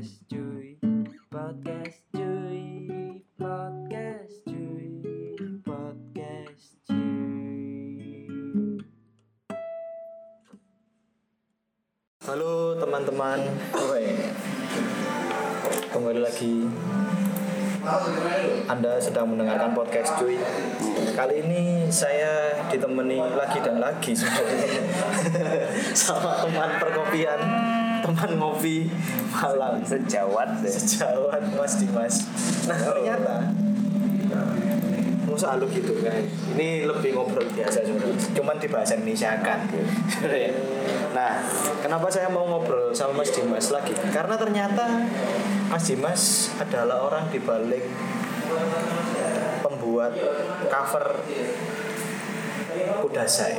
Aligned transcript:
Podcast 0.00 0.32
cuy. 0.32 0.68
Podcast 1.28 2.00
cuy. 2.16 2.64
Podcast 3.36 4.36
cuy. 4.48 4.88
Podcast 5.60 6.68
cuy. 6.88 8.08
Halo 12.24 12.80
teman-teman, 12.80 13.44
kembali 15.92 16.20
lagi. 16.24 16.64
Anda 18.72 18.96
sedang 18.96 19.36
mendengarkan 19.36 19.76
podcast 19.76 20.16
cuy. 20.16 20.40
Kali 21.12 21.44
ini 21.44 21.92
saya 21.92 22.56
ditemani 22.72 23.20
lagi 23.36 23.60
dan 23.60 23.76
lagi. 23.76 24.16
Sama 25.92 26.40
teman 26.48 26.80
perkopian, 26.80 27.40
teman 28.02 28.30
ngopi 28.40 28.88
malam. 29.32 29.80
Sejawat 29.84 30.60
deh. 30.60 30.72
Sejawat 30.72 31.42
Mas 31.56 31.74
Dimas. 31.80 32.14
Nah 32.66 32.78
ternyata 32.78 33.52
Musa 35.30 35.54
lu 35.54 35.70
gitu 35.70 35.94
kan 36.02 36.26
ini 36.58 36.84
lebih 36.84 37.14
ngobrol 37.14 37.46
biasa 37.54 37.86
sebenarnya. 37.86 38.18
Cuman 38.34 38.56
di 38.58 38.66
bahasa 38.66 38.98
Indonesia 38.98 39.30
kan. 39.40 39.62
Nah 41.14 41.32
kenapa 41.80 42.10
saya 42.10 42.28
mau 42.28 42.44
ngobrol 42.50 42.90
sama 42.90 43.22
Mas 43.22 43.30
Dimas 43.30 43.70
lagi? 43.70 43.94
Karena 44.10 44.34
ternyata 44.34 45.06
Mas 45.70 45.86
Dimas 45.86 46.50
adalah 46.58 47.06
orang 47.06 47.30
di 47.30 47.38
balik 47.38 47.86
pembuat 49.62 50.12
cover 50.66 51.22
Kudasai 53.00 53.54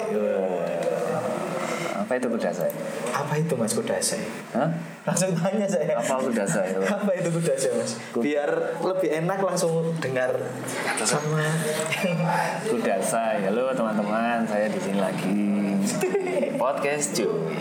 apa 2.12 2.20
itu 2.20 2.28
kudasai 2.28 2.72
apa 3.12 3.34
itu 3.38 3.54
Mas 3.60 3.76
Kudasai? 3.76 4.24
Hah? 4.56 4.72
langsung 5.02 5.34
tanya 5.34 5.66
saya. 5.66 5.98
Apa 5.98 6.22
kudasai 6.22 6.78
apa 6.78 7.12
itu 7.18 7.30
Kudasai 7.34 7.74
Mas? 7.74 7.98
Biar 8.14 8.78
lebih 8.86 9.10
enak 9.26 9.40
langsung 9.42 9.92
dengar 9.98 10.30
sama 11.02 11.42
kudasai. 12.70 13.50
Halo 13.50 13.74
teman-teman. 13.74 14.46
Saya 14.46 14.70
di 14.70 14.80
sini 14.80 15.00
lagi. 15.02 15.42
Podcast 16.56 17.18
cuy. 17.18 17.58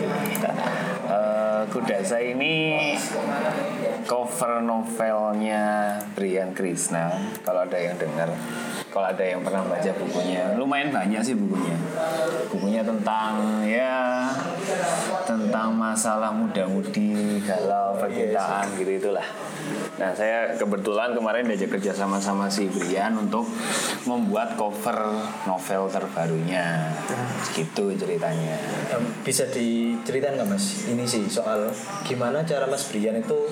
Kudasai 1.71 2.37
ini 2.37 2.93
cover 4.05 4.61
novelnya 4.61 5.97
Brian 6.13 6.53
Krishna 6.53 7.11
kalau 7.45 7.65
ada 7.65 7.77
yang 7.77 7.95
dengar 7.97 8.29
kalau 8.91 9.07
ada 9.07 9.23
yang 9.23 9.39
pernah 9.39 9.63
baca 9.63 9.91
bukunya. 9.95 10.51
Lumayan 10.59 10.91
banyak 10.91 11.23
sih 11.23 11.31
bukunya. 11.31 11.79
Bukunya 12.51 12.83
tentang 12.83 13.63
ya 13.63 14.27
tentang 15.23 15.71
masalah 15.79 16.35
muda-mudi 16.35 17.39
galau 17.47 17.95
percintaan 17.95 18.67
gitu 18.75 18.91
itulah 18.99 19.23
nah 19.99 20.15
saya 20.15 20.55
kebetulan 20.55 21.11
kemarin 21.11 21.45
diajak 21.51 21.75
kerja 21.77 21.91
sama 21.91 22.15
sama 22.17 22.47
si 22.47 22.71
Brian 22.71 23.11
untuk 23.19 23.43
membuat 24.07 24.55
cover 24.55 25.19
novel 25.43 25.91
terbarunya. 25.91 26.95
Gitu 27.51 27.91
ceritanya. 27.99 28.55
Bisa 29.21 29.45
diceritain 29.51 30.39
nggak 30.39 30.47
mas? 30.47 30.87
Ini 30.87 31.03
sih 31.03 31.27
soal 31.27 31.67
gimana 32.07 32.41
cara 32.47 32.65
mas 32.71 32.87
Brian 32.87 33.19
itu 33.19 33.51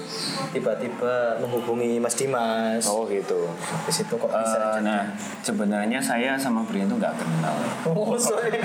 tiba-tiba 0.55 1.37
menghubungi 1.43 1.99
mas 1.99 2.15
Dimas. 2.15 2.87
Oh 2.87 3.03
gitu. 3.11 3.51
Di 3.85 3.91
situ 3.91 4.15
kok 4.15 4.31
bisa 4.31 4.59
Eh, 4.59 4.79
nah 4.85 5.11
sebenarnya 5.43 5.99
saya 5.99 6.39
sama 6.39 6.63
Brian 6.63 6.87
tuh 6.87 6.97
nggak 6.97 7.15
kenal. 7.19 7.55
Oh 7.91 8.15
sorry. 8.15 8.55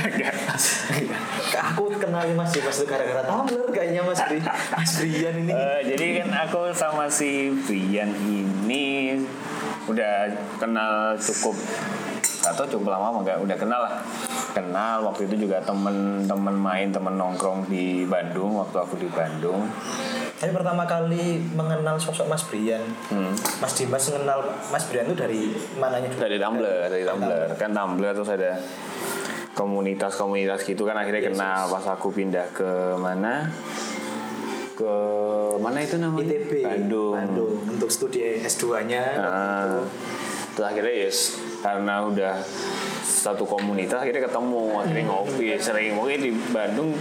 Aku 1.75 1.91
kenal 1.99 2.23
mas 2.39 2.51
Dimas 2.55 2.77
itu 2.79 2.87
gara-gara 2.87 3.23
Tumblr 3.27 3.69
kayaknya 3.75 4.03
mas 4.07 4.21
Bri 4.31 4.39
mas 4.47 4.93
Brian 5.01 5.35
ini. 5.43 5.53
Eh, 5.53 5.81
jadi 5.95 6.07
kan 6.23 6.31
aku 6.49 6.71
sama 6.75 7.07
si 7.11 7.51
Brian 7.65 8.13
ini 8.29 9.17
udah 9.89 10.33
kenal 10.61 11.13
cukup 11.21 11.57
atau 12.45 12.65
cukup 12.69 12.93
lama 12.93 13.09
apa 13.09 13.19
enggak 13.25 13.39
udah 13.41 13.57
kenal 13.57 13.81
lah. 13.81 13.95
Kenal 14.55 15.03
waktu 15.03 15.27
itu 15.27 15.49
juga 15.49 15.59
temen-temen 15.65 16.55
main 16.55 16.89
temen 16.95 17.19
nongkrong 17.19 17.67
di 17.67 18.07
Bandung 18.07 18.55
waktu 18.61 18.77
aku 18.79 18.95
di 19.01 19.09
Bandung. 19.11 19.67
Saya 20.39 20.53
pertama 20.53 20.85
kali 20.85 21.41
mengenal 21.57 21.97
sosok 21.97 22.29
mas 22.29 22.45
Brian. 22.47 22.85
Hmm. 23.11 23.33
mas 23.59 23.73
Dimas 23.75 24.05
mengenal 24.13 24.39
mas 24.71 24.85
Brian 24.87 25.09
itu 25.09 25.17
dari 25.17 25.41
mananya 25.81 26.09
dulu? 26.13 26.21
dari 26.21 26.37
Tumblr 26.39 26.77
dari 26.93 27.05
Tumblr. 27.09 27.49
Kan 27.57 27.71
Tumblr 27.73 28.13
terus 28.13 28.31
ada 28.31 28.53
komunitas-komunitas 29.55 30.67
gitu 30.67 30.85
kan 30.85 31.01
akhirnya 31.01 31.33
kenal. 31.33 31.67
Pas 31.73 31.87
aku 31.91 32.13
pindah 32.13 32.47
ke 32.53 32.95
mana? 33.01 33.49
Ke 34.75 34.95
mana 35.59 35.79
itu 35.83 35.97
namanya? 36.01 36.35
ITB 36.35 36.53
Bandung. 36.65 37.15
Bandung. 37.15 37.55
Untuk 37.71 37.89
studi 37.91 38.21
S2 38.43 38.65
nya 38.89 39.05
Nah, 39.19 39.83
terus 40.55 40.67
akhirnya 40.71 40.95
yes 40.95 41.19
karena 41.65 42.05
udah 42.05 42.35
satu 43.05 43.49
komunitas 43.49 44.05
akhirnya 44.05 44.29
ketemu 44.29 44.85
akhirnya 44.85 45.05
ngopi. 45.09 45.47
Sering 45.57 45.97
mungkin 45.97 46.19
di 46.21 46.33
Bandung 46.53 46.93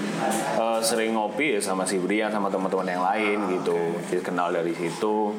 eh, 0.55 0.79
sering 0.79 1.19
ngopi 1.19 1.57
ya 1.57 1.59
sama 1.59 1.83
si 1.83 1.99
Brian 1.99 2.31
sama 2.31 2.47
teman-teman 2.47 2.87
yang 2.87 3.03
lain 3.03 3.37
gitu. 3.59 3.75
jadi 4.07 4.23
kenal 4.23 4.55
dari 4.55 4.71
situ. 4.71 5.35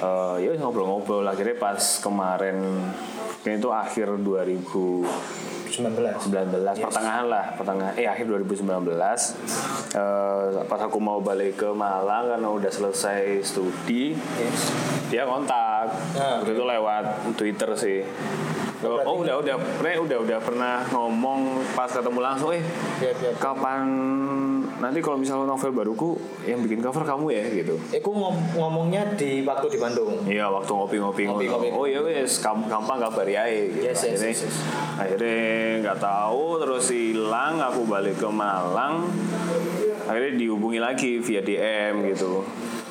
Eh, 0.00 0.36
ya 0.48 0.56
ngobrol-ngobrol. 0.56 1.28
Akhirnya 1.28 1.60
pas 1.60 2.00
kemarin 2.00 2.88
ini 3.44 3.60
itu 3.60 3.68
akhir 3.68 4.16
2000 4.24 5.43
19 5.82 6.30
19 6.30 6.86
pertengahan 6.86 7.26
lah 7.26 7.44
pertengahan 7.58 7.94
eh 7.98 8.06
akhir 8.06 8.30
2019 8.30 8.94
eh, 8.94 10.62
pas 10.70 10.80
aku 10.80 10.98
mau 11.02 11.18
balik 11.18 11.58
ke 11.58 11.68
Malang 11.74 12.30
karena 12.34 12.48
udah 12.50 12.70
selesai 12.70 13.42
studi 13.42 14.14
dia 15.14 15.30
kontak. 15.30 15.94
Ah, 16.18 16.42
waktu 16.42 16.58
itu 16.58 16.64
lewat 16.66 17.04
Twitter 17.38 17.70
sih 17.78 18.02
oh, 18.86 18.98
oh, 19.02 19.14
udah 19.18 19.34
udah 19.36 19.56
pernah 19.56 19.92
udah 19.98 20.18
udah 20.20 20.38
pernah 20.38 20.76
ngomong 20.88 21.40
pas 21.72 21.88
ketemu 21.88 22.20
langsung 22.20 22.50
eh 22.50 22.62
Iya, 22.94 23.10
iya. 23.12 23.30
kapan 23.34 23.82
nanti 24.74 24.98
kalau 24.98 25.16
misalnya 25.16 25.46
novel 25.46 25.70
baruku 25.70 26.14
yang 26.42 26.60
bikin 26.60 26.78
cover 26.78 27.02
kamu 27.02 27.26
ya 27.30 27.44
gitu 27.54 27.74
Aku 27.92 28.10
ngom- 28.10 28.44
ngomongnya 28.54 29.02
di 29.12 29.40
waktu 29.42 29.66
di 29.68 29.78
Bandung 29.78 30.12
Iya 30.24 30.48
waktu 30.48 30.70
ngopi-ngopi 30.70 31.22
ngopi. 31.24 31.44
Ngopi-ngopi. 31.46 31.68
Oh 31.70 31.84
iya 31.84 32.00
wes 32.00 32.38
gamp- 32.38 32.66
gampang 32.66 32.98
kabari 32.98 33.34
aja 33.34 33.50
gitu. 33.50 33.80
Yes, 33.82 33.98
yes, 33.98 34.02
akhirnya, 34.14 34.28
yes, 34.28 34.40
yes. 34.42 34.56
akhirnya 34.94 35.38
nggak 35.80 35.98
tahu 35.98 36.44
terus 36.60 36.86
hilang 36.88 37.54
aku 37.58 37.80
balik 37.84 38.16
ke 38.16 38.28
Malang. 38.28 39.08
Akhirnya 40.04 40.32
dihubungi 40.36 40.76
lagi 40.76 41.16
via 41.18 41.40
DM 41.40 42.04
gitu. 42.06 42.44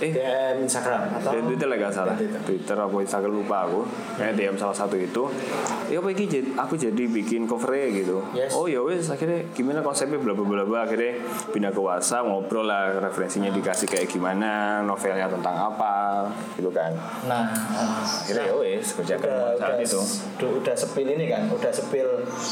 Eh 0.04 0.12
DM 0.12 0.68
Instagram 0.68 1.02
atau 1.16 1.32
dan 1.32 1.44
Twitter 1.48 1.68
lah 1.72 1.78
gak 1.80 1.94
salah. 1.96 2.16
Twitter. 2.20 2.42
Twitter 2.44 2.76
apa 2.76 2.96
Instagram 3.00 3.34
lupa 3.34 3.58
aku. 3.64 3.82
Kayak 4.20 4.34
DM 4.36 4.56
salah 4.60 4.76
satu 4.76 4.96
itu. 5.00 5.24
Ya 5.88 6.04
apa 6.04 6.10
ini 6.12 6.26
aku 6.60 6.74
jadi 6.76 7.04
bikin 7.08 7.48
covernya 7.48 7.88
gitu. 7.96 8.18
Yes. 8.36 8.52
oh 8.52 8.68
ya 8.68 8.84
wes 8.84 9.08
akhirnya 9.08 9.48
gimana 9.56 9.80
konsepnya 9.80 10.20
bla 10.20 10.36
bla 10.36 10.64
bla 10.66 10.80
akhirnya 10.84 11.22
pindah 11.56 11.72
ke 11.72 11.82
WhatsApp 11.82 12.28
ngobrol 12.28 12.68
lah 12.68 13.00
referensinya 13.00 13.54
dikasih 13.54 13.88
kayak 13.88 14.10
gimana 14.12 14.82
novelnya 14.84 15.32
tentang 15.32 15.56
apa 15.56 16.28
gitu 16.60 16.74
kan. 16.74 16.92
Nah, 17.30 17.48
akhirnya 18.26 18.52
ya 18.52 18.56
wes 18.60 18.98
kerjakan 18.98 19.56
saat 19.56 19.80
udah, 19.80 19.86
itu. 19.86 20.00
udah, 20.40 20.50
udah 20.60 20.76
sepil 20.76 21.08
ini 21.08 21.26
kan, 21.32 21.48
udah 21.48 21.72
sepil 21.72 22.08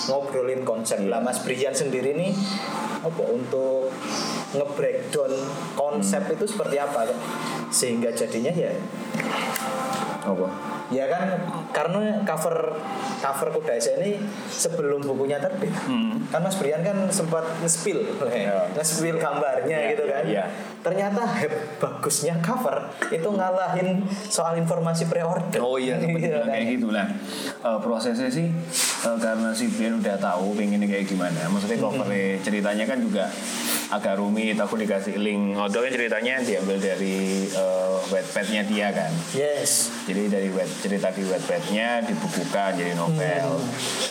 ngobrolin 0.07 0.62
konsep. 0.63 1.03
Lah 1.09 1.19
Mas 1.19 1.41
Brian 1.44 1.73
sendiri 1.73 2.16
nih 2.16 2.31
apa 3.01 3.23
untuk 3.25 3.89
nge-breakdown 4.53 5.34
konsep 5.73 6.22
Hmm. 6.22 6.34
itu 6.34 6.45
seperti 6.45 6.75
apa 6.75 7.06
Kak? 7.06 7.19
Sehingga 7.69 8.09
jadinya 8.09 8.51
ya 8.51 8.72
apa 10.22 10.45
ya 10.88 11.07
kan 11.07 11.34
karena 11.72 12.22
cover 12.22 12.78
cover 13.17 13.47
Kudasa 13.50 13.97
ini 13.97 14.22
sebelum 14.45 15.01
bukunya 15.01 15.39
terbit 15.39 15.73
kan 16.28 16.39
Mas 16.39 16.53
Brian 16.56 16.79
kan 16.79 17.09
sempat 17.09 17.41
nge-spill 17.59 18.06
Hmm. 18.19 18.29
Ya. 18.29 18.69
nge-spill 18.72 19.17
gambarnya 19.17 19.72
Ya, 19.73 19.89
gitu 19.89 20.03
ya, 20.03 20.13
kan 20.13 20.23
ya. 20.23 20.45
ternyata 20.81 21.25
heb, 21.25 21.50
bagusnya 21.78 22.38
cover 22.39 22.86
itu 23.07 23.25
ngalahin 23.25 24.04
soal 24.27 24.54
informasi 24.56 25.07
pre-order 25.07 25.57
Oh 25.57 25.75
iya, 25.75 25.95
Iya 25.95 26.06
kebetulan 26.06 26.38
kan? 26.39 26.50
kayak 26.51 26.65
gitu 26.69 26.88
lah. 26.92 27.07
Eh, 27.62 27.80
prosesnya 27.80 28.30
sih 28.30 28.47
eh, 29.01 29.18
karena 29.18 29.50
si 29.51 29.69
Brian 29.69 29.97
udah 29.97 30.15
tahu 30.15 30.54
pengennya 30.54 30.86
kayak 30.88 31.07
gimana. 31.07 31.39
Maksudnya 31.47 31.77
covernya 31.80 32.38
ceritanya 32.39 32.86
kan 32.86 32.97
juga 33.00 33.25
agak 33.92 34.18
rumit. 34.18 34.56
Aku 34.56 34.80
dikasih 34.80 35.20
link. 35.20 35.60
Although 35.60 35.84
kan 35.84 35.92
ceritanya 35.92 36.40
diambil 36.40 36.80
dari 36.80 37.46
eh, 37.52 37.98
wetpadnya 38.10 38.64
dia 38.66 38.88
kan. 38.96 39.12
yes 39.36 39.92
Jadi 40.08 40.32
dari 40.32 40.50
web 40.50 40.68
cerita 40.80 41.12
di 41.12 41.24
wetpadnya 41.28 42.02
dibukukan 42.08 42.80
jadi 42.80 42.96
novel. 42.96 43.60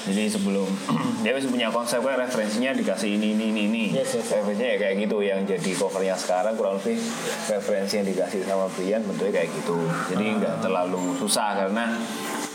Jadi 0.06 0.22
sebelum 0.28 0.68
dia 1.24 1.32
masih 1.32 1.50
punya 1.50 1.72
konsep 1.72 2.04
kan 2.04 2.20
referensinya 2.20 2.76
dikasih 2.76 3.16
ini 3.16 3.34
ini 3.34 3.44
ini 3.50 3.62
ini. 3.66 3.84
Yes, 3.96 4.20
yes. 4.20 4.28
Referensinya 4.30 4.70
ya 4.76 4.78
kayak 4.78 4.94
gitu 5.08 5.16
yang 5.24 5.40
jadi 5.48 5.70
covernya 5.74 6.14
sekarang 6.20 6.54
kurang 6.54 6.78
lebih 6.78 7.00
referensi 7.48 7.98
yang 7.98 8.06
dikasih 8.06 8.40
sama 8.44 8.68
Brian 8.76 9.00
bentuknya 9.08 9.32
kayak 9.42 9.50
gitu. 9.56 9.76
Jadi 10.12 10.24
nggak 10.38 10.56
terlalu 10.60 11.16
susah 11.16 11.66
karena 11.66 11.96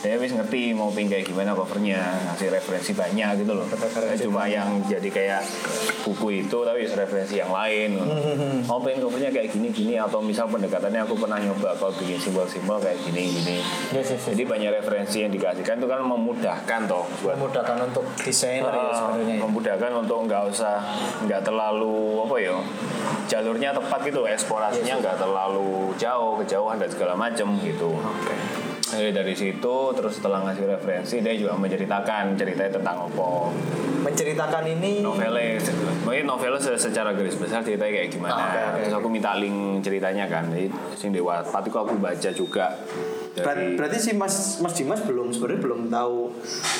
saya 0.05 0.21
wis 0.21 0.29
ngerti 0.31 0.69
mau 0.69 0.93
ping 0.93 1.09
kayak 1.09 1.25
gimana 1.25 1.51
covernya 1.51 1.97
ngasih 2.29 2.53
referensi 2.53 2.93
banyak 2.93 3.41
gitu 3.41 3.51
loh 3.51 3.65
Referensi 3.65 4.21
cuma 4.21 4.45
yang 4.45 4.85
jadi 4.85 5.09
kayak 5.09 5.41
buku 6.03 6.45
itu 6.45 6.57
tapi 6.61 6.85
wis 6.85 6.93
referensi 6.93 7.35
yang 7.35 7.49
lain 7.49 7.97
mau 8.69 8.77
pengen 8.77 9.01
covernya 9.01 9.33
kayak 9.33 9.49
gini 9.49 9.73
gini 9.73 9.97
atau 9.97 10.21
misal 10.21 10.45
pendekatannya 10.45 11.01
aku 11.01 11.17
pernah 11.17 11.41
nyoba 11.41 11.73
kalau 11.73 11.89
bikin 11.97 12.21
simbol-simbol 12.21 12.77
kayak 12.77 13.01
gini 13.01 13.33
gini 13.33 13.57
Yes, 13.89 14.13
yes, 14.13 14.21
yes. 14.21 14.25
jadi 14.29 14.45
banyak 14.45 14.69
referensi 14.75 15.17
yang 15.19 15.33
dikasihkan 15.33 15.81
itu 15.81 15.87
kan 15.87 15.99
memudahkan 15.99 16.79
toh 16.85 17.09
buat 17.19 17.33
memudahkan 17.35 17.77
untuk 17.83 18.05
desainer 18.21 18.69
ya 18.69 18.85
Ah, 18.85 18.93
sebenarnya 19.09 19.35
ya. 19.35 19.41
memudahkan 19.41 19.91
untuk 19.97 20.17
nggak 20.23 20.43
usah 20.47 20.75
nggak 21.25 21.41
terlalu 21.41 21.97
apa 22.21 22.35
ya 22.37 22.55
jalurnya 23.25 23.73
tepat 23.73 23.99
gitu 24.05 24.21
eksplorasinya 24.23 25.01
nggak 25.01 25.17
terlalu 25.17 25.89
jauh 25.97 26.37
kejauhan 26.37 26.77
dan 26.77 26.89
segala 26.93 27.17
macem 27.17 27.49
gitu 27.65 27.89
Oke. 27.89 28.64
Jadi 28.95 29.11
dari 29.11 29.33
situ 29.33 29.75
terus 29.91 30.13
setelah 30.13 30.39
ngasih 30.41 30.65
referensi 30.65 31.19
dia 31.19 31.33
juga 31.33 31.53
menceritakan 31.53 32.33
ceritanya 32.33 32.71
tentang 32.73 32.97
apa 33.03 33.27
menceritakan 34.01 34.63
ini 34.69 35.01
novelnya 35.01 35.57
mungkin 36.01 36.23
novelnya 36.23 36.61
se- 36.61 36.77
secara 36.79 37.11
garis 37.11 37.33
besar 37.33 37.59
ceritanya 37.59 37.91
kayak 37.95 38.09
gimana. 38.09 38.33
Ah, 38.33 38.45
oke, 38.45 38.61
oke, 38.61 38.79
terus 38.83 38.95
aku 38.95 39.07
minta 39.09 39.33
link 39.33 39.57
ceritanya 39.81 40.25
kan. 40.25 40.45
Jadi 40.47 40.69
sing 40.93 41.09
dewa 41.09 41.41
tapi 41.41 41.67
kok 41.67 41.83
aku 41.83 41.97
baca 41.97 42.29
juga 42.29 42.77
dari 43.37 43.75
berarti 43.75 43.97
si 43.97 44.11
Mas 44.11 44.35
Mas 44.57 44.71
Dimas 44.73 45.01
belum 45.01 45.27
sebenarnya 45.29 45.59
belum 45.61 45.81
tahu 45.87 46.17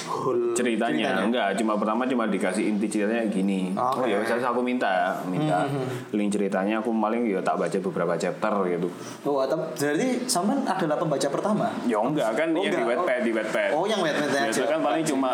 whole 0.05 0.55
ceritanya, 0.55 1.19
enggak 1.19 1.53
cuma 1.55 1.75
pertama 1.75 2.03
cuma 2.03 2.25
dikasih 2.25 2.63
inti 2.65 2.87
ceritanya 2.87 3.25
gini 3.25 3.73
Oh, 3.73 3.83
oh, 3.83 3.91
oke. 3.97 4.07
ya 4.07 4.17
misalnya 4.17 4.47
aku 4.47 4.61
minta 4.61 4.91
minta 5.25 5.67
link 6.09 6.29
ceritanya 6.29 6.79
aku 6.79 6.89
paling 6.89 7.25
ya 7.25 7.39
tak 7.39 7.57
baca 7.57 7.75
beberapa 7.75 8.13
chapter 8.15 8.53
gitu 8.69 8.87
Oh, 9.21 9.37
atau 9.37 9.67
berarti 9.69 10.23
sampean 10.25 10.63
adalah 10.63 10.95
pembaca 10.95 11.27
pertama? 11.27 11.67
ya 11.83 11.99
enggak 11.99 12.31
kan 12.33 12.47
Oh, 12.49 12.61
yang 12.61 12.71
di 12.71 12.77
enggak. 12.77 12.89
Wattpad 12.97 13.19
di 13.19 13.31
Wattpad 13.31 13.69
Oh, 13.71 13.83
yang 13.83 13.99
Wattpad 13.99 14.29
aja. 14.29 14.39
biasa 14.47 14.63
kan 14.65 14.79
paling 14.79 15.03
cuma 15.03 15.31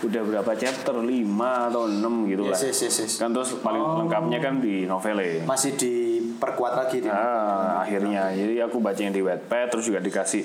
udah 0.00 0.22
berapa 0.24 0.52
chapter 0.54 0.96
5 0.96 1.12
atau 1.68 1.84
6 1.84 2.00
gitu 2.26 2.42
lah 2.46 2.56
Yes, 2.56 2.72
yes, 2.72 2.78
yes, 2.82 2.96
yes. 3.02 3.12
kan 3.16 3.28
terus 3.30 3.52
paling 3.58 3.78
Oh. 3.78 4.00
lengkapnya 4.00 4.38
kan 4.38 4.56
di 4.56 4.84
novelnya 4.84 5.44
Masih 5.44 5.76
diperkuat 6.40 6.72
lagi 6.72 7.04
di 7.04 7.08
Ah, 7.12 7.84
akhirnya. 7.84 8.32
Jadi 8.32 8.56
aku 8.64 8.80
baca 8.80 8.96
yang 8.96 9.12
di 9.12 9.20
Wattpad 9.20 9.66
terus 9.68 9.84
juga 9.84 10.00
dikasih 10.00 10.44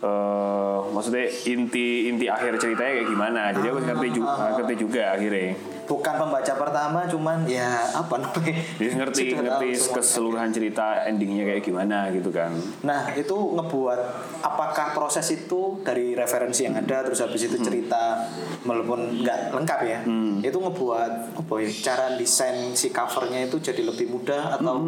eh 0.00 0.78
maksudnya 0.96 1.28
inti 1.44 2.08
inti 2.08 2.26
akhir 2.26 2.58
ceritanya 2.58 2.98
kayak 2.98 3.08
gimana. 3.08 3.40
Jadi 3.54 3.66
aku 3.70 3.78
ngerti 3.84 4.08
juga 4.18 4.58
ngerti 4.58 4.74
juga 4.74 5.02
akhirnya 5.14 5.54
bukan 5.90 6.14
pembaca 6.14 6.54
pertama 6.54 7.02
cuman 7.04 7.42
ya 7.50 7.66
apa 7.90 8.14
namanya? 8.14 8.54
ngerti 8.78 9.34
Sudah 9.34 9.42
ngerti 9.42 9.68
semua. 9.74 9.94
keseluruhan 9.98 10.50
cerita 10.54 11.02
endingnya 11.02 11.42
kayak 11.44 11.66
gimana 11.66 12.06
gitu 12.14 12.30
kan 12.30 12.54
Nah, 12.80 13.10
itu 13.12 13.34
ngebuat 13.34 14.00
apakah 14.40 14.94
proses 14.94 15.26
itu 15.28 15.82
dari 15.82 16.14
referensi 16.14 16.62
yang 16.62 16.78
ada 16.78 17.02
terus 17.02 17.18
habis 17.18 17.42
itu 17.42 17.58
cerita 17.58 18.22
walaupun 18.62 19.20
nggak 19.20 19.50
lengkap 19.50 19.80
ya. 19.82 19.98
Itu 20.40 20.60
ngebuat 20.60 21.12
apa 21.34 21.54
ya? 21.58 21.68
Cara 21.82 22.06
desain 22.14 22.70
si 22.72 22.94
covernya 22.94 23.48
itu 23.48 23.58
jadi 23.58 23.82
lebih 23.82 24.06
mudah 24.08 24.54
atau 24.56 24.78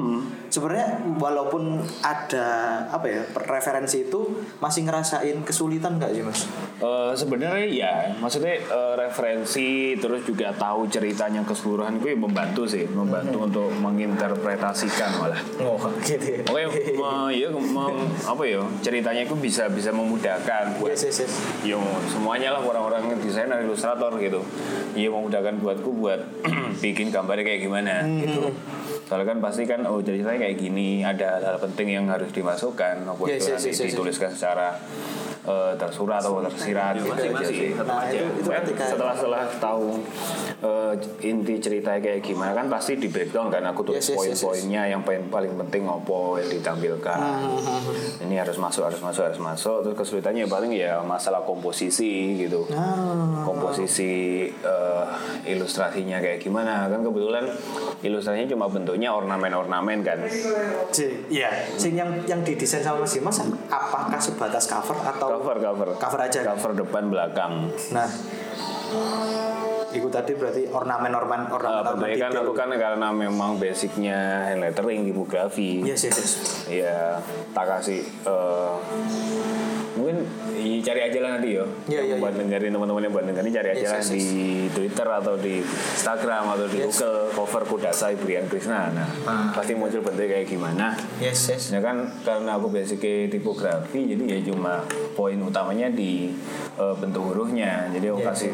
sebenarnya 0.46 0.88
walaupun 1.18 1.82
ada 2.00 2.46
apa 2.86 3.06
ya? 3.08 3.20
referensi 3.42 4.04
itu 4.04 4.20
masih 4.60 4.86
ngerasain 4.86 5.42
kesulitan 5.42 5.98
nggak 5.98 6.12
sih, 6.12 6.22
Mas? 6.22 6.40
Eh, 6.78 7.12
sebenarnya 7.12 7.66
ya 7.66 7.92
maksudnya 8.20 8.60
eh, 8.60 8.94
referensi 8.94 9.96
terus 9.96 10.22
juga 10.22 10.52
tahu 10.52 10.86
ceritanya 10.92 11.40
keseluruhan 11.42 11.96
ya 11.98 12.12
membantu 12.12 12.68
sih 12.68 12.84
membantu 12.86 13.42
untuk 13.42 13.68
menginterpretasikan 13.74 15.10
malah 15.16 15.40
Oh, 15.58 15.80
gitu 16.00 16.20
ya. 16.20 16.44
Oke, 16.44 16.92
me- 16.92 17.32
ya, 17.32 17.48
mem- 17.48 18.12
apa 18.22 18.42
ya 18.42 18.60
ceritanya 18.78 19.24
itu 19.24 19.32
bisa 19.34 19.66
bisa 19.66 19.88
memudahkan 19.90 20.76
buat 20.76 20.92
Yes, 20.92 21.08
yes, 21.08 21.18
yes. 21.22 21.32
yang 21.64 21.80
semuanya 22.06 22.52
lah 22.52 22.60
orang-orang 22.60 23.16
desainer 23.18 23.62
ilustrator 23.62 24.12
gitu 24.18 24.44
iya 24.92 25.08
memudahkan 25.08 25.56
buatku 25.56 25.90
buat 25.94 26.20
bikin 26.84 27.08
gambarnya 27.08 27.44
kayak 27.46 27.60
gimana 27.62 28.04
Hmm. 28.04 28.20
gitu 28.20 28.42
soalnya 29.04 29.26
kan 29.26 29.38
pasti 29.40 29.64
kan 29.64 29.84
oh 29.84 30.00
ceritanya 30.00 30.40
kayak 30.42 30.56
gini 30.56 31.00
ada 31.00 31.36
hal 31.38 31.56
penting 31.58 31.88
yang 31.90 32.06
harus 32.06 32.28
dimasukkan 32.30 33.00
apa 33.02 33.20
Yes, 33.24 33.44
yes, 33.46 33.60
yes, 33.60 33.64
yes, 33.66 33.78
yes. 33.78 33.88
dituliskan 33.90 34.30
secara 34.30 34.76
eh, 35.42 35.72
tersurat 35.74 36.22
atau 36.22 36.38
tersirat 36.46 36.94
gitu 37.02 37.10
aja 37.10 37.48
sih. 37.50 37.74
Nah, 37.74 38.06
itu, 38.06 38.26
itu 38.38 38.48
Kan 38.48 38.62
ketika 38.62 38.84
setelah 38.94 39.14
setelah 39.16 39.42
tahu 39.58 39.98
eh, 40.62 40.94
inti 41.26 41.54
ceritanya 41.58 41.98
kayak 41.98 42.20
gimana 42.22 42.52
kan 42.54 42.66
pasti 42.70 42.94
di 42.98 43.10
breakdown 43.10 43.50
kan 43.50 43.66
aku 43.66 43.82
tulis 43.82 44.02
Yes, 44.02 44.08
yes, 44.08 44.18
yes, 44.18 44.18
yes. 44.18 44.40
poin-poinnya 44.42 44.82
yang 44.90 45.02
paling 45.06 45.26
paling 45.30 45.52
penting 45.58 45.82
apa 45.86 46.18
yang 46.42 46.48
ditampilkan. 46.58 47.18
Hmm, 47.18 48.24
ini 48.26 48.34
harus 48.38 48.58
masuk 48.58 48.86
harus 48.86 49.00
masuk 49.02 49.22
harus 49.26 49.40
masuk. 49.42 49.78
Terus 49.86 49.96
kesulitannya 49.98 50.46
paling 50.46 50.72
ya 50.74 51.02
masalah 51.02 51.42
komposisi 51.42 52.38
gitu. 52.38 52.66
Ah. 52.74 53.42
komposisi 53.42 54.46
eh, 54.50 55.04
ilustrasinya 55.46 56.22
kayak 56.22 56.38
gimana. 56.42 56.86
Kan 56.86 57.02
kebetulan 57.02 57.46
ilustrasinya 58.02 58.48
cuma 58.50 58.66
bentuknya 58.70 59.10
ornamen-ornamen 59.14 59.98
kan. 60.02 60.18
Si, 60.90 61.06
iya. 61.30 61.50
Sing 61.78 61.98
yang 61.98 62.10
yang 62.26 62.42
didesain 62.42 62.82
sama 62.82 63.02
Mas 63.02 63.14
Dimas 63.14 63.38
apakah 63.70 64.20
sebatas 64.20 64.66
cover 64.66 64.98
atau 65.02 65.31
cover 65.32 65.56
cover. 65.56 65.88
Cover 65.96 66.20
aja, 66.20 66.40
kan? 66.44 66.56
cover 66.56 66.72
depan 66.84 67.08
belakang. 67.08 67.72
Nah, 67.96 68.08
itu 69.92 70.08
tadi 70.08 70.32
berarti 70.36 70.62
ornamen-ornamen 70.68 71.48
Uh, 71.52 71.56
ornamen 71.56 71.84
pertanyaan 71.96 72.32
kan 72.32 72.40
aku 72.44 72.52
kan 72.56 72.68
karena 72.72 73.08
memang 73.12 73.50
basicnya 73.60 74.48
hand 74.48 74.64
lettering 74.64 75.04
tipografi. 75.08 75.84
Yes, 75.84 76.08
yes, 76.08 76.16
yes. 76.16 76.32
ya 76.68 77.20
tak 77.52 77.64
kasih 77.68 78.00
eh, 78.04 78.74
mungkin 79.92 80.24
cari 80.80 81.00
aja 81.04 81.18
lah 81.20 81.30
nanti 81.36 81.48
yo. 81.52 81.64
Iya, 81.84 82.00
iya, 82.02 82.14
buat 82.16 82.32
dengerin 82.32 82.72
teman-teman 82.72 83.02
yang 83.02 83.12
buat 83.12 83.26
dengerin 83.26 83.52
cari 83.52 83.68
aja 83.70 83.80
Yes, 83.80 83.90
lah 83.90 84.00
yes, 84.00 84.08
di 84.08 84.24
Twitter 84.70 85.06
atau 85.06 85.34
di 85.36 85.54
Instagram 85.62 86.44
atau 86.48 86.66
di 86.66 86.78
Yes. 86.80 86.86
Google 86.96 87.18
cover 87.30 87.62
Kudasai 87.68 88.14
Brian 88.16 88.46
Krishna. 88.46 88.88
Nah 88.90 89.08
Ah. 89.22 89.52
pasti 89.52 89.72
muncul 89.72 90.00
bentuk 90.00 90.24
kayak 90.24 90.46
gimana. 90.46 90.96
Yes, 91.18 91.46
yes. 91.46 91.70
ya 91.70 91.78
kan 91.78 92.08
karena 92.22 92.56
aku 92.56 92.68
basicnya 92.68 93.28
tipografi 93.28 94.08
jadi 94.08 94.24
ya 94.26 94.38
cuma 94.48 94.82
poin 95.12 95.36
utamanya 95.38 95.86
di 95.88 96.32
eh, 96.74 96.94
bentuk 96.96 97.22
hurufnya. 97.28 97.86
Jadi 97.90 98.06
aku 98.08 98.20
Yes, 98.20 98.28
kasih 98.32 98.52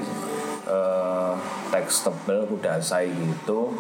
eh, 0.69 1.33
teks 1.73 2.05
tebel 2.05 2.45
kudasai 2.47 3.09
gitu 3.09 3.73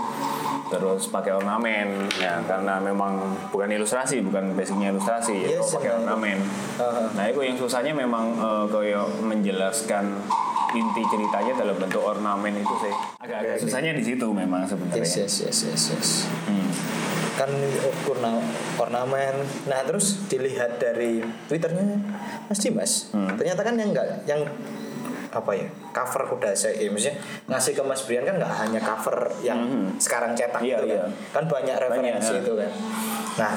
terus 0.69 1.09
pakai 1.09 1.33
ornamen 1.33 2.09
ya 2.21 2.45
karena 2.45 2.77
memang 2.77 3.17
bukan 3.49 3.73
ilustrasi 3.73 4.21
bukan 4.21 4.53
basicnya 4.53 4.93
ilustrasi 4.93 5.33
ya 5.41 5.49
Yes, 5.57 5.73
aku 5.73 5.81
pakai 5.81 5.93
ornamen 6.01 6.39
Uh-huh. 6.79 7.11
nah 7.19 7.27
itu 7.27 7.43
yang 7.43 7.59
susahnya 7.59 7.91
memang 7.91 8.39
eh, 8.39 8.65
kayak 8.69 9.09
menjelaskan 9.19 10.15
inti 10.69 11.03
ceritanya 11.09 11.57
dalam 11.57 11.75
bentuk 11.75 12.05
ornamen 12.05 12.53
itu 12.55 12.75
sih 12.85 12.95
agak-agak 13.19 13.57
susahnya 13.57 13.97
di 13.97 14.05
situ 14.05 14.29
memang 14.29 14.69
sebenarnya 14.69 15.01
Yes, 15.01 15.17
yes, 15.17 15.35
yes, 15.49 15.59
yes, 15.73 15.83
yes. 15.97 16.11
Hmm. 16.45 16.69
Kan 17.39 17.55
orna, 18.05 18.43
ornamen. 18.77 19.47
Nah, 19.71 19.81
terus 19.87 20.27
dilihat 20.27 20.83
dari 20.83 21.23
Twitternya 21.47 21.97
Mas 22.51 22.59
Dimas. 22.59 22.93
Hmm. 23.15 23.31
Ternyata 23.39 23.63
kan 23.63 23.79
yang 23.79 23.95
enggak 23.95 24.27
yang 24.27 24.43
apa 25.31 25.51
ya 25.53 25.67
cover 25.91 26.23
kuda 26.27 26.51
saya 26.53 26.75
ya, 26.75 26.89
maksudnya 26.89 27.17
ngasih 27.47 27.73
ke 27.73 27.83
Mas 27.83 28.03
Brian 28.03 28.25
kan 28.25 28.37
nggak 28.37 28.55
hanya 28.59 28.81
cover 28.81 29.19
yang 29.39 29.61
Mhm. 29.61 29.99
sekarang 29.99 30.33
cetak 30.33 30.61
Iya, 30.61 30.79
gitu 30.79 30.85
iya. 30.89 31.01
kan 31.01 31.11
kan 31.33 31.45
banyak 31.47 31.77
referensi 31.79 32.33
ya. 32.33 32.41
itu 32.41 32.53
kan 32.55 32.71
nah 33.37 33.55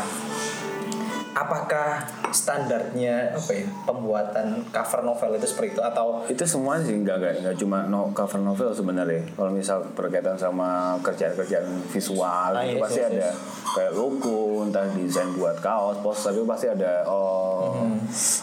apakah 1.31 2.03
standarnya 2.31 3.31
apa 3.35 3.51
ya 3.55 3.65
pembuatan 3.87 4.67
cover 4.69 5.01
novel 5.03 5.39
itu 5.39 5.47
seperti 5.47 5.77
itu? 5.77 5.81
Atau 5.81 6.27
itu 6.27 6.43
semua 6.43 6.79
sih 6.83 6.95
nggak 6.99 7.17
nggak 7.17 7.33
nggak 7.43 7.55
cuma 7.59 7.87
no, 7.87 8.11
cover 8.11 8.39
novel 8.39 8.71
sebenarnya. 8.71 9.23
Kalau 9.35 9.51
misal 9.51 9.83
berkaitan 9.95 10.35
sama 10.35 10.99
kerjaan-kerjaan 11.01 11.67
visual 11.89 12.51
Ah, 12.51 12.63
itu 12.63 12.77
yes, 12.77 12.83
pasti 12.83 12.99
yes, 12.99 13.09
ada. 13.11 13.27
yes. 13.31 13.35
kayak 13.71 13.91
logo 13.95 14.67
entah 14.67 14.83
desain 14.91 15.31
buat 15.31 15.55
kaos 15.63 16.03
pos 16.03 16.19
tapi 16.19 16.43
pasti 16.43 16.67
ada 16.67 17.07
oh 17.07 17.87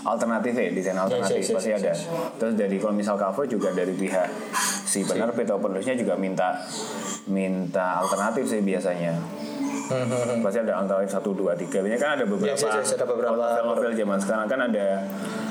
alternatif 0.09 0.57
ya 0.57 0.73
desain 0.73 0.97
alternatif 0.97 1.45
yes, 1.45 1.49
yes, 1.53 1.57
pasti 1.61 1.71
yes, 1.71 1.81
ada. 1.85 1.93
terus 2.41 2.55
dari 2.57 2.77
kalau 2.81 2.97
misal 2.97 3.21
cover 3.21 3.45
juga 3.45 3.69
dari 3.77 3.93
pihak 3.93 4.29
si 4.89 5.05
penerbit 5.05 5.45
atau 5.45 5.61
penulisnya 5.61 6.01
juga 6.01 6.17
minta 6.17 6.65
minta 7.29 8.01
alternatif 8.01 8.49
sih 8.49 8.65
biasanya 8.65 9.13
pasti 10.39 10.59
ada 10.61 10.75
alternatif 10.79 11.11
satu 11.11 11.33
dua 11.33 11.53
tiga 11.55 11.81
Biasanya 11.81 11.99
kan 11.99 12.11
ada 12.15 12.25
beberapa 12.25 12.49
Yes, 12.51 12.61
yes, 12.61 12.77
yes, 12.77 12.91
ada 12.95 13.05
beberapa- 13.05 13.35
novel-novel 13.35 13.93
zaman 13.95 14.19
sekarang 14.19 14.47
kan 14.47 14.61
ada 14.63 14.87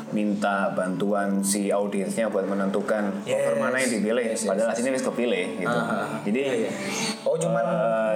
minta 0.08 0.72
bantuan 0.72 1.42
si 1.42 1.68
audiensnya 1.70 2.28
buat 2.28 2.46
menentukan 2.46 3.12
cover 3.22 3.54
Yes. 3.54 3.60
mana 3.60 3.76
yang 3.78 3.92
dipilih 3.92 4.24
Yes, 4.24 4.40
yes, 4.40 4.48
padahal 4.48 4.70
aslinya 4.72 4.92
wis 4.94 5.04
kepilih 5.04 5.46
gitu 5.58 5.80
jadi 6.24 6.40
Iya, 6.40 6.54
iya. 6.60 6.72
Oh, 7.24 7.36
cuman 7.36 7.66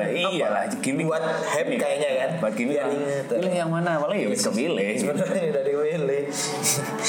eh, 0.07 0.23
iyalah 0.31 0.63
gimmick 0.77 1.03
buat 1.05 1.19
Gimmick. 1.51 1.79
kayaknya 1.79 2.09
kan? 2.15 2.29
buat 2.39 2.53
lah. 2.53 2.87
inget. 2.87 3.25
pilih 3.27 3.53
yang 3.55 3.69
mana 3.69 3.97
malah 3.97 4.15
ya 4.15 4.27
wis 4.27 4.41
kepilih 4.41 4.87
sebenarnya 4.95 5.51
dari 5.51 5.73
Willy 5.73 6.21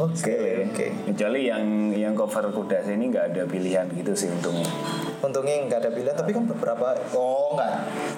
Oke, 0.00 0.16
Sekali. 0.16 0.64
oke. 0.64 0.86
Kecuali 1.12 1.40
yang 1.44 1.64
yang 1.92 2.16
cover 2.16 2.48
kuda 2.48 2.88
ini 2.88 3.12
nggak 3.12 3.36
ada 3.36 3.42
pilihan 3.44 3.84
gitu 3.92 4.16
sih 4.16 4.32
untungnya. 4.32 4.64
Untungnya 5.20 5.68
nggak 5.68 5.78
ada 5.84 5.90
pilihan, 5.92 6.16
tapi 6.16 6.32
kan 6.32 6.48
beberapa 6.48 6.96
oh 7.12 7.52
enggak. 7.52 7.72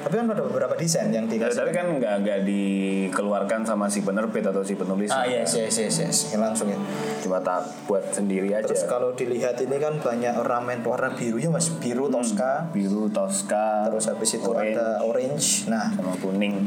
Tapi 0.07 0.15
kan 0.15 0.27
ada 0.31 0.43
beberapa 0.47 0.75
desain 0.79 1.11
yang 1.11 1.27
Ya, 1.27 1.43
dikasih. 1.43 1.59
tapi 1.59 1.71
kan 1.75 1.87
nggak 1.99 2.15
nggak 2.23 2.39
dikeluarkan 2.47 3.67
sama 3.67 3.91
si 3.91 4.07
penerbit 4.07 4.47
atau 4.47 4.62
si 4.62 4.79
penulis. 4.79 5.11
Ah 5.11 5.27
yes 5.27 5.59
yes 5.59 5.75
yes 5.75 5.97
yes 5.99 6.17
langsung 6.39 6.71
ya. 6.71 6.79
Cuma 7.19 7.43
tak 7.43 7.67
buat 7.91 8.15
sendiri 8.15 8.55
aja. 8.55 8.62
Terus 8.62 8.87
kalau 8.87 9.11
dilihat 9.12 9.59
ini 9.59 9.83
kan 9.83 9.99
banyak 9.99 10.39
ornamen 10.39 10.87
warna 10.87 11.11
birunya 11.11 11.51
mas 11.51 11.67
biru 11.83 12.07
Tosca. 12.07 12.71
biru 12.71 13.11
Tosca. 13.11 13.91
Terus 13.91 14.07
habis 14.07 14.39
itu 14.39 14.47
orange, 14.47 14.79
ada 14.79 15.03
orange. 15.03 15.67
Nah 15.67 15.91
sama 15.91 16.15
kuning. 16.17 16.62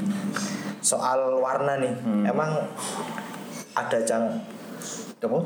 soal 0.84 1.18
warna 1.42 1.82
nih, 1.82 1.98
emang 2.30 2.62
ada 3.74 3.98
cang 4.06 4.38
apa? 5.22 5.40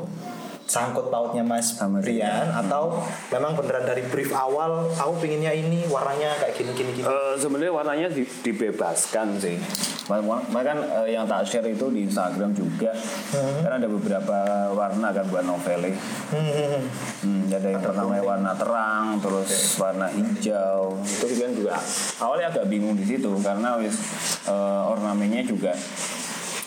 sangkut 0.70 1.10
pautnya 1.10 1.42
Mas 1.42 1.74
Sama 1.74 1.98
sih. 1.98 2.14
Brian 2.14 2.46
atau 2.46 3.02
memang 3.26 3.58
beneran 3.58 3.82
dari 3.82 4.06
brief 4.06 4.30
awal 4.30 4.86
aku 4.88 5.18
pinginnya 5.18 5.50
ini 5.50 5.82
warnanya 5.90 6.38
kayak 6.38 6.54
gini 6.54 6.70
gini 6.72 6.90
gini. 6.94 7.04
Eh, 7.04 7.34
sebenarnya 7.34 7.74
warnanya 7.74 8.06
di- 8.06 8.22
dibebaskan 8.22 9.34
sih. 9.34 9.58
Bahkan 10.06 10.78
eh, 11.02 11.08
yang 11.10 11.26
tak 11.26 11.42
share 11.42 11.66
itu 11.66 11.90
di 11.90 12.06
Instagram 12.06 12.54
juga. 12.54 12.94
Karena 13.34 13.82
ada 13.82 13.90
beberapa 13.90 14.36
warna 14.70 15.10
kan 15.10 15.26
buat 15.26 15.42
novelnya. 15.42 15.90
Hmm, 16.30 16.86
Hmm, 17.20 17.42
ada 17.50 17.66
yang 17.68 17.82
pertama 17.82 18.14
warna 18.16 18.54
terang, 18.54 19.18
terus 19.18 19.50
warna 19.74 20.06
hijau. 20.08 20.94
Itu 21.02 21.34
kan 21.34 21.50
juga 21.50 21.74
awalnya 22.22 22.46
agak 22.48 22.70
bingung 22.70 22.94
di 22.94 23.02
situ 23.02 23.26
karena 23.42 23.74
wis 23.74 23.98
eh, 24.46 24.82
ornamennya 24.86 25.42
juga 25.42 25.74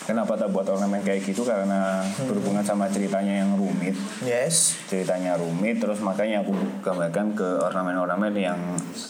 kenapa 0.04 0.36
tak 0.36 0.52
buat 0.52 0.68
ornamen 0.68 1.00
kayak 1.00 1.24
gitu 1.24 1.42
karena 1.42 2.04
berhubungan 2.24 2.60
sama 2.60 2.88
ceritanya 2.88 3.44
yang 3.44 3.56
rumit. 3.56 3.96
Yes. 4.20 4.76
Ceritanya 4.86 5.36
rumit 5.36 5.80
terus 5.80 6.00
makanya 6.00 6.44
aku 6.44 6.52
gambarkan 6.80 7.32
ke 7.32 7.48
ornamen-ornamen 7.60 8.32
yang 8.36 8.58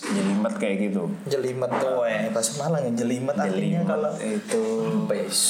jelimet 0.06 0.54
kayak 0.56 0.90
gitu. 0.90 1.10
Jelimet 1.26 1.70
tuh, 1.76 2.06
eh 2.06 2.30
bahasa 2.30 2.62
Malang 2.62 2.86
ya 2.86 2.92
jelimet 2.94 3.34
artinya 3.34 3.52
Jelimet 3.54 3.86
kalau 3.86 4.12
itu 4.18 4.62
base 5.04 5.44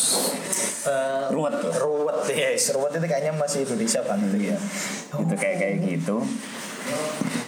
Eh, 0.84 1.24
ruwet 1.32 1.64
tuh. 1.64 1.72
ruwet 1.80 2.28
yes 2.28 2.76
ruwet 2.76 2.92
itu 2.92 3.08
kayaknya 3.08 3.32
masih 3.32 3.64
Indonesia 3.64 4.04
banget 4.04 4.52
ya. 4.52 4.58
Itu 5.16 5.32
kayak 5.32 5.56
kayak 5.56 5.76
gitu. 5.80 6.20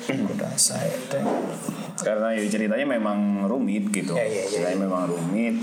Udah 0.09 0.53
saya 0.57 0.88
deh. 1.12 1.21
Karena 1.99 2.29
ya 2.31 2.45
ceritanya 2.45 2.87
memang 2.87 3.19
rumit 3.45 3.88
gitu 3.88 4.12
Ya, 4.12 4.23
ya, 4.23 4.43
ya, 4.43 4.45
ceritanya 4.47 4.79
memang 4.83 5.03
rumit 5.07 5.57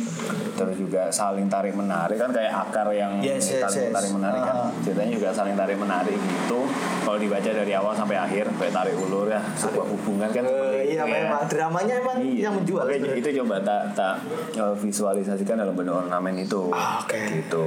terus 0.53 0.75
juga 0.75 1.09
saling 1.09 1.45
tarik 1.45 1.73
menarik 1.73 2.15
kan 2.15 2.29
kayak 2.29 2.53
akar 2.63 2.87
yang 2.89 3.17
Yes, 3.19 3.49
yes, 3.51 3.61
saling 3.63 3.89
yes. 3.89 3.93
tarik 3.93 4.11
menarik 4.11 4.41
kan 4.41 4.55
Ah. 4.55 4.69
ceritanya 4.79 5.11
juga 5.11 5.27
saling 5.29 5.53
tarik 5.53 5.75
menarik 5.75 6.13
gitu 6.15 6.59
kalau 7.01 7.17
dibaca 7.17 7.45
dari 7.45 7.73
awal 7.73 7.91
sampai 7.91 8.15
akhir 8.15 8.45
kayak 8.51 8.71
tarik 8.71 8.95
ulur 8.95 9.27
ya 9.27 9.41
sebuah 9.53 9.85
hubungan 9.87 10.29
kan 10.29 10.43
Eh, 10.43 10.91
iya 10.91 11.01
ya. 11.01 11.05
memang 11.05 11.43
dramanya 11.45 11.93
emang 11.95 12.17
Iya. 12.19 12.41
yang 12.43 12.53
menjual. 12.55 12.83
Oke, 12.83 12.97
itu 13.13 13.29
coba 13.35 13.55
tak 13.59 13.81
tak 13.93 14.13
eh, 14.53 14.75
visualisasikan 14.77 15.55
dalam 15.55 15.73
bentuk 15.73 15.95
ornamen 15.95 16.35
itu. 16.37 16.69
Ah, 16.69 16.99
oke. 16.99 17.17
Gitu. 17.17 17.63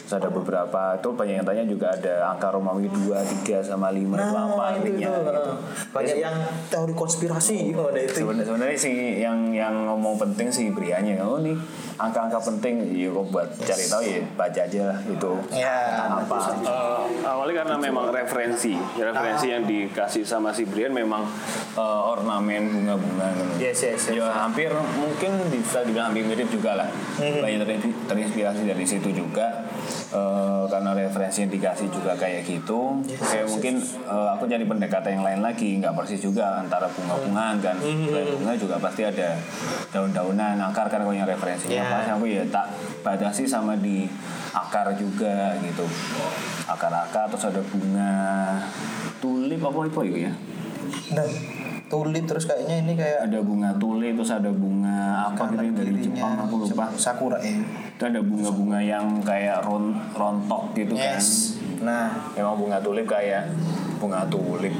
Terus 0.00 0.14
ada 0.14 0.28
beberapa 0.28 0.80
itu 0.94 1.08
banyak 1.10 1.34
yang 1.34 1.46
tanya 1.46 1.64
juga 1.64 1.92
ada 1.92 2.14
angka 2.28 2.48
Romawi 2.50 2.88
2, 2.88 3.12
3 3.44 3.60
sama 3.60 3.88
5 3.88 4.16
itu 4.16 4.34
apa 4.34 4.48
Nah, 4.58 4.68
itu, 4.74 4.88
intinya 4.90 5.08
itu. 5.08 5.20
gitu. 5.22 5.52
Banyak 5.90 6.16
yang 6.18 6.36
teori 6.66 6.94
konspirasi 6.94 7.58
oh, 7.74 7.87
Sebenarnya 7.94 8.78
sih 8.78 9.22
yang 9.22 9.52
yang 9.52 9.88
ngomong 9.88 10.20
penting 10.20 10.52
sih 10.52 10.68
Briannya 10.72 11.20
oh 11.24 11.40
nih 11.40 11.56
angka-angka 11.98 12.38
penting 12.40 12.74
ya 12.90 13.10
kok 13.10 13.26
buat 13.28 13.48
cari 13.58 13.84
tahu 13.84 14.02
ya 14.02 14.22
baca 14.32 14.60
aja 14.62 14.80
lah 14.86 14.98
itu 15.04 15.32
Ya, 15.50 15.78
apa 16.14 16.36
Eh, 16.58 16.98
awalnya 17.24 17.54
karena 17.60 17.76
memang 17.76 18.06
referensi 18.08 18.72
referensi 18.94 19.46
yang 19.48 19.64
dikasih 19.64 20.22
sama 20.22 20.50
si 20.50 20.62
Brian 20.64 20.90
memang 20.90 21.26
eh, 21.74 21.82
ornamen 22.08 22.62
bunga-bunga 22.68 23.26
gitu. 23.32 23.52
Yes, 23.60 23.78
yes, 23.84 24.00
yes. 24.08 24.16
ya 24.16 24.30
hampir 24.30 24.70
mungkin 24.72 25.30
bisa 25.48 25.82
dibilang 25.82 26.08
hampir 26.08 26.24
mirip 26.24 26.48
juga 26.48 26.76
lah 26.76 26.88
Mhm. 27.18 27.40
banyak 27.40 27.60
ter- 27.66 27.98
terinspirasi 28.06 28.62
dari 28.64 28.84
situ 28.84 29.10
juga 29.10 29.66
Eh, 30.08 30.64
karena 30.66 30.92
referensi 30.94 31.42
yang 31.42 31.52
dikasih 31.52 31.88
juga 31.90 32.12
kayak 32.14 32.40
gitu 32.42 32.96
kayak 33.18 33.44
mungkin 33.46 33.76
eh, 33.82 34.28
aku 34.30 34.44
jadi 34.46 34.64
pendekatan 34.64 35.10
yang 35.14 35.24
lain 35.24 35.40
lagi 35.42 35.76
nggak 35.76 35.92
persis 35.92 36.16
juga 36.18 36.56
antara 36.56 36.88
bunga-bungaan 36.88 37.56
kan 37.58 37.76
Mhm. 37.76 38.08
Selain 38.08 38.28
bunga 38.30 38.52
juga 38.54 38.76
pasti 38.78 39.02
ada 39.02 39.36
daun-daunan 39.86 40.56
akar 40.62 40.86
kan 40.86 41.04
yang 41.06 41.24
referensinya 41.26 41.76
Ya. 41.78 41.87
Pas 41.88 42.06
aku 42.14 42.24
ya 42.28 42.44
tak 42.52 42.66
batasi 43.00 43.48
sama 43.48 43.74
di 43.78 44.04
akar 44.52 44.92
juga 44.96 45.56
gitu. 45.64 45.84
Akar-akar 46.68 47.32
terus 47.32 47.48
ada 47.48 47.62
bunga 47.64 48.12
tulip 49.18 49.60
apa 49.64 49.78
apa 49.88 50.00
itu 50.04 50.18
ya? 50.28 50.32
Nah, 51.16 51.26
tulip 51.88 52.24
terus 52.28 52.44
kayaknya 52.44 52.76
ini 52.84 52.92
kayak 52.96 53.32
ada 53.32 53.38
bunga 53.40 53.70
tulip 53.80 54.14
terus 54.20 54.32
ada 54.32 54.50
bunga 54.52 55.32
apa 55.32 55.42
gitu 55.52 55.64
yang 55.64 55.76
dari 55.76 55.92
Jepang 56.00 56.34
aku 56.36 56.54
lupa. 56.68 56.92
Sakura 56.94 57.38
ya. 57.40 57.56
itu 57.98 58.04
ada 58.06 58.20
bunga-bunga 58.22 58.78
yang 58.78 59.18
kayak 59.24 59.64
ron 59.64 59.96
rontok 60.14 60.76
gitu 60.76 60.94
kan. 60.94 61.16
Yes. 61.16 61.58
Nah, 61.80 62.12
emang 62.36 62.54
bunga 62.60 62.78
tulip 62.78 63.08
kayak 63.08 63.50
bunga 63.98 64.22
tulip 64.30 64.74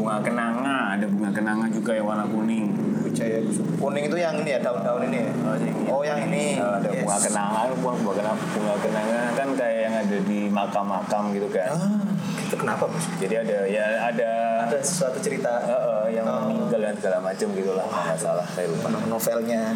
bunga 0.00 0.16
kenanga 0.24 0.96
ada 0.96 1.04
bunga 1.04 1.28
kenanga 1.28 1.68
juga 1.68 1.92
yang 1.92 2.08
warna 2.08 2.24
kuning 2.24 2.72
Wijaya 3.20 3.38
kuning 3.76 4.04
itu 4.08 4.16
yang 4.16 4.34
ini 4.34 4.50
ya 4.50 4.60
daun-daun 4.64 5.02
ini 5.04 5.18
ya. 5.20 5.32
Oh, 5.92 6.00
yang 6.00 6.24
ini. 6.24 6.56
Eh, 6.56 6.64
ada 6.80 6.88
Yes. 6.88 7.04
bunga 7.04 7.18
kenanga 7.20 7.60
bunga 7.76 7.94
bunga 8.00 8.14
kenanga, 8.16 8.44
bunga 8.56 8.74
kenanga 8.80 9.20
kan 9.36 9.48
kayak 9.52 9.78
yang 9.84 9.94
ada 9.94 10.16
di 10.24 10.40
makam-makam 10.48 11.22
gitu 11.32 11.48
kan 11.52 11.68
Ah, 11.70 11.92
itu 12.40 12.56
kenapa 12.56 12.84
Bos? 12.88 13.04
jadi 13.20 13.34
ada 13.44 13.56
ya 13.68 13.84
ada 14.08 14.30
Ada 14.70 14.78
sesuatu 14.80 15.18
cerita 15.18 15.52
eh, 15.66 15.72
eh, 15.74 16.06
yang 16.16 16.24
Oh. 16.24 16.48
meninggal 16.48 16.80
dan 16.80 16.94
segala 16.96 17.18
macam 17.20 17.48
gitu 17.50 17.72
lah 17.74 17.84
nggak 17.84 18.16
salah 18.16 18.46
saya 18.46 18.70
lupa 18.70 18.88
novelnya. 19.04 19.74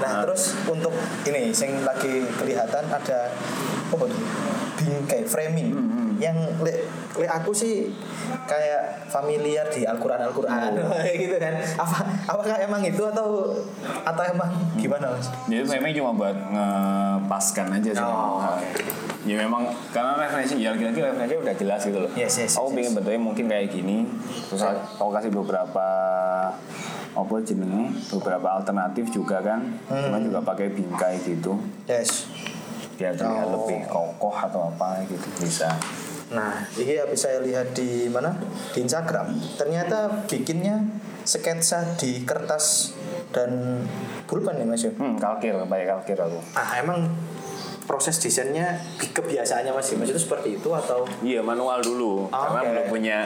Nah, 0.00 0.24
terus 0.24 0.42
untuk 0.64 0.94
ini 1.26 1.50
sing 1.50 1.82
lagi 1.82 2.24
kelihatan 2.32 2.84
ada 2.86 3.18
apa 3.90 4.04
Bingkai 4.80 5.28
framing 5.28 5.76
yang 6.20 6.36
le, 6.60 6.88
le 7.16 7.26
aku 7.28 7.52
sih 7.52 7.88
kayak 8.44 9.08
familiar 9.08 9.64
di 9.72 9.88
Al-Qur'an 9.88 10.20
Al-Qur'an 10.20 10.76
gitu 11.22 11.36
kan. 11.40 11.56
Apa 11.80 11.98
apakah 12.28 12.56
emang 12.60 12.84
itu 12.84 13.00
atau 13.00 13.56
atau 14.04 14.22
emang 14.24 14.50
gimana 14.76 15.16
Mas? 15.16 15.28
Jadi 15.48 15.64
memang 15.64 15.92
cuma 15.96 16.10
buat 16.16 16.36
ngepaskan 16.36 17.66
aja 17.80 17.90
sih. 17.96 18.04
Oh. 18.04 18.40
Nah, 18.40 18.60
Ya 19.20 19.36
memang 19.36 19.68
karena 19.92 20.16
referensi 20.16 20.56
ya 20.64 20.72
lagi-lagi 20.72 20.96
referensinya 20.96 21.44
udah 21.44 21.54
jelas 21.60 21.80
gitu 21.84 21.98
loh. 22.00 22.10
Yes, 22.16 22.40
yes, 22.40 22.56
Aku 22.56 22.72
yes, 22.72 22.76
pengen 22.80 22.92
bentuknya 22.96 23.20
mungkin 23.20 23.44
kayak 23.52 23.68
gini. 23.68 24.08
Terus 24.48 24.64
aku 24.96 25.12
kasih 25.12 25.28
beberapa 25.28 25.86
apa 27.10 27.34
jenenge 27.44 27.92
beberapa 28.16 28.48
alternatif 28.56 29.12
juga 29.12 29.44
kan. 29.44 29.60
Cuman 29.92 30.24
juga 30.24 30.40
pakai 30.40 30.72
bingkai 30.72 31.20
gitu 31.20 31.60
Yes. 31.84 32.29
Biar 33.00 33.16
terlihat 33.16 33.48
Oh. 33.48 33.64
lebih 33.64 33.80
kokoh 33.88 34.36
atau 34.36 34.68
apa 34.68 35.00
gitu 35.08 35.24
bisa. 35.40 35.72
Nah, 36.30 36.68
ini 36.76 37.00
habis 37.00 37.24
saya 37.24 37.40
lihat 37.40 37.72
di 37.72 38.06
mana? 38.06 38.36
Di 38.70 38.84
Instagram. 38.84 39.32
Ternyata 39.56 40.28
bikinnya 40.28 40.84
sketsa 41.24 41.96
di 41.96 42.22
kertas 42.22 42.92
dan 43.32 43.82
pulpen 44.28 44.54
ya 44.54 44.66
Mas 44.68 44.84
ya? 44.84 44.92
Hmm, 44.94 45.16
kalkir, 45.16 45.56
pakai 45.56 45.88
kalkir 45.88 46.20
aku. 46.20 46.38
Ah, 46.52 46.78
emang 46.78 47.08
proses 47.82 48.22
desainnya 48.22 48.78
kebiasaannya 49.00 49.72
Mas 49.72 49.90
Dimas 49.90 50.06
itu 50.06 50.20
seperti 50.20 50.60
itu 50.60 50.70
atau 50.70 51.02
Iya 51.24 51.42
manual 51.42 51.82
dulu 51.82 52.30
karena 52.30 52.60
Oke. 52.62 52.68
belum 52.70 52.86
punya 52.86 53.18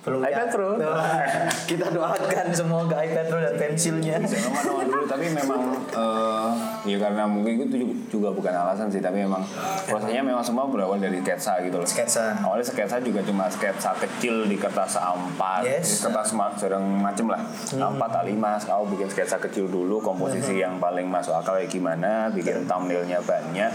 belum 0.00 0.20
iPad? 0.22 0.48
Pro. 0.48 0.70
Kita 1.70 1.86
doakan 1.88 2.46
semoga 2.50 2.96
iPad 2.98 3.26
Pro 3.26 3.38
dan 3.38 3.54
pensilnya. 3.54 4.16
Jangan 4.18 4.50
manual 4.50 4.82
dulu 4.84 5.04
tapi 5.12 5.26
memang 5.28 5.60
eh, 5.86 6.48
ya 6.86 6.96
karena 6.98 7.24
mungkin 7.24 7.68
itu 7.68 7.76
juga 8.08 8.32
bukan 8.32 8.48
alasan 8.48 8.88
sih 8.88 8.98
tapi 8.98 9.20
memang 9.20 9.44
prosesnya 9.84 10.22
memang 10.22 10.40
semua 10.40 10.64
berawal 10.64 10.96
dari 10.96 11.20
sketsa 11.20 11.60
gitu 11.60 11.76
loh. 11.76 11.86
Sketsa. 11.86 12.40
Awalnya 12.40 12.64
sketsa 12.64 12.96
juga 12.98 13.20
cuma 13.20 13.44
sketsa 13.46 13.92
kecil 13.98 14.44
di 14.44 14.56
kertas 14.56 14.96
A4, 14.96 15.42
Yes. 15.62 16.00
kertas 16.00 16.32
ma- 16.32 16.56
sedang 16.56 16.82
macem 16.82 17.28
lah. 17.28 17.44
A4, 17.68 18.02
A5, 18.24 18.40
kau 18.64 18.84
bikin 18.88 19.08
sketsa 19.08 19.36
kecil 19.38 19.68
dulu, 19.68 20.00
komposisi 20.00 20.56
yang 20.56 20.80
paling 20.80 21.04
masuk 21.04 21.34
akal 21.34 21.54
kayak 21.54 21.68
gimana, 21.68 22.30
bikin 22.30 22.64
thumbnailnya 22.64 23.20
banyak. 23.20 23.70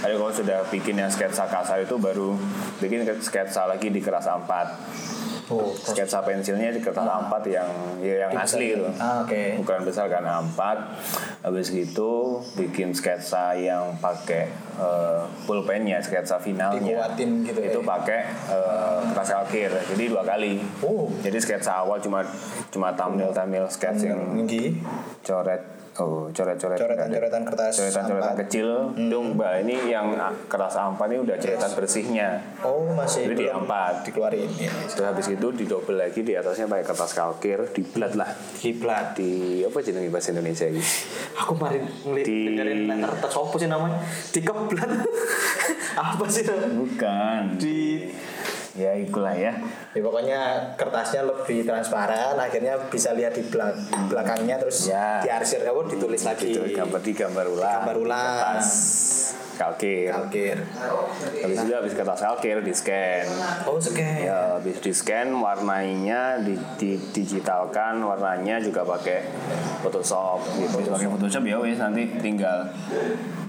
Tapi 0.00 0.14
kalau 0.14 0.28
sudah 0.28 0.66
bikin 0.68 0.98
yang 0.98 1.08
sketsa 1.08 1.46
kasar 1.46 1.80
itu 1.80 1.94
baru 1.94 2.34
bikin 2.76 3.06
sketsa 3.16 3.64
lagi 3.64 3.88
di 3.88 4.02
kertas 4.02 4.26
A4 4.26 4.50
Oh, 5.52 5.76
sketsa 5.76 6.24
pensilnya 6.24 6.72
di 6.72 6.80
kertas 6.80 7.04
A4 7.04 7.34
yang 7.52 7.68
ya 8.00 8.24
yang 8.24 8.32
asli 8.32 8.72
gitu. 8.72 8.88
Ah, 8.96 9.20
oke. 9.20 9.60
Ukuran 9.60 9.84
besar 9.84 10.08
kan 10.08 10.24
A4. 10.24 10.60
Habis 11.44 11.68
gitu 11.68 12.40
bikin 12.56 12.96
sketsa 12.96 13.52
yang 13.52 13.92
pakai 14.00 14.48
eh, 14.80 15.20
pulpennya, 15.44 16.00
sketsa 16.00 16.40
finalnya. 16.40 16.80
Dikuatin 16.80 17.44
gitu 17.44 17.60
Itu 17.60 17.80
ya. 17.84 17.88
pakai 17.92 18.20
eh, 18.48 18.98
kertas 19.12 19.28
kalkir. 19.36 19.70
Jadi 19.92 20.04
dua 20.08 20.24
kali. 20.24 20.64
Oh. 20.80 21.12
Jadi 21.20 21.36
sketsa 21.36 21.84
awal 21.84 22.00
cuma 22.00 22.24
cuma 22.72 22.96
thumbnail 22.96 23.36
thumbnail 23.36 23.68
sketch 23.68 24.08
yang 24.08 24.20
coret 25.20 25.73
oh 25.98 26.26
coret-coret. 26.30 26.78
Coretan-coretan 26.78 27.42
kertas 27.46 27.74
coretan-coretan 27.78 28.34
kecil. 28.46 28.68
Dong 28.96 29.38
mbak 29.38 29.62
ini 29.62 29.90
yang 29.90 30.14
kertas 30.46 30.74
ampat 30.74 31.06
ini 31.10 31.22
udah 31.22 31.36
coretan 31.38 31.70
bersihnya. 31.74 32.28
Oh 32.62 32.90
masih 32.92 33.30
Jadi 33.30 33.46
diampat. 33.46 34.02
dikeluarin 34.06 34.50
ya. 34.58 34.72
terus 34.90 35.06
habis 35.06 35.26
itu 35.30 35.46
didobel 35.54 35.96
lagi 35.98 36.20
di 36.20 36.34
atasnya 36.34 36.66
pakai 36.66 36.84
kertas 36.84 37.12
kalkir 37.14 37.58
diblat 37.70 38.12
lah. 38.14 38.30
Kiblat 38.58 39.14
di 39.14 39.62
apa 39.62 39.78
jenenge 39.80 40.10
bahasa 40.10 40.34
Indonesia 40.34 40.66
ini? 40.66 40.82
Aku 41.44 41.54
kemarin 41.58 41.82
ngeliat 42.04 42.26
Di- 42.26 42.46
dengerin 42.50 42.80
letter 42.88 43.10
apa 43.30 43.54
sih 43.58 43.68
namanya? 43.68 43.98
Dikeblat. 44.30 44.90
Apa 45.94 46.26
sih? 46.26 46.42
Namanya? 46.42 46.74
bukan. 46.74 47.40
Di 47.54 48.10
ya 48.74 48.90
ikulah 48.92 49.30
ya. 49.30 49.54
Ya, 49.94 50.00
pokoknya 50.02 50.40
kertasnya 50.74 51.22
lebih 51.22 51.62
transparan 51.62 52.34
akhirnya 52.34 52.74
bisa 52.90 53.14
lihat 53.14 53.30
di 53.30 53.46
belak- 53.46 53.78
belakangnya 54.10 54.58
terus 54.58 54.90
Ya. 54.90 55.22
diarsir 55.22 55.62
apa 55.62 55.86
ditulis 55.86 56.26
lagi. 56.26 56.50
itu 56.50 56.60
gambar 56.74 57.00
di 57.00 57.12
gambar 57.14 57.46
ulang. 57.48 57.72
Gambar 57.80 57.96
ulang. 57.96 58.34
kertas. 58.58 58.70
Kalkir. 59.54 60.10
Kalkir. 60.10 60.58
Habis 61.38 61.58
itu 61.62 61.70
habis 61.70 61.94
kertas 61.94 62.18
kalkir 62.18 62.58
di 62.58 62.74
scan. 62.74 63.26
Oh 63.62 63.78
scan. 63.78 64.18
Ya 64.18 64.58
habis 64.58 64.82
di 64.82 64.90
scan 64.90 65.30
warnanya 65.30 66.42
di, 66.42 66.58
di 66.74 66.98
digitalkan 67.14 68.02
warnanya 68.02 68.58
juga 68.58 68.82
pakai 68.82 69.22
Photoshop. 69.86 70.42
Gitu. 70.58 70.90
Pakai 70.90 71.06
Photoshop 71.06 71.46
ya 71.46 71.62
wes 71.62 71.78
nanti 71.78 72.10
tinggal 72.18 72.66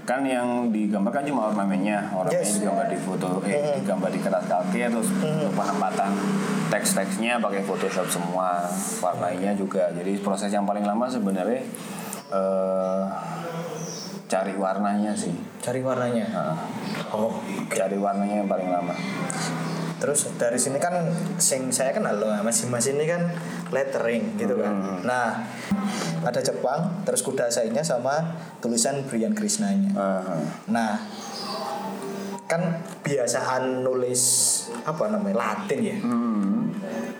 kan 0.06 0.22
yang 0.22 0.70
digambar 0.70 1.10
kan 1.10 1.26
cuma 1.26 1.50
ornamennya. 1.50 2.14
Ornamennya 2.14 2.46
Yes. 2.46 2.62
digambar 2.62 2.86
di 2.86 2.98
foto 3.02 3.26
eh 3.42 3.82
digambar 3.82 4.10
di 4.14 4.20
kertas 4.22 4.46
kalkir 4.46 4.86
terus 4.86 5.10
untuk 5.10 5.50
penempatan 5.52 6.10
teks-teksnya 6.70 7.42
pakai 7.42 7.66
Photoshop 7.66 8.06
semua 8.06 8.62
warnanya 9.02 9.50
juga. 9.58 9.90
Jadi 9.90 10.14
proses 10.22 10.54
yang 10.54 10.62
paling 10.62 10.86
lama 10.86 11.10
sebenarnya 11.10 11.66
eh, 12.30 13.02
cari 14.30 14.54
warnanya 14.54 15.10
sih. 15.18 15.34
Cari 15.58 15.82
warnanya? 15.82 16.26
Nah, 16.30 16.56
oh 17.10 17.42
cari 17.74 17.98
warnanya 17.98 18.46
yang 18.46 18.50
paling 18.50 18.70
lama 18.70 18.94
terus 19.96 20.28
dari 20.36 20.56
sini 20.56 20.76
kan 20.76 21.08
sing 21.36 21.72
saya 21.72 21.88
kenal 21.90 22.16
loh 22.16 22.28
mas 22.44 22.60
mas 22.68 22.84
ini 22.84 23.04
kan 23.04 23.32
lettering 23.70 24.36
gitu 24.36 24.56
kan. 24.56 25.00
Nah 25.02 25.40
ada 26.20 26.40
Jepang 26.40 27.00
terus 27.02 27.22
kuda 27.22 27.48
sainya 27.48 27.80
sama 27.80 28.36
tulisan 28.58 29.06
Brian 29.06 29.32
Krishnanya 29.32 29.94
Ah, 29.94 30.36
nah 30.66 30.98
kan 32.44 32.62
biasaan 33.02 33.82
nulis 33.82 34.22
apa 34.82 35.10
namanya 35.10 35.36
Latin 35.38 35.80
ya? 35.82 35.96
Hmm. 35.98 36.70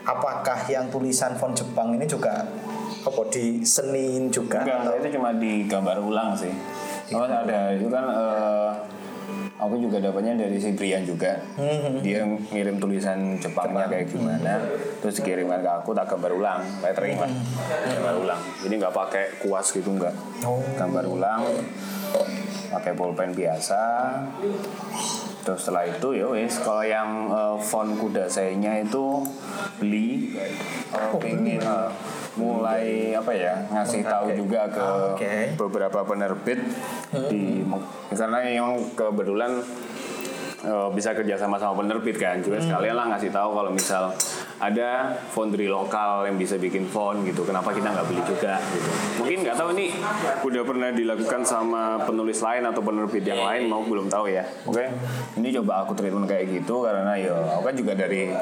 apakah 0.03 0.63
yang 0.67 0.87
tulisan 0.87 1.35
font 1.35 1.51
Jepang 1.51 1.91
ini 1.91 2.07
juga 2.07 2.47
apa 3.03 3.21
diseniin 3.27 4.31
juga 4.31 4.63
Enggak, 4.63 4.79
atau 4.83 4.93
itu 4.95 5.07
cuma 5.19 5.35
digambar 5.35 5.99
ulang 5.99 6.31
sih. 6.31 6.51
Kalau 7.07 7.27
ada 7.27 7.71
itu 7.71 7.87
kan 7.87 8.03
eh, 8.07 8.71
aku 9.57 9.75
juga 9.81 9.97
dapatnya 9.97 10.37
dari 10.37 10.57
si 10.61 10.73
Brian 10.73 11.01
juga. 11.01 11.41
Dia 12.05 12.21
ngirim 12.23 12.77
tulisan 12.77 13.41
Jepangnya 13.41 13.89
kayak 13.89 14.07
gimana, 14.09 14.61
terus 15.01 15.17
dikirimkan 15.17 15.65
ke 15.65 15.71
aku 15.81 15.91
tak 15.97 16.05
gambar 16.07 16.31
ulang, 16.37 16.61
lettering 16.81 17.17
lah, 17.17 17.31
gambar 17.89 18.15
ulang. 18.21 18.41
Jadi 18.61 18.73
nggak 18.77 18.93
pakai 18.93 19.25
kuas 19.41 19.73
gitu 19.73 19.89
nggak, 19.97 20.13
Oh. 20.45 20.61
gambar 20.77 21.05
ulang, 21.09 21.41
pakai 22.69 22.93
pulpen 22.93 23.33
biasa. 23.33 23.81
Terus 25.47 25.63
setelah 25.63 25.87
itu 25.87 26.11
ya 26.11 26.27
wis 26.27 26.59
kalau 26.59 26.83
yang 26.83 27.31
eh, 27.31 27.55
font 27.63 27.95
kuda 27.95 28.27
sayanya 28.27 28.83
itu 28.83 29.23
beli 29.79 30.35
kalau 30.91 31.15
pengen 31.23 31.63
eh, 31.63 31.89
mulai 32.35 33.15
apa 33.15 33.31
ya 33.31 33.63
ngasih 33.71 34.03
tahu 34.03 34.35
juga 34.35 34.67
ke 34.67 34.87
oke. 35.15 35.35
beberapa 35.55 36.03
penerbit 36.03 36.59
di 37.31 37.63
karena 38.11 38.43
yang 38.43 38.75
kebetulan 38.91 39.63
eh, 40.67 40.89
bisa 40.91 41.15
kerja 41.15 41.39
sama 41.39 41.55
sama 41.55 41.79
penerbit 41.79 42.19
kan. 42.19 42.43
Juga 42.43 42.59
sekalian 42.59 42.99
lah 42.99 43.15
ngasih 43.15 43.31
tahu 43.31 43.55
kalau 43.55 43.71
misal 43.71 44.11
ada 44.57 45.13
foundry 45.29 45.69
lokal 45.69 46.25
yang 46.25 46.35
bisa 46.35 46.57
bikin 46.57 46.89
font 46.89 47.21
gitu. 47.21 47.45
Kenapa 47.45 47.69
kita 47.73 47.93
nggak 47.93 48.05
beli 48.09 48.21
juga 48.25 48.57
gitu. 48.73 48.89
Mungkin 49.21 49.37
nggak 49.45 49.57
tahu 49.57 49.69
ini 49.77 49.93
udah 50.41 50.63
pernah 50.65 50.89
dilakukan 50.89 51.41
sama 51.45 52.01
penulis 52.01 52.41
lain 52.41 52.65
atau 52.65 52.81
penerbit 52.81 53.21
yang 53.21 53.41
lain? 53.45 53.69
Mau 53.69 53.85
belum 53.85 54.09
tahu 54.09 54.33
ya. 54.33 54.43
Oke. 54.65 54.89
Ini 55.37 55.47
coba 55.61 55.85
aku 55.85 55.93
treatment 55.93 56.25
kayak 56.25 56.49
gitu 56.49 56.81
karena 56.81 57.13
ya 57.17 57.37
aku 57.57 57.69
kan 57.69 57.75
juga 57.77 57.93
dari 57.93 58.33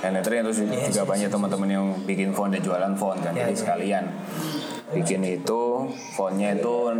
Netri 0.00 0.42
terus 0.42 0.58
juga 0.66 1.02
banyak 1.06 1.30
teman-teman 1.30 1.68
yang 1.70 1.86
bikin 2.02 2.34
font 2.34 2.50
dan 2.50 2.62
jualan 2.62 2.94
font 2.98 3.18
kan. 3.22 3.30
Jadi 3.30 3.54
sekalian 3.54 4.04
bikin 4.90 5.22
itu 5.22 5.86
fontnya 6.14 6.58
itu 6.58 6.90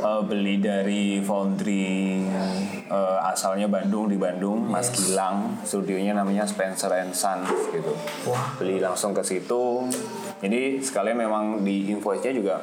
eh, 0.00 0.22
beli 0.24 0.56
dari 0.58 1.20
foundry 1.20 2.24
eh, 2.88 3.18
asalnya 3.22 3.68
Bandung 3.68 4.08
di 4.08 4.16
Bandung 4.16 4.64
Mas 4.64 4.88
Gilang. 4.92 5.60
Studionya 5.62 6.16
namanya 6.16 6.48
Spencer 6.48 6.88
and 6.96 7.12
Sons 7.12 7.48
gitu. 7.70 7.92
Beli 8.56 8.80
langsung 8.80 9.12
ke 9.12 9.20
situ. 9.20 9.84
Jadi 10.36 10.80
sekalian 10.84 11.16
memang 11.16 11.64
di 11.64 11.88
invoice-nya 11.88 12.32
juga 12.32 12.56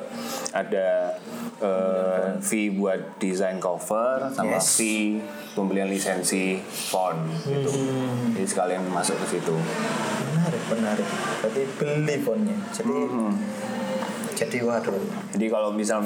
ada 0.54 1.18
eh, 1.58 2.28
fee 2.42 2.74
buat 2.74 3.18
desain 3.18 3.58
cover 3.58 4.30
sama 4.30 4.58
Yes. 4.58 4.78
fee 4.78 5.18
pembelian 5.54 5.90
lisensi 5.90 6.58
font 6.62 7.18
gitu. 7.46 7.70
Jadi 8.38 8.46
sekalian 8.46 8.86
masuk 8.90 9.18
ke 9.26 9.38
situ. 9.38 9.54
Menarik 10.34 10.64
menarik. 10.70 11.08
Berarti 11.42 11.62
beli 11.78 12.16
fontnya. 12.22 12.58
Jadi 12.74 12.94
jadi 14.34 14.58
waduh 14.62 14.98
jadi 15.32 15.46
kalau 15.48 15.70
misal 15.72 16.02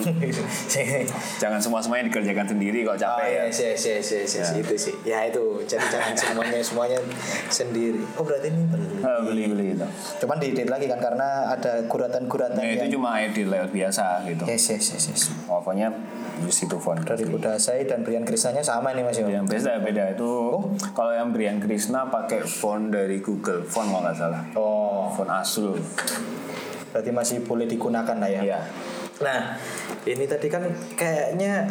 jangan 1.41 1.59
semua 1.59 1.79
semuanya 1.79 2.07
dikerjakan 2.07 2.47
sendiri 2.47 2.79
Oh 2.83 2.95
capek 2.95 3.27
ya 3.27 3.41
yes, 3.47 3.59
yes, 3.59 3.81
yes, 3.83 4.07
yes, 4.07 4.31
yes. 4.31 4.49
itu 4.55 4.75
sih. 4.79 4.95
Ya 5.03 5.27
itu, 5.27 5.59
jadi 5.63 5.83
jangan 5.91 6.13
semuanya 6.21 6.59
semuanya 6.59 6.99
sendiri. 7.47 7.99
Oh 8.15 8.23
berarti 8.23 8.47
ini 8.47 8.63
beli. 8.63 8.87
Eh, 9.03 9.19
beli 9.23 9.43
beli 9.47 9.65
itu 9.75 9.87
Cuman 10.23 10.37
diedit 10.39 10.67
lagi 10.67 10.87
kan 10.87 10.99
karena 10.99 11.51
ada 11.51 11.83
guratan-guratan 11.85 12.55
Nah, 12.55 12.63
yang 12.63 12.87
itu 12.87 12.95
cuma 12.95 13.19
edit 13.19 13.47
layout 13.47 13.71
biasa 13.71 14.23
gitu. 14.23 14.43
Yes, 14.47 14.63
yes, 14.71 14.85
yes, 14.95 15.03
yes. 15.11 15.21
Pokoknya 15.45 15.91
di 16.37 16.53
situ 16.53 16.79
font. 16.79 16.99
Dari 17.03 17.27
Kudasai 17.27 17.83
dan 17.83 18.07
Brian 18.07 18.23
Krisnanya 18.23 18.63
sama 18.63 18.95
nih 18.95 19.03
Mas. 19.03 19.19
Yang 19.19 19.45
beda 19.47 19.73
beda 19.83 20.03
itu 20.15 20.29
Oh. 20.47 20.69
kalau 20.95 21.11
yang 21.11 21.35
Brian 21.35 21.59
Krishna 21.59 22.07
pakai 22.07 22.45
font 22.45 22.87
dari 22.87 23.19
Google 23.19 23.63
font 23.63 23.89
kalau 23.89 24.01
nggak 24.05 24.15
salah. 24.15 24.41
Oh, 24.55 25.11
Font 25.11 25.27
Asul. 25.27 25.75
Berarti 26.91 27.09
masih 27.11 27.37
boleh 27.43 27.65
digunakan 27.65 28.15
lah 28.15 28.29
ya. 28.29 28.41
Iya. 28.43 28.59
Nah, 29.17 29.57
ini 30.05 30.25
tadi 30.25 30.47
kan 30.47 30.63
kayaknya 30.93 31.65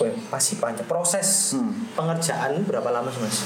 Wih, 0.00 0.08
masih 0.32 0.56
panjang 0.56 0.88
proses 0.88 1.52
pengerjaan 1.92 2.64
berapa 2.64 2.88
lama 2.90 3.12
sih 3.12 3.20
mas? 3.22 3.38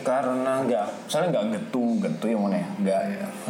Karena 0.00 0.64
nggak, 0.64 1.10
soalnya 1.12 1.28
nggak 1.36 1.46
getu, 1.60 2.00
getu 2.00 2.24
yang 2.30 2.40
mana 2.40 2.56
ya? 2.56 2.66
Nggak, 2.80 3.00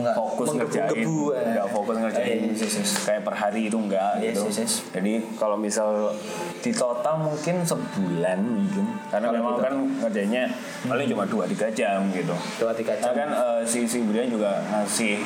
Nggak 0.03 0.15
fokus 0.19 0.49
ngerjain, 0.57 0.91
eh. 0.91 1.47
nggak 1.55 1.69
fokus 1.71 1.97
ngerjain 2.01 2.39
Yes, 2.51 2.59
yes, 2.59 2.75
yes. 2.81 2.91
kayak 3.07 3.23
per 3.23 3.35
hari 3.39 3.71
itu 3.71 3.79
nggak 3.79 4.19
Yes, 4.19 4.35
gitu. 4.35 4.43
yes, 4.51 4.57
yes. 4.59 4.73
Jadi 4.91 5.13
kalau 5.39 5.55
misal 5.55 6.11
di 6.59 6.73
total 6.75 7.23
mungkin 7.23 7.63
sebulan 7.63 8.39
mungkin, 8.43 8.85
karena 9.13 9.27
Kalau 9.31 9.37
memang 9.39 9.55
gitu. 9.55 9.65
kan 9.69 9.75
ngerjainnya 10.03 10.45
paling 10.91 11.07
cuma 11.07 11.25
dua 11.29 11.45
tiga 11.47 11.69
jam 11.71 12.09
gitu. 12.11 12.35
Dua 12.59 12.73
tiga 12.75 12.99
Nah 12.99 13.05
jam. 13.05 13.15
kan 13.15 13.29
eh, 13.31 13.61
si 13.63 13.87
si 13.87 14.03
juga 14.03 14.59
ngasih 14.75 15.23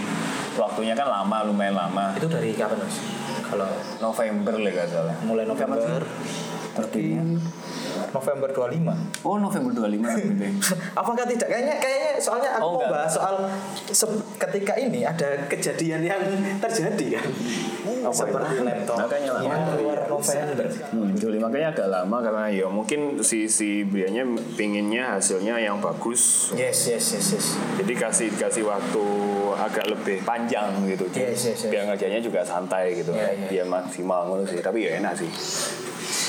waktunya 0.55 0.95
kan 0.95 1.07
lama, 1.11 1.37
lumayan 1.47 1.75
lama. 1.75 2.15
Itu 2.17 2.31
dari 2.31 2.55
kapan 2.55 2.79
mas? 2.83 2.97
Kalau 3.45 3.69
November 4.01 4.55
lah 4.57 4.71
nggak 4.73 4.89
salah. 4.89 5.15
mulai 5.27 5.45
November, 5.45 6.01
Terbitnya. 6.75 7.23
November 8.11 8.47
25 8.49 9.25
Oh 9.25 9.37
November 9.37 9.71
25 9.73 9.91
terbitnya. 10.13 10.51
Apakah 11.01 11.25
tidak? 11.25 11.47
Kayaknya 11.47 11.75
kayaknya 11.79 12.11
soalnya 12.17 12.51
aku 12.53 12.63
Oh, 12.63 12.71
mau 12.71 12.79
enggak. 12.81 12.93
bahas 12.93 13.11
soal 13.11 13.35
se- 13.89 14.07
ketika 14.37 14.75
ini 14.77 15.03
ada 15.03 15.29
kejadian 15.47 16.01
yang 16.01 16.23
terjadi 16.59 17.19
kan. 17.19 17.27
Apa 18.05 18.13
Seperti 18.13 18.55
itu? 18.55 18.65
laptop 18.65 18.97
Makanya 19.01 19.31
lama. 19.33 19.45
yang 19.45 19.61
keluar 19.67 19.99
November. 20.05 20.67
Hmm, 20.85 21.11
Juli 21.15 21.39
makanya 21.39 21.69
agak 21.71 21.89
lama 21.89 22.17
karena 22.21 22.45
ya 22.49 22.67
mungkin 22.69 23.01
si 23.21 23.47
si 23.47 23.83
Briannya 23.83 24.25
pinginnya 24.55 25.17
hasilnya 25.17 25.57
yang 25.59 25.79
bagus. 25.79 26.53
Yes, 26.53 26.87
yes, 26.87 27.05
yes, 27.13 27.27
yes. 27.33 27.47
Jadi 27.77 27.93
kasih 27.95 28.29
kasih 28.33 28.63
waktu 28.63 29.05
agak 29.57 29.87
lebih 29.89 30.21
panjang 30.23 30.71
gitu. 30.87 31.09
Yes, 31.11 31.45
yes, 31.45 31.59
yes. 31.59 31.61
Biar 31.67 31.87
ngerjainnya 31.87 32.21
juga 32.21 32.41
santai 32.43 32.95
gitu. 32.97 33.11
Iya, 33.11 33.31
iya. 33.35 33.47
Biar 33.49 33.67
maksimal 33.67 34.29
ngono 34.29 34.45
sih. 34.45 34.61
Tapi 34.61 34.85
ya 34.85 34.99
enak 34.99 35.15
sih. 35.17 35.31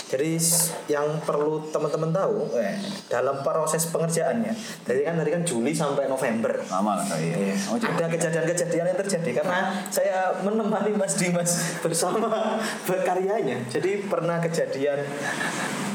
Jadi 0.06 0.38
yang 0.86 1.18
perlu 1.26 1.66
teman-teman 1.74 2.14
tahu 2.14 2.54
eh, 2.62 2.78
dalam 3.10 3.42
proses 3.42 3.90
pengerjaannya. 3.90 4.54
Jadi 4.86 5.02
kan 5.02 5.18
tadi 5.18 5.30
kan 5.34 5.42
Juli 5.42 5.74
sampai 5.74 6.06
November. 6.06 6.54
lama 6.70 7.02
lah 7.02 7.06
kayak 7.10 7.56
oh 7.72 7.78
jadi 7.78 7.94
Ada 7.96 8.06
kejadian-kejadian 8.12 8.86
yang 8.90 9.00
terjadi 9.00 9.30
karena 9.42 9.60
saya 9.90 10.18
menemani 10.46 10.94
Mas 10.94 11.18
Dimas 11.18 11.52
bersama 11.84 12.62
berkaryanya. 12.86 13.66
Jadi 13.70 14.06
pernah 14.06 14.38
kejadian 14.42 15.02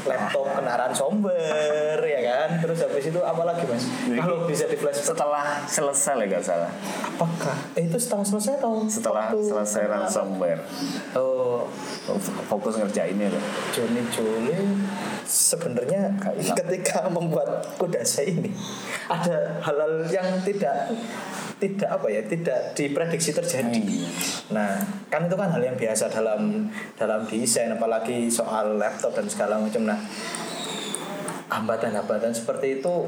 laptop 0.02 0.46
kena 0.52 0.72
ransomware 0.76 2.00
ya 2.00 2.20
kan. 2.22 2.48
Terus 2.60 2.78
habis 2.80 3.04
itu 3.06 3.20
apa 3.20 3.42
lagi 3.42 3.64
Mas? 3.64 3.84
Kalau 4.06 4.44
bisa 4.44 4.64
di 4.64 4.76
flashback 4.76 5.06
setelah 5.06 5.44
selesai 5.64 6.14
lah 6.14 6.26
nggak 6.26 6.44
salah. 6.44 6.70
Apakah? 7.16 7.56
Eh, 7.74 7.84
itu 7.84 7.96
setelah 7.96 8.24
selesai 8.24 8.52
atau 8.56 8.84
setelah 8.86 9.24
waktu- 9.28 9.48
selesai 9.48 9.82
ransomware. 9.86 10.62
Oh, 11.12 11.68
fokus 12.46 12.76
ngerjainnya 12.76 13.28
loh 13.28 13.42
Juni 13.70 14.02
Juli 14.08 14.56
sebenarnya 15.30 16.18
hilang. 16.34 16.58
ketika 16.58 17.06
membuat 17.06 17.78
kudase 17.78 18.26
ini 18.26 18.50
ada 19.06 19.62
hal-hal 19.62 20.10
yang 20.10 20.26
tidak 20.42 20.90
tidak 21.62 21.86
apa 21.86 22.08
ya 22.10 22.24
tidak 22.26 22.72
diprediksi 22.74 23.30
terjadi. 23.30 23.78
Iya. 23.78 24.10
Nah 24.50 24.72
kan 25.06 25.30
itu 25.30 25.36
kan 25.38 25.54
hal 25.54 25.62
yang 25.62 25.78
biasa 25.78 26.10
dalam 26.10 26.72
dalam 26.98 27.20
desain 27.30 27.70
apalagi 27.70 28.26
soal 28.26 28.74
laptop 28.74 29.14
dan 29.14 29.30
segala 29.30 29.62
macam. 29.62 29.86
Nah 29.86 30.00
hambatan-hambatan 31.52 32.34
seperti 32.34 32.82
itu 32.82 33.06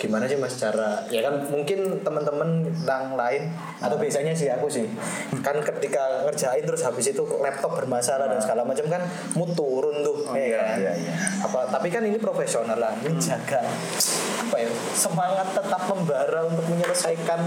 gimana 0.00 0.24
sih 0.24 0.40
mas 0.40 0.56
cara? 0.56 1.04
Ya 1.12 1.20
kan 1.20 1.44
mungkin 1.52 2.00
teman-teman 2.00 2.64
yang 2.88 3.12
lain 3.20 3.52
atau 3.84 4.00
biasanya 4.00 4.32
sih 4.32 4.48
aku 4.48 4.72
sih 4.72 4.88
kan 5.44 5.60
ketika 5.60 6.24
ngerjain 6.24 6.64
terus 6.64 6.80
habis 6.80 7.12
itu 7.12 7.20
laptop 7.44 7.76
bermasalah 7.76 8.32
dan 8.32 8.40
segala 8.40 8.64
macam 8.64 8.88
kan 8.88 9.04
mood 9.36 9.52
turun 9.52 10.00
tuh 10.00 10.16
Oh, 10.30 10.36
ya 10.38 10.46
iya, 10.46 10.58
kan? 10.62 10.76
iya, 10.78 10.92
iya. 10.94 11.14
apa 11.42 11.66
tapi 11.74 11.90
kan 11.90 12.06
ini 12.06 12.14
profesional 12.20 12.78
lah 12.78 12.94
menjaga 13.02 13.60
apa 14.46 14.56
ya 14.62 14.70
semangat 14.94 15.48
tetap 15.52 15.82
membara 15.90 16.46
untuk 16.46 16.64
menyelesaikan 16.70 17.40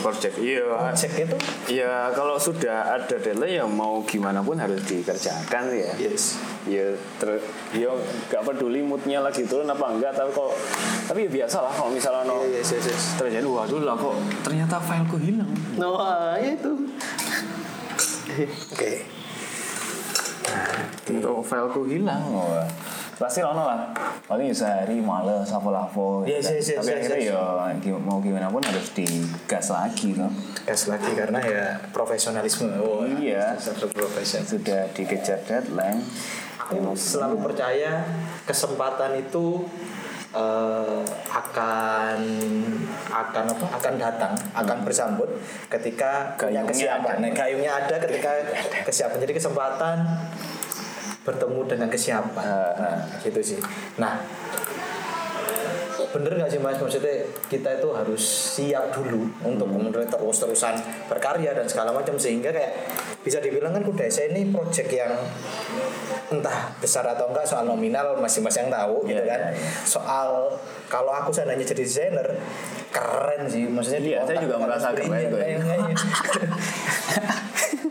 project 0.00 0.38
iya. 0.40 0.64
Project 0.64 1.14
itu? 1.18 1.36
Ya 1.74 2.08
kalau 2.14 2.38
sudah 2.38 2.96
ada 2.96 3.16
deadline 3.18 3.60
ya 3.60 3.66
mau 3.66 4.00
gimana 4.06 4.40
pun 4.40 4.56
harus 4.56 4.80
dikerjakan 4.86 5.74
ya. 5.74 5.90
Yes 5.98 6.38
ya 6.68 6.92
ter 7.16 7.40
ya 7.72 7.88
gak 8.28 8.44
peduli 8.44 8.84
moodnya 8.84 9.24
lagi 9.24 9.42
turun 9.42 9.64
apa 9.64 9.88
enggak 9.88 10.12
tapi 10.12 10.28
kok 10.30 10.52
tapi 11.08 11.24
ya 11.24 11.30
biasa 11.42 11.64
lah 11.64 11.72
kalau 11.72 11.88
misalnya 11.88 12.28
no 12.28 12.44
yes 12.44 12.76
yes, 12.76 12.84
yes. 12.92 13.02
terjadi 13.16 13.48
waduh 13.48 13.80
lah 13.80 13.96
kok 13.96 14.16
ternyata 14.44 14.76
fileku 14.78 15.16
hilang. 15.16 15.48
No 15.80 15.96
ah, 15.96 16.36
ya 16.36 16.52
itu. 16.52 16.72
Oke. 18.76 18.92
Untuk 21.08 21.40
fileku 21.42 21.88
hilang 21.88 22.20
wah. 22.28 22.68
Pasti 23.18 23.42
ono 23.42 23.66
lah. 23.66 23.90
Paling 24.30 24.52
ya 24.52 24.54
sehari 24.54 25.02
males 25.02 25.50
apa-apa. 25.50 26.22
Yes, 26.22 26.54
yes, 26.54 26.70
yes, 26.70 26.78
tapi 26.78 26.92
yes, 26.94 26.98
akhirnya 27.02 27.18
yes. 27.18 27.32
ya 27.34 27.42
gi- 27.82 27.98
mau 28.04 28.22
gimana 28.22 28.46
pun 28.46 28.62
harus 28.62 28.94
digas 28.94 29.74
lagi 29.74 30.14
loh 30.14 30.30
gas 30.62 30.86
lagi 30.86 31.10
karena 31.16 31.40
ya 31.42 31.64
profesionalisme. 31.90 32.68
Oh 32.78 33.02
Iya. 33.08 33.56
sudah 34.22 34.86
dikejar 34.94 35.40
deadline 35.48 36.04
selalu 36.94 37.40
percaya 37.40 38.04
kesempatan 38.44 39.16
itu 39.16 39.64
eh, 40.36 41.02
akan 41.32 42.18
akan 43.08 43.44
apa? 43.48 43.66
Akan 43.72 43.94
datang 43.96 44.32
akan 44.52 44.78
bersambut 44.84 45.28
ketika 45.72 46.36
Gayungnya 46.36 46.68
kesiapan. 46.68 47.14
ada. 47.16 47.22
Nah, 47.24 47.30
gayungnya 47.32 47.72
ada 47.72 47.96
ketika 48.00 48.30
kesiapan. 48.84 49.18
Jadi 49.24 49.32
kesempatan 49.36 49.96
bertemu 51.24 51.60
dengan 51.68 51.88
kesiapan. 51.92 52.44
Ah, 52.44 52.72
nah, 52.76 52.98
gitu 53.20 53.40
sih. 53.40 53.60
Nah 54.00 54.20
bener 56.08 56.32
nggak 56.34 56.48
sih 56.48 56.58
mas? 56.58 56.76
Maksudnya 56.76 57.14
kita 57.46 57.76
itu 57.76 57.88
harus 57.90 58.22
siap 58.54 58.90
dulu 58.90 59.28
untuk 59.40 59.66
kemudian 59.66 60.04
terus 60.04 60.36
terusan 60.36 60.74
berkarya 61.06 61.52
dan 61.52 61.64
segala 61.64 61.90
macam 61.90 62.14
sehingga 62.14 62.48
kayak 62.48 62.72
bisa 63.20 63.38
dibilang 63.38 63.70
kan 63.70 63.82
kudesa 63.82 64.24
ini 64.24 64.48
project 64.48 64.88
yang 64.90 65.12
entah 66.28 66.72
besar 66.76 67.04
atau 67.06 67.28
enggak 67.28 67.44
soal 67.44 67.64
nominal 67.64 68.16
masing-masing 68.16 68.66
yang 68.66 68.72
tahu 68.74 68.96
gitu 69.02 69.16
Iya, 69.16 69.24
kan. 69.26 69.40
iya, 69.46 69.50
iya. 69.54 69.70
soal 69.80 70.28
kalau 70.86 71.12
aku 71.14 71.30
seandainya 71.30 71.64
jadi 71.66 71.82
desainer 71.82 72.28
keren 72.88 73.42
sih. 73.46 73.64
Maksudnya 73.64 74.00
Iya, 74.00 74.18
saya 74.24 74.38
juga 74.38 74.56
merasa 74.56 74.92
keren 74.92 75.08
kayak- 75.08 75.32
kayak- 75.60 76.00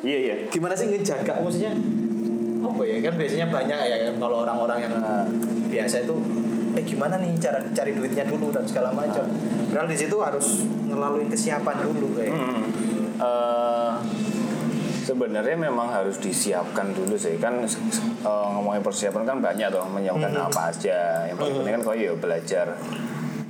iya 0.04 0.18
iya. 0.24 0.36
Gimana 0.48 0.74
sih 0.74 0.88
ngejaga 0.88 1.38
maksudnya? 1.38 1.74
Apa 2.58 2.82
ya 2.84 2.98
kan 3.00 3.14
biasanya 3.16 3.48
banyak 3.48 3.80
ya 3.80 3.98
kalau 4.14 4.42
orang-orang 4.42 4.80
yang 4.82 4.94
biasa 5.68 6.04
itu 6.04 6.16
eh 6.78 6.86
gimana 6.86 7.18
nih 7.18 7.34
cara 7.42 7.58
cari 7.74 7.98
duitnya 7.98 8.22
dulu 8.30 8.54
dan 8.54 8.62
segala 8.70 8.94
macam. 8.94 9.26
Padahal 9.74 9.90
di 9.90 9.98
situ 9.98 10.16
harus 10.22 10.62
ngelalui 10.86 11.26
kesiapan 11.26 11.76
dulu 11.82 12.14
kayak. 12.14 12.38
Hmm. 12.38 12.66
Eh, 13.18 13.94
sebenarnya 15.10 15.58
memang 15.58 15.90
harus 15.90 16.22
disiapkan 16.22 16.94
dulu 16.94 17.18
sih. 17.18 17.42
Kan 17.42 17.66
eh, 17.66 18.48
ngomongin 18.54 18.86
persiapan 18.86 19.26
kan 19.26 19.38
banyak 19.42 19.74
tuh 19.74 19.82
menyiapkan 19.90 20.30
apa 20.38 20.70
aja. 20.70 21.26
Yang 21.26 21.38
paling 21.42 21.56
penting 21.58 21.74
kan 21.74 21.82
kau 21.82 21.98
ya 21.98 22.14
belajar 22.14 22.68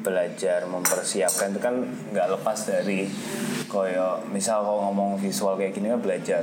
belajar 0.07 0.63
mempersiapkan 0.71 1.51
itu 1.51 1.59
kan 1.59 1.83
nggak 2.15 2.39
lepas 2.39 2.63
dari 2.63 3.11
koyo 3.67 4.23
misal 4.31 4.63
kau 4.63 4.79
ngomong 4.87 5.19
visual 5.19 5.59
kayak 5.59 5.75
gini 5.75 5.91
kan 5.91 5.99
belajar 5.99 6.41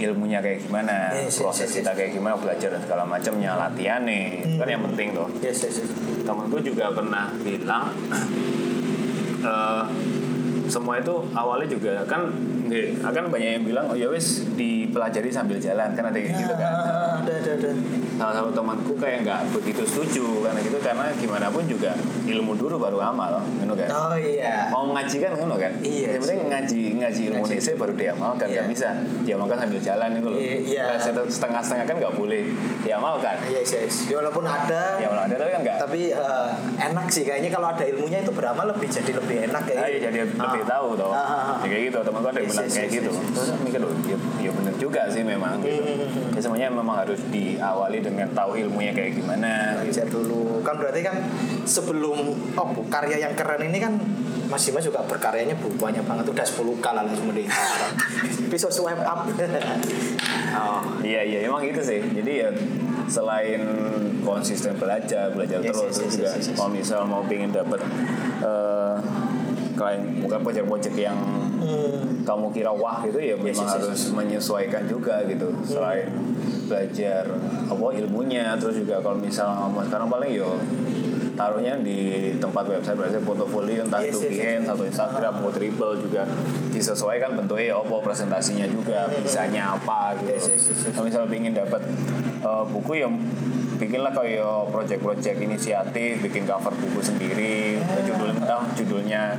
ilmunya 0.00 0.40
kayak 0.40 0.64
gimana 0.64 1.12
Yes, 1.12 1.36
yes, 1.36 1.44
proses 1.44 1.68
yes, 1.68 1.84
kita 1.84 1.92
kayak 1.92 2.16
gimana 2.16 2.34
belajar 2.40 2.72
dan 2.72 2.80
segala 2.80 3.04
macamnya 3.04 3.54
latihan 3.54 4.02
nih. 4.02 4.56
Kan 4.56 4.68
yang 4.68 4.82
penting 4.90 5.12
tuh. 5.12 5.28
Yes 5.44 5.62
yes, 5.62 5.84
yes. 5.84 5.90
temanku 6.24 6.58
juga 6.64 6.88
pernah 6.90 7.28
bilang 7.44 7.92
eh, 9.52 9.84
semua 10.72 10.96
itu 10.96 11.14
awalnya 11.36 11.68
juga 11.68 12.02
kan 12.08 12.32
nggih, 12.72 12.88
akan 13.02 13.22
banyak 13.28 13.50
yang 13.52 13.64
bilang 13.64 13.84
oh 13.86 13.94
ya 13.94 14.08
wis 14.08 14.48
dipelajari 14.52 15.28
sambil 15.28 15.56
jalan 15.56 15.92
kan 15.92 16.04
ada 16.06 16.16
yang 16.16 16.32
gitu 16.32 16.54
kan. 16.54 16.72
Ah, 16.72 17.20
ada 17.20 17.32
ada 17.34 17.50
ada. 17.54 17.70
Salah 18.12 18.34
satu 18.34 18.50
temanku 18.50 18.92
kayak 18.96 19.18
nggak 19.22 19.40
begitu 19.52 19.82
setuju 19.84 20.24
karena 20.42 20.60
gitu 20.60 20.78
karena 20.78 21.06
gimana 21.14 21.46
pun 21.48 21.64
juga 21.64 21.92
ilmu 22.24 22.52
dulu 22.54 22.76
baru 22.78 22.98
amal 23.02 23.42
kan. 23.72 23.88
Oh 23.90 24.14
iya. 24.14 24.68
Mau 24.68 24.88
ngaji 24.88 25.16
kan 25.18 25.32
ngono 25.34 25.56
kan. 25.56 25.72
Iya 25.80 26.08
yang 26.08 26.22
penting 26.22 26.40
ngaji 26.46 26.80
ngaji 26.98 27.22
ilmu 27.28 27.42
Ngaji. 27.42 27.72
Baru 27.74 27.92
diamalkan 27.92 28.46
Iya. 28.46 28.54
nggak 28.54 28.68
bisa 28.70 28.88
diamalkan 29.22 29.56
sambil 29.58 29.80
jalan 29.80 30.08
itu 30.12 30.28
loh 30.28 30.38
Iya, 30.38 30.54
iya. 30.62 30.82
Nah, 30.86 30.98
setengah-setengah 31.26 31.84
kan 31.84 31.96
nggak 31.98 32.14
boleh 32.14 32.42
diamalkan. 32.80 33.36
Yes 33.48 33.70
yes 33.72 33.94
ya 34.06 34.20
walaupun 34.20 34.44
ada. 34.44 34.82
Ya 34.96 35.08
malah 35.08 35.24
ada 35.26 35.34
tapi 35.34 35.50
kan 35.50 35.60
nggak. 35.62 35.76
Tapi 35.80 36.00
eh, 36.12 36.48
enak 36.84 37.06
sih. 37.08 37.22
Kayaknya 37.22 37.50
kalau 37.50 37.68
ada 37.70 37.84
ilmunya 37.84 38.18
itu 38.20 38.30
beramal 38.30 38.66
lebih 38.70 38.86
jadi 38.86 39.12
lebih 39.12 39.36
enak 39.50 39.62
kayak 39.64 39.80
Ah, 39.82 39.88
iya, 39.88 39.98
jadi 40.00 40.18
lebih 40.30 40.62
Ah. 40.62 40.68
tahu 40.68 40.88
toh. 40.94 41.10
Ah, 41.10 41.18
ah, 41.18 41.32
ah. 41.34 41.56
Ya, 41.64 41.68
kayak 41.68 41.82
gitu, 41.90 41.98
teman 42.02 42.20
ada 42.22 42.38
yang 42.38 42.46
bilang 42.46 42.61
yes, 42.66 42.74
kayak 42.74 42.88
yes, 42.88 42.96
gitu. 43.00 43.10
yes, 43.10 43.22
yes. 43.22 43.34
Terus 43.34 43.48
aku 43.52 43.62
mikir 43.66 43.80
loh, 43.82 43.92
ya, 44.06 44.16
ya 44.42 44.50
bener 44.54 44.74
juga 44.78 45.02
sih 45.10 45.22
memang 45.22 45.52
gitu. 45.62 45.82
Ya 46.34 46.40
semuanya 46.40 46.68
memang 46.70 46.96
harus 47.02 47.20
diawali 47.28 47.98
dengan 48.02 48.28
tahu 48.32 48.50
ilmunya 48.58 48.92
kayak 48.94 49.12
gimana. 49.18 49.82
Gitu. 49.82 49.92
belajar 49.92 50.08
dulu 50.08 50.42
kan 50.62 50.74
berarti 50.78 51.00
kan 51.02 51.16
sebelum 51.66 52.18
oh 52.54 52.66
bu, 52.72 52.80
karya 52.86 53.26
yang 53.28 53.34
keren 53.34 53.62
ini 53.66 53.78
kan 53.82 53.98
Mas 54.46 54.68
Dimas 54.68 54.84
juga 54.84 55.00
berkaryanya 55.08 55.56
bu, 55.56 55.72
banyak 55.80 56.04
banget 56.04 56.28
udah 56.28 56.44
10 56.44 56.84
kali 56.84 56.96
lah 57.00 57.14
semua 57.16 57.34
di 57.34 57.44
bisa 58.52 58.68
swipe 58.68 59.00
up 59.00 59.24
Oh, 60.52 60.84
iya 61.00 61.24
iya 61.24 61.48
emang 61.48 61.64
gitu 61.64 61.80
sih. 61.80 62.04
Jadi 62.04 62.32
ya 62.44 62.52
selain 63.08 63.60
konsisten 64.20 64.76
belajar, 64.76 65.32
belajar 65.32 65.64
Yes, 65.64 65.72
terus 65.72 65.80
yes, 65.80 65.96
yes, 65.96 66.12
juga 66.12 66.30
yes, 66.36 66.44
yes. 66.52 66.56
kalau 66.60 66.70
misal 66.70 67.00
mau 67.08 67.24
pengen 67.24 67.50
dapat 67.50 67.80
eh 68.44 68.96
klien 69.72 70.00
bukan 70.20 70.38
project-project 70.44 70.96
yang 70.96 71.18
Hmm. 71.62 72.26
kamu 72.26 72.46
kira 72.50 72.74
wah 72.74 73.06
gitu 73.06 73.22
ya 73.22 73.38
memang 73.38 73.54
yes, 73.54 73.62
yes, 73.62 73.74
harus 73.78 74.00
menyesuaikan 74.10 74.82
juga 74.90 75.22
gitu 75.30 75.46
selain 75.62 76.10
belajar 76.66 77.30
apa 77.70 77.86
ilmunya 78.02 78.58
terus 78.58 78.82
juga 78.82 78.98
kalau 78.98 79.18
misalnya 79.22 79.62
ngomong 79.62 79.86
sekarang 79.86 80.08
paling 80.10 80.32
yo 80.34 80.58
taruhnya 81.32 81.80
di 81.80 82.32
tempat 82.36 82.64
website 82.68 82.98
website 82.98 83.24
portofolio 83.24 83.88
entah 83.88 84.04
Yes, 84.04 84.20
itu 84.20 84.36
yes, 84.36 84.62
yes. 84.62 84.68
Atau 84.68 84.84
Instagram 84.84 85.32
atau 85.40 85.50
Dribble 85.52 85.94
juga 86.04 86.22
disesuaikan 86.72 87.30
bentuknya 87.40 87.72
ya 87.72 87.76
apa 87.80 87.96
presentasinya 88.04 88.66
juga 88.68 89.08
bisanya 89.20 89.76
apa 89.76 90.18
gitu 90.20 90.28
Yes, 90.28 90.44
yes, 90.52 90.62
yes, 90.68 90.78
yes. 90.86 90.92
kalau 90.92 91.06
misalnya 91.08 91.36
ingin 91.36 91.54
dapat 91.56 91.82
eh, 92.44 92.64
buku 92.68 92.92
yang 93.00 93.12
bikinlah 93.80 94.12
kayak 94.14 94.70
project-project 94.70 95.38
inisiatif 95.42 96.22
bikin 96.22 96.46
cover 96.46 96.70
buku 96.70 97.00
sendiri 97.02 97.82
judul 98.06 98.30
entah 98.30 98.62
judulnya 98.78 99.34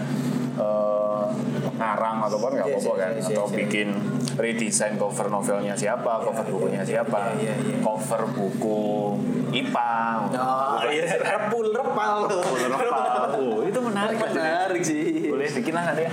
eh, 0.55 1.25
ngarang 1.73 2.17
ataupun 2.23 2.49
nggak 2.53 2.67
Iya, 2.67 2.75
apa-apa 2.75 2.91
iya, 2.91 3.01
kan 3.01 3.11
iya, 3.13 3.23
atau 3.31 3.45
bikin 3.49 3.87
redesign 4.33 4.93
cover 4.95 5.27
novelnya 5.27 5.73
siapa 5.73 6.21
cover 6.21 6.45
bukunya 6.47 6.81
siapa 6.81 7.33
cover 7.79 8.21
buku 8.29 9.17
IPA 9.51 9.93
Oh, 10.33 10.81
iya, 10.87 11.05
repul, 11.15 11.69
repal. 11.69 12.25
Repul, 12.25 12.57
repal. 12.65 13.29
Oh, 13.33 13.61
itu 13.61 13.79
menarik 13.79 14.17
kan? 14.17 14.29
Menarik 14.31 14.81
sih. 14.81 15.29
boleh 15.29 15.45
bikin 15.47 15.73
lah 15.73 15.83
nanti 15.87 16.03
ya 16.03 16.11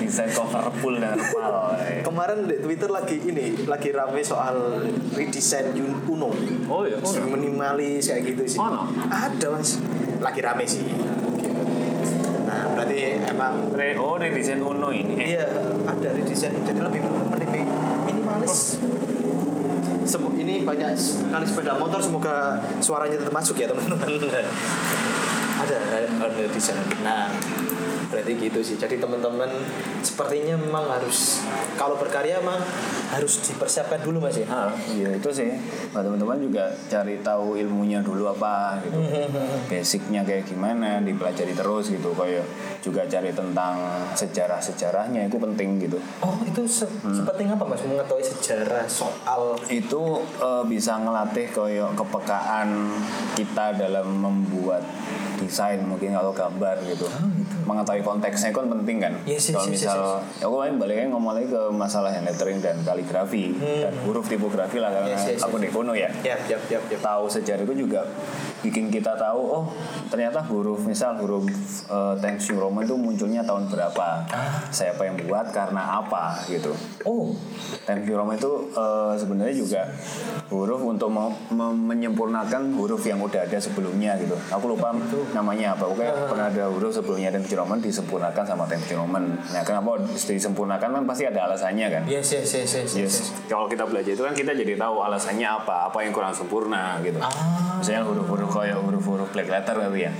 desain 0.00 0.26
cover 0.32 0.58
repul 0.64 0.94
dan 0.96 1.14
repal 1.14 1.78
eh. 1.78 2.02
Kemarin 2.02 2.44
di 2.44 2.58
Twitter 2.58 2.90
lagi 2.90 3.22
ini, 3.22 3.62
lagi 3.64 3.90
rame 3.90 4.18
soal 4.20 4.82
redesign 5.12 5.70
Yun- 5.72 6.02
Uno. 6.08 6.34
oh 6.66 6.82
iya 6.82 6.98
oh. 6.98 7.12
Minimalis 7.28 8.10
kayak 8.10 8.22
gitu 8.26 8.42
sih. 8.48 8.58
Oh, 8.58 8.68
no? 8.68 8.82
Ada 9.06 9.54
mas. 9.54 9.78
Lagi 10.18 10.40
rame 10.40 10.66
sih. 10.66 10.82
Berarti 12.90 13.22
emang 13.22 13.70
Re- 13.70 13.94
oh 14.02 14.18
redesign 14.18 14.58
Uno 14.66 14.90
ini 14.90 15.14
Iya, 15.14 15.46
ada 15.86 16.08
redesign 16.10 16.58
jadi 16.66 16.82
lebih 16.82 17.06
lebih 17.38 17.62
minimalis. 18.02 18.82
Semu- 20.02 20.34
ini 20.34 20.66
banyak 20.66 20.98
sekali 20.98 21.46
sepeda 21.46 21.78
motor 21.78 22.02
semoga 22.02 22.58
suaranya 22.82 23.22
tetap 23.22 23.30
masuk 23.30 23.62
ya 23.62 23.70
teman-teman. 23.70 24.10
ada 25.62 25.76
ada 26.02 26.42
desain. 26.50 26.82
Nah, 27.06 27.30
berarti 28.10 28.32
gitu 28.36 28.60
sih. 28.60 28.76
Jadi 28.76 28.98
teman-teman 28.98 29.48
sepertinya 30.02 30.58
memang 30.58 30.90
harus 30.90 31.46
kalau 31.78 31.96
berkarya 31.96 32.42
mah 32.42 32.58
harus 33.14 33.42
dipersiapkan 33.46 34.02
dulu 34.02 34.22
mas 34.22 34.36
ya. 34.36 34.46
Ah, 34.50 34.74
iya 34.90 35.14
itu 35.14 35.30
sih. 35.30 35.50
Nah, 35.94 36.02
teman-teman 36.02 36.38
juga 36.42 36.70
cari 36.90 37.22
tahu 37.22 37.56
ilmunya 37.56 38.02
dulu 38.02 38.30
apa 38.30 38.82
gitu. 38.84 38.98
Basicnya 39.70 40.26
kayak 40.26 40.46
gimana, 40.50 40.98
dipelajari 41.00 41.54
terus 41.54 41.90
gitu. 41.90 42.12
Kayak 42.14 42.44
juga 42.82 43.06
cari 43.06 43.30
tentang 43.30 43.78
sejarah-sejarahnya 44.18 45.30
itu 45.30 45.38
penting 45.38 45.78
gitu. 45.82 45.98
Oh 46.22 46.36
itu 46.42 46.66
se 46.66 46.86
sepenting 46.90 47.54
apa 47.54 47.64
mas 47.64 47.82
mengetahui 47.86 48.22
sejarah 48.26 48.84
soal 48.90 49.54
Itu 49.70 50.22
eh, 50.42 50.64
bisa 50.66 50.98
ngelatih 50.98 51.50
kayak 51.54 51.94
kepekaan 51.94 52.90
kita 53.38 53.78
dalam 53.78 54.06
membuat 54.18 54.82
desain 55.40 55.80
mungkin 55.86 56.12
kalau 56.12 56.34
gambar 56.36 56.76
gitu. 56.84 57.06
Mengetahui 57.64 58.02
konteksnya 58.02 58.50
kan 58.50 58.66
penting 58.68 58.98
kan. 58.98 59.12
Yes, 59.24 59.48
yes, 59.48 59.54
kalau 59.54 59.66
yes, 59.66 59.72
misal 59.72 59.98
ya 60.38 60.44
aku 60.46 60.56
main 60.58 60.74
baliknya 60.76 61.06
ngomong 61.10 61.32
lagi 61.34 61.48
ke 61.48 61.62
masalah 61.70 62.10
lettering 62.14 62.58
dan 62.58 62.76
kaligrafi 62.80 63.52
dan 63.56 63.94
huruf 64.04 64.26
tipografi 64.26 64.78
lah 64.78 64.90
karena 64.90 65.12
Yes, 65.12 65.36
yes, 65.36 65.40
aku 65.42 65.56
di 65.56 65.68
kuno 65.68 65.92
ya. 65.92 66.08
ya 66.22 66.36
ya 66.46 66.56
ya 66.68 66.78
ya. 66.80 66.98
tahu 66.98 67.26
sejarah 67.26 67.64
itu 67.64 67.84
juga 67.84 68.06
bikin 68.60 68.88
kita 68.88 69.16
tahu 69.16 69.40
oh 69.40 69.64
ternyata 70.08 70.44
huruf 70.46 70.84
misal 70.84 71.16
huruf 71.16 71.48
uh, 71.88 72.14
Times 72.18 72.44
New 72.48 72.58
Roman 72.58 72.84
itu 72.84 72.94
munculnya 72.94 73.42
tahun 73.42 73.68
berapa? 73.68 74.06
Siapa 74.70 75.02
yang 75.02 75.16
buat 75.20 75.50
karena 75.50 75.98
apa 75.98 76.40
gitu. 76.46 76.72
Oh. 77.02 77.32
Times 77.82 78.04
New 78.04 78.14
Roman 78.14 78.36
itu 78.36 78.52
eh, 78.72 79.12
sebenarnya 79.16 79.54
juga 79.54 79.82
huruf 80.48 80.80
untuk 80.82 81.10
mem- 81.10 81.36
menyempurnakan 81.86 82.74
huruf 82.74 83.02
yang 83.02 83.18
udah 83.18 83.44
ada 83.44 83.58
sebelumnya 83.58 84.14
gitu. 84.16 84.34
Aku 84.50 84.70
lupa 84.70 84.94
namanya 85.32 85.74
apa 85.74 85.86
pokoknya 85.86 86.14
pernah 86.26 86.46
ada 86.48 86.64
huruf 86.70 86.92
sebelumnya 86.92 87.30
Times 87.30 87.49
New 87.50 87.58
Roman 87.58 87.82
disempurnakan 87.82 88.44
sama 88.46 88.62
New 88.64 88.94
Roman 88.94 89.24
nah 89.50 89.66
kenapa 89.66 89.98
disempurnakan 90.06 90.88
kan 90.94 91.02
pasti 91.02 91.26
ada 91.26 91.50
alasannya 91.50 91.86
kan 91.90 92.02
yes 92.06 92.30
yes 92.30 92.46
yes 92.54 92.70
yes. 92.78 92.90
Yes. 92.94 93.14
Kalau 93.46 93.66
kita 93.66 93.82
belajar 93.82 94.14
itu 94.14 94.22
kan 94.22 94.30
kita 94.30 94.54
jadi 94.54 94.78
tahu 94.78 95.02
alasannya 95.02 95.42
apa, 95.42 95.90
apa 95.90 95.98
yang 96.00 96.14
kurang 96.14 96.30
sempurna 96.30 97.02
gitu. 97.02 97.18
Ah. 97.18 97.30
Misalnya 97.76 98.06
huruf-huruf 98.06 98.46
kayak 98.48 98.78
huruf-huruf 98.78 99.28
black 99.30 99.48
letter 99.48 99.74
gitu 99.80 99.98
ya. 99.98 100.12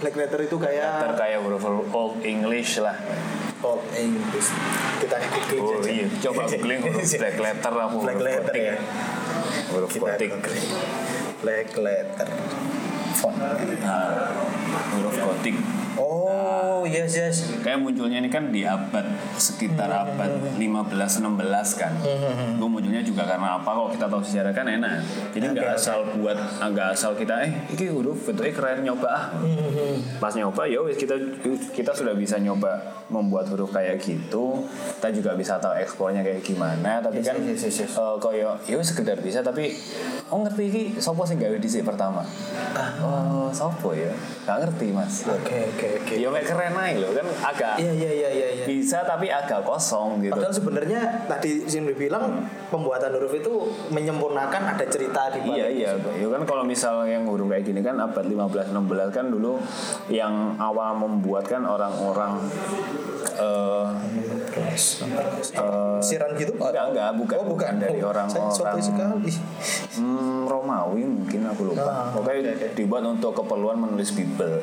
Black 0.00 0.16
letter 0.16 0.40
itu 0.40 0.56
kayak 0.56 0.88
Letter 0.96 1.12
kayak 1.14 1.38
huruf-huruf 1.42 1.86
old 1.92 2.16
English 2.22 2.80
lah. 2.80 2.96
Old 3.60 3.84
English. 3.92 4.48
Kita 5.02 5.16
googling 5.20 5.60
Oh 5.60 5.76
aja. 5.76 5.90
iya, 5.92 6.06
coba 6.24 6.40
googling 6.48 6.80
huruf 6.88 7.04
black 7.04 7.36
letter 7.36 7.72
apa 7.72 7.84
huruf 7.92 8.04
Black 8.08 8.20
letter 8.24 8.54
gotik. 8.54 8.62
ya. 8.64 8.76
Huruf 9.68 9.92
gotik. 9.92 10.30
Black 11.42 11.68
letter. 11.76 12.28
Font. 13.12 13.36
Nah, 13.36 14.32
huruf 14.96 15.14
gotik. 15.14 15.56
Oh 16.00 16.88
yes 16.88 17.12
yes. 17.12 17.36
Kayak 17.60 17.84
munculnya 17.84 18.24
ini 18.24 18.32
kan 18.32 18.48
di 18.48 18.64
abad 18.64 19.04
sekitar 19.36 19.92
abad 19.92 20.56
15-16 20.56 21.20
kan. 21.76 21.92
Itu 22.56 22.64
munculnya 22.64 23.04
juga 23.04 23.28
karena 23.28 23.60
apa? 23.60 23.68
Kalau 23.68 23.92
kita 23.92 24.08
tahu 24.08 24.24
sejarah 24.24 24.52
kan 24.56 24.64
enak. 24.64 25.04
Jadi 25.36 25.44
nggak 25.52 25.76
asal 25.76 26.08
buat, 26.16 26.40
nggak 26.56 26.96
asal 26.96 27.12
kita 27.12 27.44
eh 27.44 27.52
ini 27.76 27.92
huruf 27.92 28.24
bentuknya 28.24 28.52
keren 28.56 28.80
nyoba 28.80 29.08
ah. 29.12 29.24
Pas 30.16 30.32
nyoba 30.32 30.64
ya 30.64 30.80
kita 30.96 31.20
kita 31.76 31.92
sudah 31.92 32.16
bisa 32.16 32.40
nyoba 32.40 33.04
membuat 33.12 33.52
huruf 33.52 33.68
kayak 33.76 34.00
gitu. 34.00 34.64
Kita 34.96 35.12
juga 35.12 35.36
bisa 35.36 35.60
tahu 35.60 35.76
ekspornya 35.84 36.24
kayak 36.24 36.40
gimana. 36.40 37.04
Tapi 37.04 37.20
kan 37.20 37.36
yes, 37.44 37.68
yes, 37.68 37.76
yes. 37.84 37.92
eh, 38.00 38.16
kayak 38.16 38.64
ya 38.64 38.80
sekedar 38.80 39.20
bisa 39.20 39.44
tapi 39.44 39.76
oh 40.32 40.40
ngerti 40.40 40.62
ini 40.72 40.82
sopo 40.96 41.28
sih 41.28 41.36
gawe 41.36 41.60
dhisik 41.60 41.84
pertama. 41.84 42.24
Oh, 43.04 43.52
sopo 43.52 43.92
ya? 43.92 44.08
Gak 44.48 44.64
ngerti 44.64 44.96
mas. 44.96 45.28
Oke 45.28 45.68
oke 45.76 45.89
oke. 45.98 46.14
Ya 46.14 46.28
keren 46.30 46.74
aja 46.76 46.98
loh 47.00 47.10
kan 47.12 47.26
agak 47.54 47.74
Iya 47.80 47.92
iya 47.92 48.10
iya 48.12 48.28
iya. 48.30 48.46
iya. 48.60 48.64
bisa 48.66 49.02
tapi 49.02 49.26
agak 49.26 49.66
kosong 49.66 50.22
gitu. 50.22 50.32
Padahal 50.34 50.54
sebenarnya 50.54 51.00
tadi 51.26 51.64
Zimri 51.66 51.94
bilang 51.96 52.46
pembuatan 52.70 53.10
huruf 53.16 53.34
itu 53.34 53.54
menyempurnakan 53.90 54.76
ada 54.76 54.84
cerita 54.86 55.32
di 55.34 55.40
balik. 55.42 55.56
Iya 55.56 55.66
iya, 55.70 55.90
ya 55.96 56.26
kan 56.30 56.42
kalau 56.46 56.62
misal 56.62 57.02
yang 57.06 57.26
huruf 57.26 57.50
kayak 57.50 57.64
gini 57.66 57.80
kan 57.80 57.98
abad 57.98 58.24
15 58.24 58.70
16 58.72 59.16
kan 59.16 59.26
dulu 59.28 59.58
yang 60.08 60.54
awal 60.56 60.94
membuat 60.96 61.46
kan 61.46 61.62
orang-orang 61.66 62.38
eh 63.40 63.86
eh, 64.60 65.98
Siran 66.00 66.30
gitu? 66.36 66.52
enggak 66.56 66.84
enggak 66.92 67.10
bukan 67.16 67.36
Oh 67.40 67.46
bukan 67.56 67.72
dari 67.80 68.00
Oh, 68.04 68.12
orang-orang 68.12 68.52
sotoy 68.52 68.82
sekali. 68.82 69.32
Hmm, 69.96 70.44
Romawi 70.44 71.02
mungkin 71.04 71.40
aku 71.48 71.72
lupa. 71.72 71.88
Ah, 71.88 72.06
Pokoknya 72.12 72.52
dibuat 72.72 73.04
untuk 73.04 73.32
keperluan 73.32 73.76
menulis 73.80 74.12
Bible. 74.12 74.60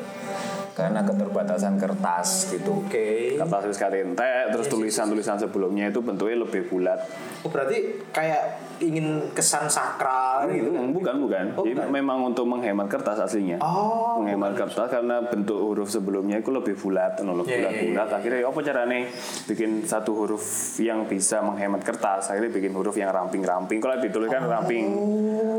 Karena 0.78 1.02
keterbatasan 1.02 1.74
kertas 1.74 2.54
gitu. 2.54 2.86
Oke. 2.86 3.34
Kertas 3.34 3.66
wis 3.66 3.82
entek, 3.82 4.54
terus 4.54 4.70
tulisan-tulisan 4.70 5.42
sebelumnya 5.42 5.90
itu 5.90 5.98
bentuknya 5.98 6.46
lebih 6.46 6.70
bulat. 6.70 7.02
Oh 7.42 7.50
berarti 7.50 7.98
kayak 8.14 8.62
ingin 8.78 9.34
kesan 9.34 9.66
sakral 9.66 10.46
gitu. 10.54 10.70
Hmm, 10.70 10.94
bukan 10.94 11.14
bukan. 11.18 11.44
Oh, 11.58 11.66
Jadi 11.66 11.82
bukan. 11.82 11.90
memang 11.90 12.18
untuk 12.30 12.46
menghemat 12.46 12.86
kertas 12.86 13.18
aslinya. 13.18 13.58
Oh. 13.58 14.22
menghemat 14.22 14.54
kertas 14.54 14.90
karena 14.90 15.22
bentuk 15.26 15.58
huruf 15.58 15.90
sebelumnya 15.90 16.42
itu 16.42 16.50
lebih 16.50 16.74
bulat, 16.78 17.18
nol 17.22 17.42
iya, 17.46 17.70
bulat-bulat. 17.70 18.08
Akhirnya 18.18 18.38
ya 18.42 18.46
apa 18.50 18.60
caranya 18.62 18.98
bikin 19.46 19.70
satu 19.86 20.10
huruf 20.14 20.42
yang 20.82 21.06
bisa 21.06 21.42
menghemat 21.42 21.82
kertas? 21.82 22.30
Akhirnya 22.30 22.50
bikin 22.54 22.74
huruf 22.74 22.94
yang 22.98 23.10
ramping-ramping. 23.10 23.78
Kalau 23.78 23.98
dituliskan 23.98 24.46
ramping, 24.46 24.84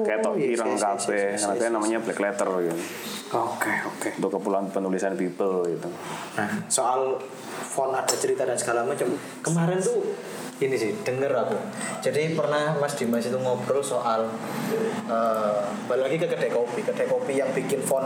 kayak 0.04 0.20
tok 0.24 0.36
yes, 0.40 0.48
ireng 0.56 0.74
yes, 0.76 0.80
yes, 0.80 0.84
kabeh. 0.84 1.16
yes, 1.16 1.32
yes, 1.36 1.44
Makanya 1.48 1.64
yes. 1.64 1.76
namanya 1.76 1.98
black 2.04 2.20
letter 2.20 2.50
gitu. 2.68 2.80
Oke 3.30 3.74
oke. 3.86 4.10
Untuk 4.18 4.42
keperluan 4.42 4.74
penulisan 4.74 5.14
Bible 5.14 5.70
gitu. 5.70 5.90
Nah 6.34 6.50
soal 6.66 7.22
font 7.62 7.94
ada 7.94 8.16
cerita 8.18 8.42
dan 8.46 8.58
segala 8.58 8.82
macam. 8.82 9.06
Kemarin 9.46 9.78
tuh 9.78 10.02
ini 10.60 10.76
sih 10.76 10.92
denger 11.00 11.32
aku. 11.32 11.56
Jadi 12.00 12.34
pernah 12.34 12.76
Mas 12.76 12.94
Dimas 12.94 13.24
itu 13.24 13.36
ngobrol 13.36 13.80
soal 13.80 14.28
eh 15.06 15.58
balik 15.86 16.04
lagi 16.06 16.18
ke 16.18 16.28
kedai 16.28 16.50
kopi. 16.50 16.80
Kedai 16.82 17.06
kopi 17.06 17.34
yang 17.34 17.50
bikin 17.50 17.80
font 17.80 18.06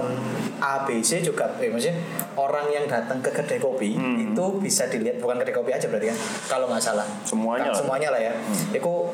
ABC 0.56 1.20
juga, 1.22 1.50
eh 1.58 1.68
maksudnya 1.68 1.98
orang 2.36 2.70
yang 2.70 2.86
datang 2.86 3.20
ke 3.20 3.30
kedai 3.30 3.58
kopi 3.58 3.94
itu 3.96 4.46
bisa 4.58 4.86
dilihat 4.86 5.18
bukan 5.18 5.38
kedai 5.38 5.52
kopi 5.52 5.72
aja 5.72 5.86
berarti 5.88 6.08
kan? 6.08 6.18
Kalau 6.48 6.66
nggak 6.68 6.80
salah. 6.80 7.06
Semuanya 7.24 7.66
Kan 7.66 7.72
lah. 7.72 7.80
Semuanya 7.80 8.10
lah 8.10 8.22
ya. 8.22 8.34
Itu 8.72 9.10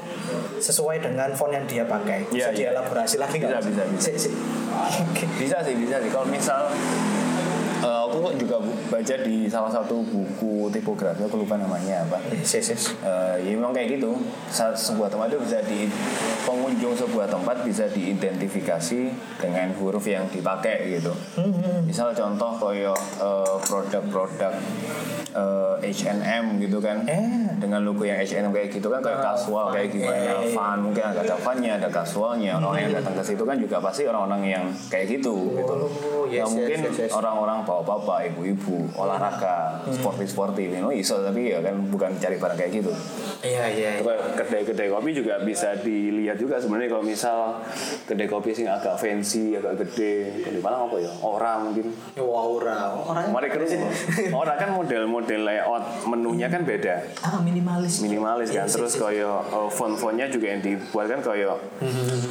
sesuai 0.59 0.99
dengan 0.99 1.31
font 1.31 1.49
yang 1.49 1.63
dia 1.63 1.83
pakai. 1.83 2.27
Bisa 2.27 2.51
Iya, 2.51 2.69
iya. 2.69 2.69
dielaborasi 2.71 3.15
lagi 3.17 3.35
nggak? 3.37 3.57
Bisa, 3.57 3.69
bisa, 3.69 3.83
bisa. 3.89 4.03
Si- 4.05 4.19
si- 4.27 4.35
Oke. 4.79 5.25
Bisa 5.37 5.59
sih, 5.59 5.75
bisa 5.75 5.97
sih. 5.97 6.09
Kalau 6.09 6.25
misal 6.25 6.67
eh, 7.89 8.01
aku 8.05 8.17
juga 8.37 8.57
baca 8.87 9.15
di 9.19 9.47
salah 9.47 9.67
satu 9.67 9.99
buku 10.03 10.53
tipografi, 10.69 11.21
aku 11.21 11.37
lupa 11.39 11.57
namanya 11.57 12.05
apa. 12.05 12.21
Yes, 12.29 12.53
yes, 12.55 12.67
yes. 12.69 12.83
Eh, 13.01 13.35
ya 13.43 13.51
memang 13.51 13.73
kayak 13.73 13.97
gitu. 13.97 14.13
Sa- 14.47 14.71
Sebuah 14.71 15.09
tempat 15.09 15.27
itu 15.27 15.41
bisa 15.41 15.59
di 15.63 15.89
pengunjung 16.43 16.93
sebuah 16.93 17.25
tempat 17.25 17.61
bisa 17.61 17.89
diidentifikasi 17.89 19.01
dengan 19.37 19.67
huruf 19.75 20.05
yang 20.05 20.25
dipakai 20.27 20.93
gitu. 20.93 21.11
Misal 21.81 22.13
contoh 22.13 22.51
koyo 22.55 22.93
eh, 23.17 23.55
produk-produk 23.63 24.53
eh, 25.31 25.75
H&M 25.81 26.45
gitu 26.59 26.77
kan 26.77 27.01
Eh. 27.05 27.55
dengan 27.55 27.81
logo 27.81 28.03
yang 28.03 28.17
H&M 28.17 28.49
kayak 28.49 28.69
gitu 28.69 28.87
kan 28.87 28.99
kayak 28.99 29.19
casual 29.19 29.69
kayak 29.69 29.89
gimana 29.89 30.41
Eh. 30.41 30.51
fun 30.51 30.77
mungkin 30.81 31.03
ada 31.05 31.35
funnya 31.35 31.71
ada 31.75 31.87
casualnya 31.87 32.57
orang 32.57 32.81
yang 32.83 32.93
datang 32.95 33.15
ke 33.15 33.23
situ 33.23 33.43
kan 33.43 33.55
juga 33.55 33.77
pasti 33.79 34.03
orang-orang 34.03 34.43
yang 34.47 34.65
kayak 34.87 35.07
gitu 35.09 35.55
gitu 35.55 35.73
loh 35.75 35.89
Oh, 35.89 36.25
yes, 36.27 36.45
Nah, 36.45 36.45
yes, 36.45 36.49
mungkin 36.51 36.77
yes, 36.83 36.97
yes. 36.99 37.11
Bapak-bapak 37.79 38.35
ibu-ibu 38.35 38.91
olahraga 38.95 39.79
sporty-sporty 39.87 40.67
you 40.75 40.83
know, 40.83 40.91
iso 40.91 41.23
tapi 41.23 41.55
ya 41.55 41.63
kan 41.63 41.79
bukan 41.87 42.11
cari 42.19 42.35
barang 42.35 42.57
kayak 42.59 42.71
gitu 42.83 42.91
Iya 43.39 43.71
iya. 43.71 43.89
iya. 44.03 44.15
Kedai-kedai 44.35 44.91
kopi 44.91 45.15
juga 45.15 45.39
bisa 45.39 45.71
dilihat 45.79 46.35
juga 46.35 46.59
sebenarnya 46.59 46.91
kalau 46.91 47.03
misal 47.07 47.63
kedai 48.03 48.27
kopi 48.27 48.51
sing 48.51 48.67
agak 48.67 48.99
fancy, 48.99 49.55
agak 49.55 49.79
gede, 49.79 50.43
di 50.43 50.59
Malang 50.59 50.91
apa 50.91 50.99
ya? 50.99 51.11
Orang 51.23 51.71
mungkin. 51.71 51.87
Wah 52.19 52.43
ora. 52.43 52.79
Orang 52.99 53.31
Mari 53.31 53.47
kerus. 53.47 53.71
Orang 54.35 54.57
kan 54.59 54.75
model-model 54.75 55.41
layout 55.47 56.03
menunya 56.03 56.51
kan 56.51 56.67
beda. 56.67 56.99
ah 57.23 57.39
minimalis. 57.39 58.03
Minimalis 58.03 58.51
kan. 58.51 58.67
Yes, 58.67 58.75
Terus 58.75 58.91
yes, 58.91 58.99
yes. 58.99 59.03
kayak 59.07 59.39
uh, 59.55 59.69
font-fontnya 59.71 60.27
juga 60.27 60.45
yang 60.51 60.59
dibuat 60.59 61.07
kan 61.07 61.19
kayak 61.23 61.55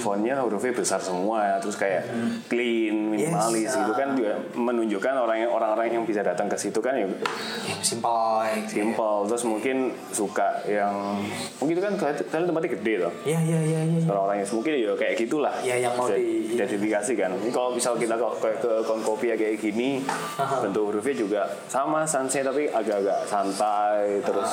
fontnya 0.05 0.45
hurufnya 0.45 0.77
besar 0.77 1.01
semua 1.01 1.41
ya. 1.41 1.57
Terus 1.57 1.81
kayak 1.81 2.05
clean, 2.53 3.17
minimalis 3.17 3.73
Yes, 3.73 3.81
itu 3.81 3.93
ah. 3.93 3.97
kan 3.97 4.09
juga 4.13 4.37
menunjukkan 4.53 5.15
orang 5.17 5.38
yang 5.39 5.51
orang-orang 5.51 5.85
yang 5.93 6.03
bisa 6.03 6.21
datang 6.21 6.47
ke 6.47 6.55
situ 6.55 6.79
kan 6.79 6.93
ya 6.93 7.07
simpel. 7.81 8.43
simple. 8.67 9.19
Terus 9.27 9.43
mungkin 9.45 9.77
suka 10.09 10.63
yang 10.65 11.23
mungkin 11.57 11.75
itu 11.75 11.83
kan 11.83 11.95
kalian 11.95 12.45
tempatnya 12.45 12.71
gede 12.75 12.95
loh. 12.99 13.13
Iya 13.23 13.39
iya 13.41 13.61
iya 13.61 13.81
iya. 13.85 14.01
orang-orang 14.05 14.37
yang 14.39 14.49
mungkin 14.51 14.73
ya 14.75 14.93
kayak 14.95 15.15
gitulah 15.17 15.55
Ya, 15.61 15.77
yang 15.77 15.93
mau 15.93 16.07
Bisa 16.07 16.17
di- 16.17 16.55
identifikasi 16.55 17.13
kan 17.15 17.31
ini 17.37 17.51
kalau 17.51 17.71
misal 17.71 17.95
kita 17.95 18.15
ke 18.17 18.73
kon 18.83 19.01
kopi 19.01 19.29
ya 19.29 19.37
kayak 19.37 19.59
gini 19.59 20.03
bentuk 20.37 20.89
hurufnya 20.89 21.15
juga 21.15 21.43
sama 21.67 22.03
santai 22.03 22.41
tapi 22.41 22.67
agak-agak 22.67 23.19
santai 23.25 24.19
terus 24.23 24.51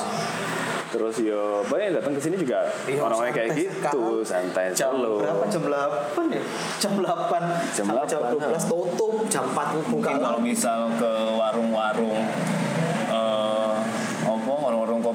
terus 0.86 1.16
yo 1.18 1.64
banyak 1.64 1.92
datang 1.92 2.12
ke 2.12 2.20
sini 2.20 2.36
juga 2.36 2.62
Iya, 2.86 3.00
orang-orang 3.00 3.32
kayak 3.32 3.50
gitu 3.54 4.22
santai 4.22 4.70
Jam 4.70 4.94
selo 4.94 5.18
berapa? 5.18 5.42
Jam 5.48 5.62
8 5.64 6.30
ya? 6.30 6.42
Jam 6.78 6.92
8 6.94 7.74
Jam 7.74 7.84
sampai 7.86 8.06
jam 8.06 8.20
8, 8.22 8.54
12 8.54 8.64
tutup, 8.66 9.12
jam 9.26 9.44
4 9.46 9.74
buka. 9.74 9.90
mungkin 9.90 10.14
kalau 10.20 10.40
misal 10.40 10.75
ke 10.96 11.12
warung-warung 11.40 12.55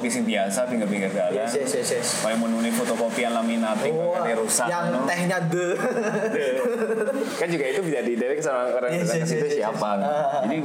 warung-warung 0.02 0.10
kopi 0.10 0.10
sing 0.10 0.26
biasa 0.26 0.60
pinggir-pinggir 0.66 1.12
jalan 1.12 1.32
Yes 1.32 1.54
yes 1.54 1.72
yes. 1.72 1.90
yes. 1.94 2.08
kayak 2.20 2.38
menuni 2.38 2.72
fotokopian 2.72 3.32
laminating 3.32 3.94
Wah, 3.94 4.18
kan 4.20 4.34
rusak 4.36 4.66
yang 4.68 4.90
no? 4.90 5.06
tehnya 5.06 5.38
de. 5.46 5.68
kan 7.40 7.48
juga 7.48 7.66
itu 7.68 7.82
bisa 7.82 8.00
didelek 8.02 8.40
sama 8.40 8.70
orang 8.72 8.90
Yes, 8.92 9.06
datang 9.08 9.16
yes, 9.16 9.22
ke 9.22 9.32
situ 9.32 9.38
yes, 9.38 9.52
yes. 9.52 9.60
siapa 9.62 9.90
Ah. 9.94 10.42
jadi 10.42 10.58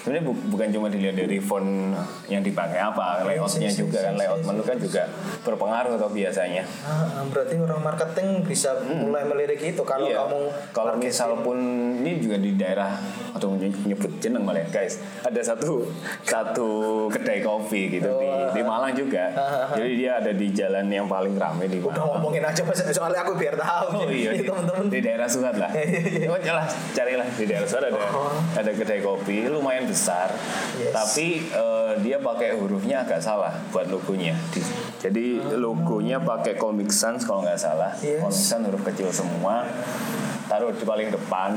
sebenarnya 0.00 0.24
bu- 0.24 0.42
bukan 0.48 0.68
cuma 0.70 0.86
dilihat 0.88 1.14
dari 1.14 1.38
font 1.38 1.94
yang 2.26 2.40
dipakai 2.40 2.80
apa 2.80 3.22
layoutnya 3.22 3.68
yes, 3.68 3.76
yes, 3.76 3.78
juga 3.78 3.98
kan 4.00 4.12
yes, 4.12 4.18
layout 4.18 4.40
yes, 4.40 4.46
menu 4.48 4.62
kan 4.64 4.76
juga 4.76 5.02
berpengaruh 5.44 5.92
atau 5.94 6.10
biasanya 6.10 6.62
Ah, 6.82 7.22
berarti 7.24 7.54
orang 7.56 7.80
marketing 7.80 8.28
bisa 8.42 8.70
mulai 8.82 9.22
melirik 9.22 9.60
itu 9.60 9.82
kalau 9.84 10.02
Iya. 10.02 10.16
kamu 10.18 10.38
kalau 10.72 10.92
misal 10.96 11.38
pun 11.38 11.58
ini 11.94 12.18
juga 12.18 12.36
di 12.36 12.56
daerah 12.56 12.96
atau 13.30 13.52
nyebut 13.54 14.10
jeneng 14.18 14.42
malah 14.42 14.64
ya, 14.64 14.68
guys 14.72 14.96
ada 15.20 15.38
satu 15.38 15.84
satu 16.22 16.68
kedai 17.08 17.40
kopi 17.40 17.92
gitu 17.92 18.08
di, 18.08 18.28
di 18.52 18.62
Malang 18.62 18.79
juga 18.90 19.24
jadi 19.78 19.90
dia 19.92 20.10
ada 20.16 20.32
di 20.32 20.48
jalan 20.50 20.86
yang 20.88 21.04
paling 21.04 21.36
ramai 21.36 21.68
di 21.68 21.76
udah 21.78 21.92
Malang 21.92 22.08
ngomongin 22.16 22.42
aja 22.42 22.62
Mas. 22.64 22.80
soalnya 22.88 23.20
aku 23.20 23.36
biar 23.36 23.54
tahu. 23.54 23.86
Oh 23.96 24.08
iya, 24.08 24.32
di, 24.32 24.42
teman-teman. 24.42 24.88
di 24.88 24.98
daerah 25.00 25.28
Surat 25.28 25.56
lah. 25.56 25.70
Oh 26.30 26.38
jelas, 26.38 26.70
carilah 26.92 27.26
di 27.28 27.44
daerah 27.44 27.66
Surat 27.66 27.90
ada 27.90 28.00
ada 28.56 28.70
kedai 28.72 29.00
kopi 29.00 29.44
lumayan 29.44 29.84
besar, 29.84 30.30
Yes. 30.78 30.94
tapi 30.94 31.44
eh, 31.44 31.92
dia 32.00 32.16
pakai 32.18 32.54
hurufnya 32.54 33.02
agak 33.02 33.20
salah 33.20 33.52
buat 33.68 33.86
logonya. 33.86 34.32
Di- 34.50 34.64
jadi 35.00 35.26
logonya 35.56 36.20
pakai 36.20 36.54
Comic 36.54 36.88
Sans 36.90 37.20
kalau 37.20 37.42
nggak 37.42 37.58
salah, 37.58 37.92
Yes. 37.98 38.20
Comic 38.20 38.40
Sans 38.40 38.62
huruf 38.64 38.82
kecil 38.86 39.08
semua. 39.10 39.66
Taruh 40.46 40.74
di 40.74 40.82
paling 40.82 41.14
depan, 41.14 41.54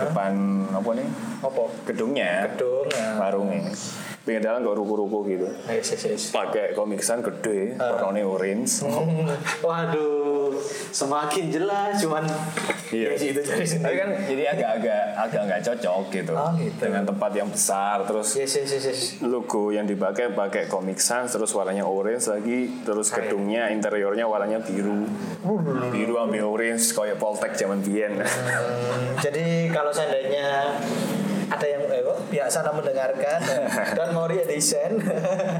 depan 0.00 0.32
apa 0.72 0.90
nih? 0.96 1.08
Apa? 1.44 1.62
Gedungnya, 1.84 2.48
Gedung. 2.48 2.88
ya. 2.88 3.20
warungnya. 3.20 3.68
Pinggir 4.24 4.40
jalan 4.42 4.60
nggak 4.60 4.76
ruku-ruku 4.78 5.18
gitu. 5.28 5.48
Yes, 5.66 5.84
yes, 5.90 6.02
yes. 6.02 6.22
Pakai 6.30 6.72
Comic 6.72 7.00
Sans 7.00 7.20
gede, 7.20 7.76
warnanya 7.76 8.24
orange. 8.24 8.80
Hmm, 8.80 9.28
Waduh, 9.62 10.56
semakin 10.90 11.52
jelas 11.52 12.00
cuman 12.00 12.24
Iya. 12.88 13.10
ya 13.10 13.26
itu 13.26 13.42
dari 13.42 13.66
sini. 13.66 13.82
Tapi 13.82 13.96
kan 13.96 14.08
jadi 14.22 14.42
agak-agak 14.50 15.02
agak 15.18 15.40
nggak 15.44 15.60
cocok 15.62 16.04
gitu. 16.10 16.32
Oh, 16.32 16.52
gitu. 16.54 16.78
Dengan 16.78 17.04
tempat 17.04 17.32
yang 17.32 17.48
besar 17.48 18.00
terus 18.02 18.32
Yes, 18.32 18.54
yes, 18.54 18.70
yes, 18.70 18.84
yes. 18.86 19.00
logo 19.20 19.68
yang 19.68 19.84
dipakai 19.84 20.30
pakai 20.30 20.66
Comic 20.66 20.96
Sans 20.98 21.26
terus 21.26 21.52
warnanya 21.52 21.84
orange 21.84 22.24
lagi 22.26 22.70
terus 22.80 23.10
Kayak- 23.10 23.28
gedungnya 23.28 23.68
interiornya 23.68 24.24
warnanya 24.24 24.62
biru 24.62 25.04
biru 25.90 26.14
ambil 26.18 26.46
orange 26.46 26.80
kayak 26.88 27.18
Poltek 27.18 27.52
zaman 27.52 27.78
biyen. 27.78 28.16
Hmm, 28.16 29.18
jadi 29.18 29.68
kalau 29.68 29.90
seandainya 29.90 30.72
ada 31.54 31.66
yang 31.66 31.82
eh, 31.86 32.02
kok 32.02 32.18
biasa 32.26 32.58
mendengarkan 32.66 33.38
dan 33.94 34.08
mau 34.10 34.26
redesign 34.26 34.98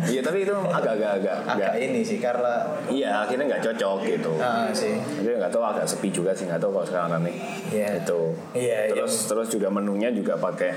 Iya 0.05 0.21
tapi 0.21 0.43
itu 0.43 0.51
agak-agak 0.51 1.39
agak 1.47 1.73
ini 1.77 2.01
sih 2.01 2.19
karena 2.19 2.67
Iya 2.87 3.23
akhirnya 3.23 3.47
nggak 3.49 3.63
cocok 3.65 3.99
gitu. 4.05 4.33
ah 4.37 4.69
sih 4.71 4.99
Jadi 4.99 5.39
nggak 5.39 5.51
tahu 5.51 5.63
agak 5.63 5.87
sepi 5.87 6.11
juga 6.11 6.31
sih 6.31 6.45
nggak 6.45 6.59
tahu 6.59 6.75
kalau 6.75 6.87
sekarang 6.87 7.23
nih. 7.23 7.37
Iya. 7.71 7.89
Itu. 8.01 8.21
Iya, 8.53 8.79
Terus 8.93 9.15
terus 9.25 9.49
juga 9.49 9.69
menunya 9.69 10.11
juga 10.11 10.35
pakai 10.35 10.75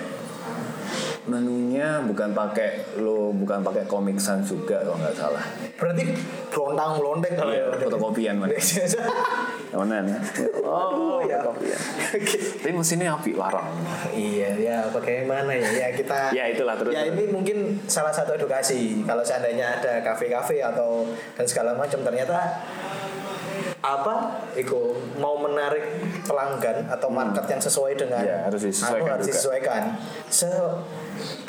menunya 1.27 1.99
bukan 2.07 2.31
pakai 2.31 2.95
lo 3.03 3.35
bukan 3.35 3.59
pakai 3.59 3.83
Comic 3.83 4.15
Sans 4.15 4.47
juga 4.47 4.79
kalau 4.79 4.95
nggak 4.95 5.11
salah. 5.13 5.43
berarti 5.75 6.03
berontang 6.47 6.95
melondek 6.95 7.35
kalau 7.35 7.51
Iya, 7.51 7.67
ya 7.67 7.77
fotokopian 7.77 8.35
man. 8.39 8.47
Mana 8.47 8.55
nih? 9.73 10.15
Oh, 10.63 11.19
ya. 11.23 11.43
fotokopian. 11.43 11.79
Tapi 12.63 12.71
mesinnya 12.71 13.15
api 13.15 13.31
larang. 13.35 13.67
iya 14.15 14.51
ya 14.57 14.77
bagaimana 14.89 15.51
ya 15.53 15.69
ya 15.69 15.87
kita 15.93 16.31
ya 16.31 16.49
itulah 16.51 16.75
terus 16.79 16.93
ya 16.95 17.03
ini 17.07 17.27
mungkin 17.29 17.77
salah 17.85 18.11
satu 18.11 18.35
edukasi 18.35 19.03
kalau 19.03 19.21
seandainya 19.21 19.79
ada 19.79 20.01
kafe-kafe 20.01 20.63
atau 20.63 21.05
dan 21.35 21.45
segala 21.45 21.75
macam 21.75 22.01
ternyata 22.01 22.63
apa 23.77 24.41
itu 24.57 24.97
mau 25.21 25.37
menarik 25.37 25.85
pelanggan 26.25 26.89
atau 26.89 27.07
market 27.07 27.45
yang 27.45 27.61
sesuai 27.61 27.93
dengan 27.93 28.25
Ya, 28.25 28.37
harus 28.49 28.65
disesuaikan 28.65 29.11
harus 29.13 29.25
disesuaikan 29.29 29.81
se 30.27 30.49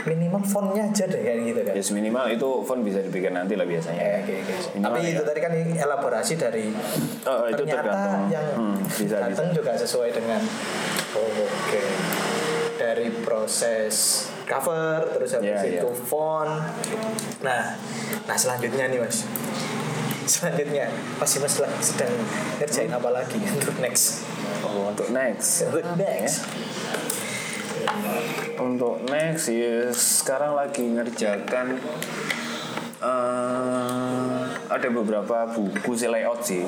minimal 0.05 0.45
fontnya 0.45 0.85
aja 0.87 1.05
deh 1.05 1.21
kayak 1.21 1.41
gitu 1.45 1.61
kan 1.65 1.75
Yes 1.75 1.89
minimal 1.91 2.29
itu 2.29 2.49
font 2.63 2.81
bisa 2.81 3.01
dibikin 3.01 3.33
nanti 3.33 3.57
lah 3.57 3.65
biasanya. 3.65 4.01
Ya, 4.01 4.17
oke, 4.23 4.35
oke. 4.41 4.55
Minimal 4.73 4.85
Tapi 4.87 5.01
ya. 5.01 5.11
itu 5.11 5.23
tadi 5.25 5.41
kan 5.41 5.53
elaborasi 5.57 6.33
dari 6.37 6.65
Oh, 7.25 7.45
itu 7.45 7.63
ternyata 7.63 7.83
tergantung. 7.83 8.25
yang 8.29 8.47
Hmm, 8.55 8.77
bisa, 8.85 9.17
datang 9.19 9.49
juga 9.51 9.73
sesuai 9.75 10.11
dengan 10.13 10.41
oh, 11.13 11.29
oke 11.45 11.83
dari 12.79 13.09
proses 13.21 13.95
cover 14.45 15.13
terus 15.13 15.35
habis 15.35 15.51
Ya, 15.51 15.61
ya. 15.61 15.81
itu 15.83 15.89
font. 15.99 16.63
Nah, 17.43 17.75
nah 18.25 18.37
selanjutnya 18.39 18.87
nih 18.87 19.01
mas. 19.01 19.27
Selanjutnya 20.29 20.93
pasti 21.17 21.41
mas 21.41 21.57
sedang 21.81 22.13
ngerjain 22.61 22.93
apa 22.93 23.09
lagi 23.09 23.41
untuk 23.57 23.81
next? 23.81 24.29
Oh, 24.61 24.93
untuk 24.93 25.09
next. 25.09 25.65
Untuk 25.73 25.89
next. 25.97 26.45
Untuk 28.61 28.97
next 29.09 29.49
ya 29.49 29.89
sekarang 29.97 30.53
lagi 30.53 30.85
ngerjakan 30.85 31.81
ada 34.69 34.89
beberapa 34.93 35.37
buku 35.53 35.97
sih 35.97 36.09
layout 36.09 36.45
sih. 36.45 36.65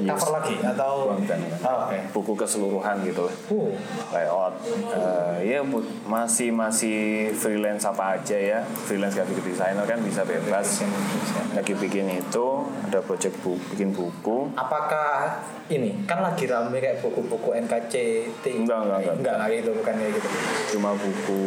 Yes. 0.00 0.16
Cover 0.16 0.40
lagi 0.40 0.56
atau? 0.64 1.14
Bukan, 1.14 1.22
bukan. 1.24 1.40
Oh, 1.62 1.76
oke. 1.86 1.98
Buku 2.16 2.32
keseluruhan 2.34 2.96
gitu 3.04 3.28
lah. 3.28 3.34
Uh, 3.52 3.70
layout 4.10 4.54
Eh, 4.72 5.56
ya 5.56 5.60
masih 6.06 6.54
masih 6.54 7.30
freelance 7.34 7.82
apa 7.82 8.16
aja 8.18 8.36
ya 8.38 8.58
freelance 8.86 9.16
graphic 9.18 9.42
designer 9.42 9.84
kan 9.84 9.98
bisa 10.00 10.22
bebas 10.22 10.84
lagi 11.52 11.74
bikin 11.74 12.08
itu 12.08 12.46
ada 12.88 13.00
project 13.02 13.36
bu 13.42 13.58
bikin 13.74 13.90
buku 13.90 14.52
apakah 14.54 15.42
ini 15.66 16.04
kan 16.06 16.22
lagi 16.22 16.46
rame 16.46 16.78
kayak 16.78 17.02
buku-buku 17.02 17.58
NKCT 17.66 18.44
Enggak, 18.64 18.86
enggak, 18.86 18.98
enggak. 19.02 19.14
enggak 19.18 19.34
enggak 19.34 19.50
gitu 19.58 19.70
bukan 19.76 19.94
kayak 19.98 20.12
gitu 20.16 20.28
cuma 20.76 20.90
buku 20.96 21.42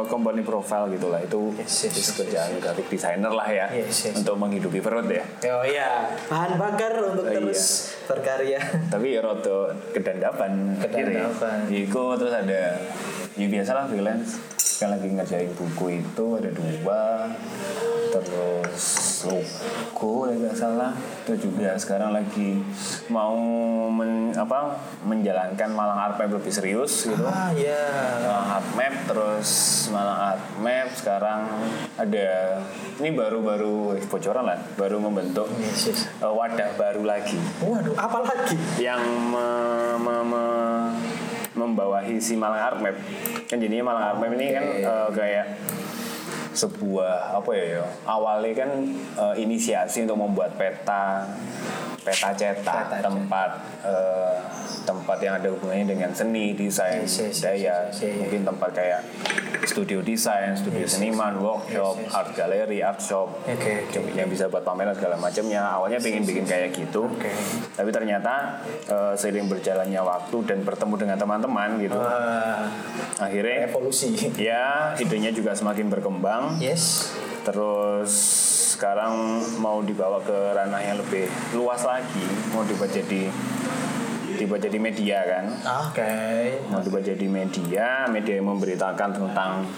eh 0.00 0.06
company 0.06 0.40
profile 0.40 0.88
gitulah 0.88 1.20
itu 1.20 1.52
Yes, 1.56 1.84
yes, 1.84 1.94
yes, 1.94 2.08
kerjaan 2.14 2.56
graphic 2.56 2.86
designer 2.88 3.28
lah 3.28 3.44
ya 3.44 3.66
Yes, 3.70 4.08
yes. 4.08 4.14
untuk 4.16 4.36
menghidupi 4.36 4.80
perut 4.80 5.04
ya 5.06 5.24
Oh 5.52 5.64
iya, 5.64 6.08
bahan 6.26 6.56
bakar 6.56 6.92
untuk 7.02 7.24
Oh, 7.24 7.32
terus 7.32 7.92
berkarya. 8.06 8.58
tapi 8.88 9.12
ya 9.12 9.20
roto 9.20 9.70
kedandapan. 9.92 10.78
Kedandapan. 10.78 11.68
Iku 11.68 12.16
terus 12.16 12.32
ada 12.32 12.80
ya 13.34 13.46
biasalah 13.46 13.86
freelance 13.86 14.36
kan 14.76 14.88
lagi 14.90 15.12
ngerjain 15.12 15.52
buku 15.52 16.00
itu 16.00 16.26
ada 16.36 16.48
dua 16.48 17.28
terus 18.10 18.84
logo 19.22 20.26
ya 20.26 20.36
nggak 20.36 20.56
salah 20.56 20.92
itu 21.22 21.46
juga 21.46 21.76
sekarang 21.76 22.10
lagi 22.10 22.58
mau 23.06 23.36
men, 23.88 24.32
apa 24.32 24.74
menjalankan 25.02 25.70
Malang 25.70 26.00
Art 26.00 26.16
Map 26.16 26.30
lebih 26.32 26.50
serius 26.50 27.06
gitu. 27.06 27.22
Ah 27.22 27.52
ya. 27.52 27.78
Malang 28.20 28.48
Art 28.52 28.68
Map 28.72 28.94
terus 29.06 29.48
Malang 29.88 30.20
Art 30.34 30.44
Map 30.56 30.88
sekarang 30.92 31.40
ada 31.94 32.28
ini 32.96 33.10
baru-baru 33.10 33.94
eh, 33.94 34.04
bocoran 34.04 34.44
lah 34.44 34.58
baru 34.74 34.98
membentuk 34.98 35.46
Yes, 35.56 35.86
yes. 35.86 36.00
eh, 36.18 36.26
wadah 36.26 36.74
baru 36.74 37.02
lagi 37.02 37.38
Waduh, 37.60 37.94
apa 37.94 38.18
lagi? 38.22 38.56
yang 38.78 39.00
me- 39.28 39.98
me- 39.98 40.26
me- 40.26 40.92
membawahi 41.52 42.16
si 42.16 42.34
Malang 42.34 42.62
Art 42.64 42.78
Map 42.80 42.96
kan 43.46 43.56
jadinya 43.56 43.84
Malang 43.86 44.04
Art 44.06 44.18
Map 44.18 44.32
ini 44.32 44.46
kan 44.50 44.64
eh, 44.64 45.08
kayak 45.12 45.46
sebuah 46.50 47.38
apa 47.38 47.50
ya 47.54 47.64
ya 47.78 47.84
awalnya 48.06 48.52
kan 48.66 48.70
eh, 49.16 49.34
inisiasi 49.42 50.02
untuk 50.06 50.18
membuat 50.18 50.58
peta 50.58 51.22
peta 52.00 52.30
cetak 52.32 52.84
Peta 52.90 53.06
tempat 53.06 53.50
eh, 53.86 54.34
tempat 54.88 55.18
yang 55.20 55.34
ada 55.38 55.48
hubungannya 55.52 55.86
dengan 55.94 56.10
seni 56.10 56.56
desain 56.56 57.04
Yes, 57.04 57.12
yes, 57.12 57.20
yes, 57.20 57.36
budaya 57.38 57.60
yes, 57.60 57.74
yes, 57.94 58.02
yes. 58.02 58.16
mungkin 58.18 58.40
tempat 58.42 58.70
kayak 58.74 59.00
studio 59.70 60.02
desain 60.02 60.52
studio 60.52 60.82
seniman 60.84 61.38
workshop 61.38 61.94
art 62.10 62.34
gallery 62.34 62.82
art 62.82 62.98
shop 62.98 63.30
Oke, 63.46 63.86
oke. 63.86 64.10
yang 64.12 64.26
bisa 64.26 64.46
buat 64.46 64.60
pameran 64.60 64.92
segala 64.92 65.14
macamnya 65.14 65.62
awalnya 65.62 65.96
pengen 65.96 66.26
bikin 66.26 66.42
kayak 66.42 66.74
gitu 66.74 67.06
Oke. 67.06 67.30
tapi 67.72 67.88
ternyata 67.88 68.58
eh, 68.84 69.14
seiring 69.14 69.46
berjalannya 69.46 70.00
waktu 70.00 70.36
dan 70.42 70.58
bertemu 70.60 70.94
dengan 70.98 71.16
teman-teman 71.16 71.78
gitu 71.78 71.94
Wah, 71.94 72.66
akhirnya 73.16 73.64
evolusi. 73.64 74.10
ya 74.50 74.92
idenya 74.96 75.30
juga 75.30 75.54
semakin 75.54 75.86
berkembang 75.86 76.58
Yes. 76.58 77.14
terus 77.46 78.10
sekarang 78.70 79.12
mau 79.56 79.80
dibawa 79.80 80.18
ke 80.20 80.32
ranah 80.32 80.80
yang 80.80 80.96
lebih 80.96 81.28
luas 81.52 81.84
lagi 81.84 82.24
mau 82.50 82.64
dibuat 82.64 82.88
jadi 82.88 83.28
dibuat 84.40 84.64
jadi 84.64 84.78
media 84.80 85.18
kan 85.28 85.44
Oke. 85.84 86.12
mau 86.72 86.80
dibuat 86.80 87.04
jadi 87.04 87.26
media 87.28 88.08
media 88.08 88.40
yang 88.40 88.48
memberitakan 88.48 89.12
tentang 89.12 89.68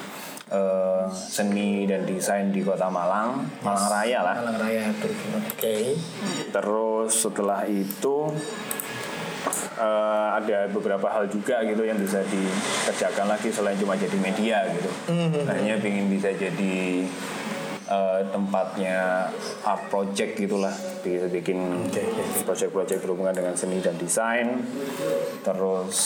eh, 0.47 1.05
seni 1.11 1.91
dan 1.91 2.07
desain 2.07 2.55
di 2.55 2.63
kota 2.63 2.87
Malang 2.87 3.43
Malang 3.67 3.87
Raya 3.91 4.21
lah 4.23 4.37
Malang 4.47 4.59
Raya 4.63 4.83
Oke. 5.51 5.99
Terus 6.55 7.11
setelah 7.11 7.67
itu 7.67 8.31
eh, 9.83 10.29
ada 10.39 10.71
beberapa 10.71 11.11
hal 11.11 11.27
juga 11.27 11.67
gitu 11.67 11.83
yang 11.83 11.99
bisa 11.99 12.23
dikerjakan 12.23 13.27
lagi 13.35 13.51
selain 13.51 13.75
cuma 13.75 13.99
jadi 13.99 14.19
media 14.23 14.63
gitu. 14.71 14.91
Akhirnya 15.43 15.83
ingin 15.83 16.07
bisa 16.07 16.31
jadi 16.31 17.03
eh, 17.93 18.21
tempatnya 18.33 19.29
art 19.61 19.93
project 19.93 20.41
gitulah, 20.41 20.73
bisa 21.05 21.29
bikin 21.29 21.89
project-project 22.49 23.05
berhubungan 23.05 23.37
dengan 23.37 23.53
seni 23.53 23.85
dan 23.85 23.95
desain. 24.01 24.65
Terus 25.45 25.97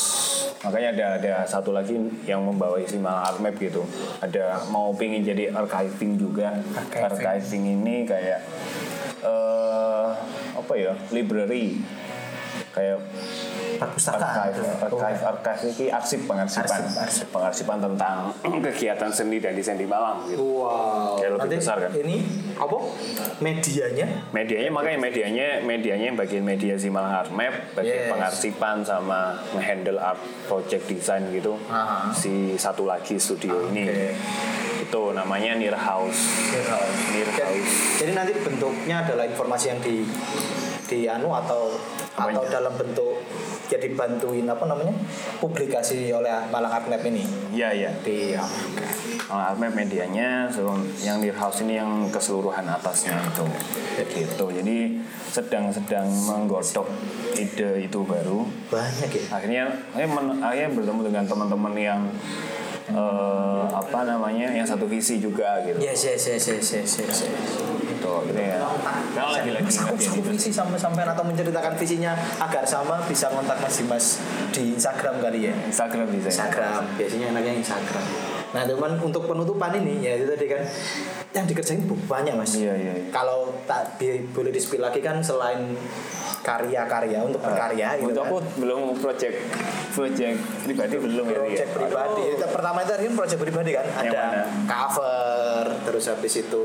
makanya 0.66 0.88
ada 0.98 1.06
ada 1.22 1.34
satu 1.46 1.70
lagi 1.70 1.94
yang 2.26 2.42
membawa 2.42 2.82
isi 2.82 2.98
Malang 2.98 3.22
Art 3.22 3.38
Map 3.38 3.54
gitu. 3.62 3.86
Ada 4.18 4.66
mau 4.74 4.90
pengen 4.98 5.22
jadi 5.22 5.54
archiving 5.54 6.18
juga. 6.18 6.58
Archiving. 6.74 7.06
Archiving 7.06 7.64
ini 7.78 7.96
kayak 8.02 8.40
eh 9.22 10.06
apa 10.56 10.72
ya 10.74 10.92
library 11.14 11.78
kayak 12.74 12.98
Perpustakaan. 13.76 14.50
archive 14.78 15.20
archive 15.22 15.60
ini 15.70 15.86
arsip 15.88 16.20
pengarsipan 16.24 16.80
Arsip, 16.82 16.98
arsip. 16.98 17.26
pengarsipan 17.30 17.78
tentang 17.78 18.18
kegiatan 18.64 19.10
seni 19.10 19.36
dan 19.36 19.52
desain 19.52 19.74
di 19.74 19.84
Malang 19.84 20.24
gitu. 20.26 20.42
Wow. 20.62 21.16
Kayak 21.16 21.30
lebih 21.32 21.46
Nanti 21.46 21.56
besar 21.58 21.76
kan? 21.78 21.90
Ini 21.92 22.16
apa? 22.56 22.78
Medianya? 23.38 24.06
medianya 24.28 24.70
makanya 24.70 24.98
medianya 24.98 25.46
medianya 25.60 26.04
yang 26.06 26.16
bagian 26.16 26.40
media 26.42 26.74
si 26.74 26.88
Malang 26.88 27.14
Art 27.14 27.30
Map 27.30 27.52
bagian 27.72 27.94
Yes. 27.98 28.10
pengarsipan 28.10 28.76
sama 28.80 29.20
ngehandle 29.52 29.96
art 29.96 30.18
project 30.44 30.84
design 30.86 31.28
gitu 31.30 31.56
Aha. 31.66 32.08
si 32.10 32.54
satu 32.54 32.84
lagi 32.84 33.16
studio 33.16 33.66
ini 33.66 34.12
itu 34.78 35.02
namanya 35.10 35.54
Near 35.54 35.74
House 35.74 36.52
Near 37.10 37.28
Jadi, 37.28 37.40
House 37.58 37.72
jadi 37.96 38.12
nanti 38.12 38.32
bentuknya 38.36 39.02
adalah 39.02 39.24
informasi 39.24 39.66
yang 39.68 39.80
di 39.80 40.04
di 40.84 41.04
anu 41.04 41.32
atau 41.32 41.74
atau 42.14 42.32
Apanya? 42.38 42.48
dalam 42.50 42.74
bentuk 42.74 43.20
ya 43.66 43.78
dibantuin 43.82 44.46
apa 44.46 44.64
namanya 44.66 44.94
publikasi 45.42 46.10
oleh 46.14 46.30
Malang 46.50 46.72
Art 46.72 46.86
Map 46.86 47.02
ini. 47.02 47.26
Iya 47.50 47.68
iya. 47.74 47.90
Di 48.02 48.38
ya, 48.38 48.44
Malang 49.26 49.46
Art 49.54 49.58
Map 49.58 49.74
medianya 49.74 50.46
yang 51.02 51.18
Near 51.18 51.34
House 51.34 51.66
ini 51.66 51.78
yang 51.78 52.06
keseluruhan 52.14 52.66
atasnya 52.66 53.18
itu. 53.26 53.46
Gitu. 54.06 54.46
Jadi 54.62 54.78
sedang-sedang 55.34 56.06
menggodok 56.06 56.88
ide 57.36 57.84
itu 57.84 58.00
baru. 58.06 58.46
Banyak 58.72 59.10
ya? 59.12 59.24
Akhirnya 59.34 59.64
akhirnya, 59.92 60.10
men- 60.14 60.38
akhirnya 60.40 60.70
bertemu 60.72 61.00
dengan 61.12 61.24
teman-teman 61.28 61.74
yang 61.76 62.00
eh, 62.90 63.64
apa 63.66 64.00
namanya 64.06 64.54
yang 64.54 64.64
satu 64.64 64.86
visi 64.86 65.18
juga 65.18 65.60
gitu. 65.66 65.82
Yes 65.82 66.06
yes 66.06 66.22
yes 66.22 66.44
yes 66.46 66.66
yes, 66.70 66.92
yes, 67.02 67.18
yes. 67.26 67.42
Gitu 68.06 68.38
akhirnya 68.38 68.58
kalau 69.14 69.30
lagi-lagi 69.34 69.66
Mas, 69.66 69.78
aku 69.82 69.94
ya 69.98 70.08
satu 70.10 70.22
visi 70.30 70.50
sama 70.54 70.76
sampean 70.78 71.08
atau 71.10 71.24
menceritakan 71.26 71.74
visinya 71.74 72.12
agar 72.38 72.64
sama 72.64 73.02
bisa 73.08 73.26
kontak 73.32 73.58
Mas 73.58 73.74
Dimas 73.78 74.06
di 74.54 74.76
Instagram 74.76 75.20
kali 75.20 75.50
ya? 75.50 75.54
Instagram 75.66 76.06
bisa 76.14 76.28
Instagram 76.30 76.82
biasanya 76.96 77.26
anaknya 77.34 77.52
Instagram 77.60 78.04
nah 78.48 78.62
teman 78.62 78.94
untuk 79.00 79.24
penutupan 79.24 79.74
ini 79.74 80.00
ya 80.00 80.12
itu 80.14 80.26
tadi 80.28 80.46
kan 80.46 80.62
yang 81.32 81.44
dikerjain 81.44 81.78
banyak 82.06 82.32
mas 82.32 82.54
Iya, 82.54 82.72
iya, 82.72 82.92
iya. 82.94 83.04
kalau 83.10 83.52
tak 83.62 83.96
bi- 83.96 84.24
boleh 84.26 84.48
di 84.48 84.58
spill 84.58 84.80
lagi 84.80 84.98
kan 84.98 85.18
selain 85.18 85.74
karya-karya 86.40 87.18
untuk 87.20 87.40
berkarya 87.40 87.98
gitu 87.98 88.08
untuk 88.08 88.22
kan 88.22 88.30
aku 88.30 88.38
belum 88.56 88.80
project 88.96 89.36
project 89.90 90.36
pribadi 90.62 90.94
belum 90.96 91.26
ya 91.26 91.36
project 91.36 91.68
Ria? 91.68 91.76
pribadi 91.76 92.22
Itu 92.30 92.46
pertama 92.46 92.78
itu 92.80 92.92
kan 92.94 93.14
project 93.16 93.40
pribadi 93.40 93.70
kan 93.72 93.86
Yang 93.98 93.98
ada 94.06 94.22
mana? 94.22 94.42
cover 94.64 95.62
terus 95.82 96.04
habis 96.06 96.34
itu 96.36 96.64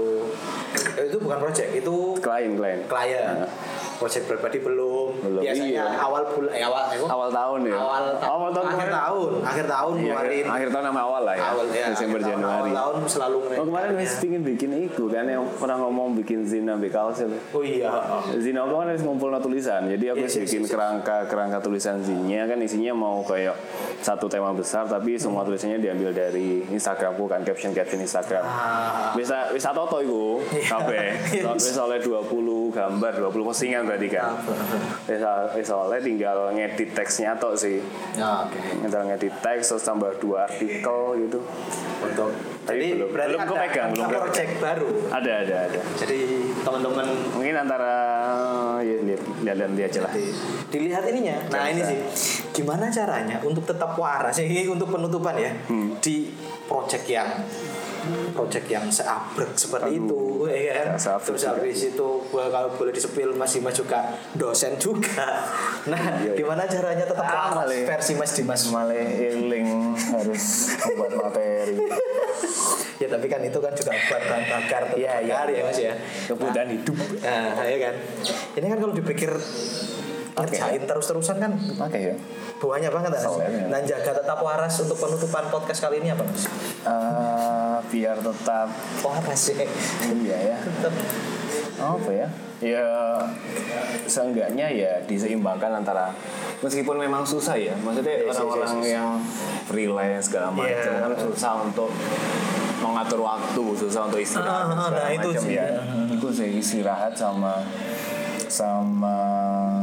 eh, 0.95 1.05
itu 1.07 1.17
bukan 1.17 1.37
project 1.39 1.69
itu 1.73 1.95
Klien 2.19 2.53
klien. 2.53 2.79
klien 2.85 3.35
project 4.01 4.25
pribadi 4.25 4.57
belum, 4.57 5.07
Belum, 5.21 5.41
biasanya 5.45 5.69
iya. 5.69 5.85
awal 5.95 6.23
bulan 6.27 6.51
eh, 6.51 6.65
awal 6.65 6.83
eh, 6.89 6.99
Awal 7.05 7.29
tahun 7.29 7.59
ya. 7.63 7.75
awal, 7.77 8.03
ta- 8.17 8.25
awal 8.27 8.49
tahun 8.49 8.65
akhir 8.65 8.79
kemarin. 8.81 8.97
tahun 8.97 9.29
akhir 9.43 9.65
tahun 9.67 9.93
Iya, 9.93 10.01
ngeluarin 10.01 10.45
akhir 10.49 10.67
tahun 10.67 10.83
sama 10.89 11.01
awal 11.01 11.21
lah 11.21 11.35
ya. 11.37 11.43
awal 11.47 11.65
ya 11.69 11.85
Desember 11.87 12.19
tahun, 12.19 12.31
Januari. 12.33 12.57
awal 12.57 12.69
tahun 12.73 12.95
selalu 13.05 13.37
Oh 13.51 13.65
kemarin 13.67 13.91
wis 13.93 14.09
ya. 14.09 14.17
pingin 14.19 14.41
bikin 14.41 14.69
itu 14.81 15.03
kan 15.05 15.25
yang 15.25 15.43
pernah 15.53 15.77
ngomong 15.79 16.07
bikin 16.17 16.39
Zina 16.43 16.73
Bekaus 16.73 17.19
itu. 17.19 17.37
oh 17.37 17.61
iya 17.61 17.91
Zina 18.35 18.59
aku 18.61 18.73
kan 18.75 18.87
harus 18.87 19.03
ngumpul 19.03 19.29
tulisan, 19.37 19.85
jadi 19.87 20.05
aku 20.11 20.25
Yes, 20.25 20.33
yes, 20.33 20.43
bikin 20.43 20.61
yes, 20.61 20.67
yes. 20.67 20.73
kerangka 20.73 21.17
kerangka 21.25 21.59
tulisan 21.61 22.01
zinnya 22.01 22.43
kan 22.43 22.57
isinya 22.57 22.91
mau 22.91 23.21
kayak 23.21 23.53
satu 23.99 24.25
tema 24.25 24.49
besar 24.51 24.85
tapi 24.85 25.13
semua 25.15 25.41
tulisannya 25.41 25.77
diambil 25.77 26.09
dari 26.09 26.65
Instagramku 26.67 27.25
kan 27.25 27.41
caption 27.41 27.69
caption 27.71 27.99
Instagram. 27.99 28.41
Ah. 28.41 29.13
Bisa 29.13 29.51
bisa 29.51 29.69
toto 29.71 30.01
kabeh. 30.63 31.05
Yes. 31.31 31.63
Wis 31.63 31.77
oleh 31.77 31.99
20 31.99 32.27
gambar, 32.71 33.11
20 33.23 33.31
postingan 33.43 33.83
berarti 33.91 34.07
kan. 34.09 34.39
Wis 35.03 35.19
wis 35.53 35.69
oleh 35.69 35.99
tinggal 35.99 36.49
ngedit 36.49 36.91
teksnya 36.91 37.35
tok 37.35 37.53
sih. 37.53 37.83
Ya, 38.13 38.41
oke 38.41 38.55
Tinggal 38.81 39.03
ngedit 39.05 39.35
teks 39.37 39.67
terus 39.69 39.83
tambah 39.83 40.15
dua 40.15 40.45
artikel 40.45 40.97
gitu. 41.19 41.39
untuk 42.01 42.29
Tapi 42.61 42.77
jadi 42.77 42.87
belum- 42.95 43.11
berarti 43.11 43.29
belum 43.31 43.41
ada, 43.43 43.51
kepegang, 43.51 43.89
belum 43.89 43.99
ada 43.99 44.07
kepegang. 44.07 44.23
project 44.23 44.51
baru 44.57 44.87
Ada 45.11 45.31
ada 45.39 45.55
ada. 45.65 45.79
jadi 45.95 46.19
teman-teman 46.57 47.05
Mungkin 47.31 47.55
antara 47.57 47.93
ya 48.79 48.95
lihat 49.03 49.21
lihat 49.41 49.57
nanti 49.63 49.81
aja 49.83 49.99
lah. 49.99 50.11
di- 50.11 50.33
dilihat 50.69 51.03
ininya 51.03 51.37
nah 51.49 51.65
ini 51.67 51.81
sih 51.81 51.97
gimana 52.53 52.85
caranya 52.87 53.41
untuk 53.41 53.61
tetap 53.63 53.93
waras 53.95 54.37
ini 54.39 54.65
untuk 54.65 54.87
penutupan 54.87 55.33
ya 55.35 55.51
Hmm. 55.63 55.97
di 55.99 56.29
project 56.63 57.05
yang 57.07 57.29
project 58.31 58.65
yang 58.65 58.85
seabrek 58.87 59.51
seperti 59.53 59.97
itu 59.97 60.19
ya 60.45 60.73
kan 60.73 60.87
Ya, 60.87 60.97
seabrek 60.97 61.25
terus 61.27 61.41
juga. 61.41 61.51
habis 61.55 61.79
itu 61.85 62.07
gua 62.27 62.45
kalau 62.47 62.69
boleh 62.71 62.91
disepil 62.91 63.29
masih 63.33 63.59
Dimas 63.59 63.75
juga 63.75 63.99
dosen 64.33 64.73
juga 64.75 65.25
nah 65.91 65.99
Iya, 66.17 66.27
iya. 66.27 66.33
gimana 66.33 66.63
caranya 66.63 67.03
tetap 67.03 67.23
Ah, 67.23 67.51
boleh. 67.57 67.85
versi 67.85 68.13
Mas 68.13 68.31
Dimas 68.31 68.61
malah 68.67 68.97
iling 68.97 69.93
harus 69.93 70.43
membuat 70.83 71.13
materi 71.21 71.77
ya 73.01 73.07
tapi 73.07 73.25
kan 73.25 73.41
itu 73.41 73.57
kan 73.57 73.73
juga 73.73 73.91
buat 73.91 74.23
bahan 74.23 74.43
bakar 74.47 74.83
Iya, 74.93 75.13
iya, 75.19 75.33
bakar 75.35 75.47
ya 75.49 75.61
Mas 75.63 75.79
ya 75.79 75.93
kebutuhan 76.25 76.69
hidup 76.69 76.97
nah 77.19 77.63
ya 77.63 77.77
kan 77.81 77.95
ini 78.55 78.65
kan 78.67 78.77
kalau 78.77 78.93
dipikir 78.93 79.31
ngerjain 80.31 80.81
terus-terusan 80.81 81.37
kan 81.37 81.51
oke 81.77 81.97
ya 81.97 82.15
banyak 82.57 82.89
banget 82.89 83.09
Mas. 83.11 83.25
Ya. 83.25 83.49
Dan 83.67 83.81
jaga 83.83 84.11
tetap 84.15 84.37
waras 84.39 84.77
untuk 84.79 84.93
penutupan 84.95 85.49
podcast 85.49 85.81
kali 85.81 85.97
ini 85.97 86.13
apa 86.13 86.21
Mas? 86.21 86.45
Eh, 86.45 87.70
biar 87.91 88.17
tetap 88.17 88.67
Waras 89.03 89.51
sih. 89.51 89.59
iya 90.15 90.55
ya 90.55 90.57
Tetap. 90.57 90.93
apa 91.77 92.09
ya 92.09 92.27
ya 92.61 92.85
seenggaknya 94.05 94.69
ya 94.69 95.01
diseimbangkan 95.03 95.81
antara 95.81 96.13
meskipun 96.61 96.95
memang 96.95 97.25
susah 97.25 97.57
ya 97.57 97.73
maksudnya 97.75 98.21
yes, 98.21 98.37
orang-orang 98.37 98.71
yes, 98.71 98.81
yes. 98.81 98.93
yang 98.93 99.09
freelance 99.65 100.25
segala 100.29 100.47
macam 100.53 100.69
Iya. 100.69 101.01
kan 101.01 101.13
susah 101.19 101.53
untuk 101.59 101.89
mengatur 102.79 103.19
waktu 103.19 103.65
susah 103.75 104.01
untuk 104.05 104.21
istirahat 104.21 104.69
Ah, 104.69 104.73
ah, 104.73 104.87
segala 104.87 105.01
nah, 105.01 105.09
itu 105.11 105.29
macam 105.31 105.43
sih. 105.43 105.53
ya 105.53 105.65
itu 106.07 106.27
sih 106.29 106.49
istirahat 106.55 107.13
sama 107.13 107.65
sama 108.45 109.17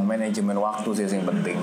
manajemen 0.09 0.57
waktu 0.57 0.89
sih 0.97 1.05
yang 1.05 1.29
penting. 1.29 1.61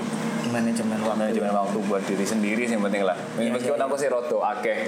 Manajemen 0.54 0.98
waktu. 1.02 1.18
Manajemen 1.18 1.52
waktu 1.58 1.78
buat 1.90 2.02
diri 2.06 2.22
sendiri 2.22 2.62
sih 2.70 2.78
yang 2.78 2.86
penting 2.86 3.02
lah. 3.02 3.18
Meskipun 3.34 3.82
aku 3.82 3.94
sih 3.98 4.06
roto 4.06 4.38
akeh. 4.38 4.86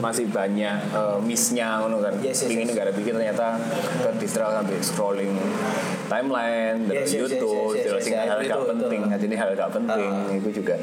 Masih 0.00 0.32
banyak 0.32 0.76
eh, 0.96 1.18
missnya 1.20 1.84
ngono 1.84 2.00
kan. 2.00 2.16
Yes, 2.24 2.40
yes, 2.40 2.48
pingin 2.48 2.64
yes. 2.64 2.72
negara 2.72 2.90
bikin 2.96 3.12
ternyata 3.20 3.60
ke 4.00 4.10
distrak 4.16 4.56
sampai 4.56 4.80
scrolling 4.80 5.36
timeline 6.08 6.88
dari 6.88 7.04
Yes, 7.04 7.12
yes, 7.12 7.12
yes, 7.12 7.20
YouTube 7.20 7.76
yes, 7.76 7.84
yes, 7.84 7.92
yes, 7.92 8.04
yang 8.08 8.24
yes, 8.24 8.30
hal 8.32 8.38
gak 8.40 8.68
penting. 8.72 9.00
Jadi 9.12 9.34
hal 9.36 9.50
gak 9.52 9.70
penting 9.76 10.12
itu 10.40 10.48
juga 10.64 10.74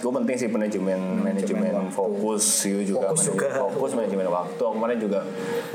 itu 0.00 0.08
penting 0.08 0.36
sih 0.40 0.48
manajemen 0.48 1.00
manajemen 1.20 1.92
fokus 1.92 2.64
itu 2.64 2.96
juga 2.96 3.12
Fokus 3.12 3.28
manajemen 3.28 3.36
juga. 3.36 3.48
fokus 3.68 3.92
manajemen 3.92 4.26
waktu 4.32 4.62
aku 4.64 4.72
kemarin 4.80 4.98
juga 4.98 5.20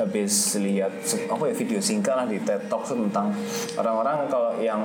habis 0.01 0.33
lihat 0.57 0.93
apa 1.29 1.43
ya 1.45 1.53
video 1.53 1.79
singkat 1.79 2.13
lah 2.17 2.25
di 2.25 2.41
TED 2.41 2.65
Talk 2.65 2.89
tentang 2.89 3.29
orang-orang 3.77 4.25
kalau 4.25 4.57
yang 4.57 4.81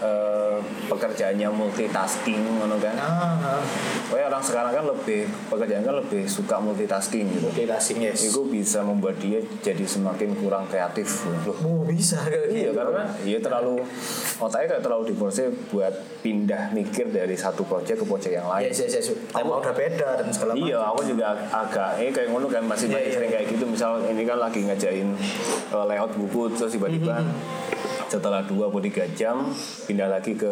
eh, 0.00 0.56
pekerjaannya 0.88 1.48
multitasking 1.52 2.40
ngono 2.40 2.80
kan 2.80 2.96
ah 2.96 3.60
Pokoknya 4.10 4.26
orang 4.26 4.42
sekarang 4.42 4.72
kan 4.74 4.84
lebih 4.90 5.22
pekerjaan 5.46 5.82
kan 5.86 5.94
lebih 6.02 6.26
suka 6.26 6.58
multitasking 6.58 7.30
gitu. 7.30 7.46
multitasking 7.46 7.98
yes 8.02 8.26
Itu 8.26 8.42
bisa 8.42 8.82
membuat 8.82 9.22
dia 9.22 9.38
jadi 9.62 9.86
semakin 9.86 10.34
kurang 10.34 10.66
kreatif. 10.66 11.22
Loh, 11.46 11.54
oh 11.62 11.80
bisa 11.86 12.18
Iya 12.50 12.74
karena 12.74 13.06
dia 13.22 13.38
terlalu 13.38 13.86
otaknya 14.42 14.66
kayak 14.74 14.82
terlalu 14.82 15.14
diporsi 15.14 15.46
buat 15.70 15.94
pindah 16.26 16.74
mikir 16.74 17.14
dari 17.14 17.38
satu 17.38 17.62
proyek 17.62 18.02
ke 18.02 18.04
proyek 18.04 18.42
yang 18.42 18.50
lain. 18.50 18.69
Yes 18.70 18.78
yes 18.80 18.92
yes 18.94 19.06
tema 19.28 19.58
udah 19.58 19.74
beda 19.74 20.08
dan 20.16 20.26
segala 20.30 20.54
macam 20.54 20.62
Iya, 20.62 20.78
aku 20.80 21.00
juga 21.04 21.24
ag- 21.28 21.46
agak 21.50 21.90
ini 21.98 22.10
kayak 22.10 22.28
ngono 22.30 22.46
kan 22.46 22.62
masih 22.62 22.86
Iya, 22.86 22.94
banyak 22.94 23.04
iya. 23.04 23.14
sering 23.14 23.30
kayak 23.30 23.46
gitu. 23.48 23.64
Misal 23.66 23.92
ini 24.06 24.22
kan 24.22 24.38
lagi 24.38 24.60
ngajain 24.62 25.08
uh, 25.68 25.84
layout 25.84 26.12
buku 26.14 26.54
terus 26.54 26.70
tiba-tiba 26.70 27.26
setelah 28.06 28.42
dua 28.42 28.66
atau 28.66 28.82
tiga 28.82 29.06
jam 29.12 29.54
pindah 29.86 30.10
lagi 30.10 30.34
ke 30.34 30.50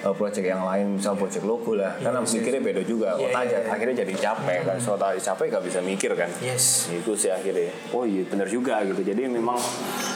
uh, 0.00 0.14
project 0.14 0.40
yang 0.42 0.64
lain, 0.64 0.96
misal 0.96 1.12
project 1.12 1.44
logo 1.44 1.76
lah. 1.76 1.92
Karena 1.94 2.20
mikirnya 2.20 2.62
beda 2.62 2.82
juga. 2.82 3.08
Iya, 3.14 3.26
Otak 3.26 3.42
iya, 3.46 3.58
iya. 3.58 3.68
akhirnya 3.70 3.96
jadi 3.98 4.14
capek 4.16 4.58
kan. 4.64 4.76
So 4.76 4.96
otak 4.96 5.16
capek 5.18 5.46
gak 5.50 5.64
bisa 5.64 5.78
mikir 5.80 6.12
kan. 6.14 6.28
yes 6.40 6.88
itu 6.90 7.12
sih 7.14 7.28
akhirnya 7.28 7.68
oh 7.90 8.04
iya 8.04 8.24
benar 8.24 8.44
juga 8.46 8.80
gitu 8.82 9.00
jadi 9.02 9.28
memang 9.28 9.56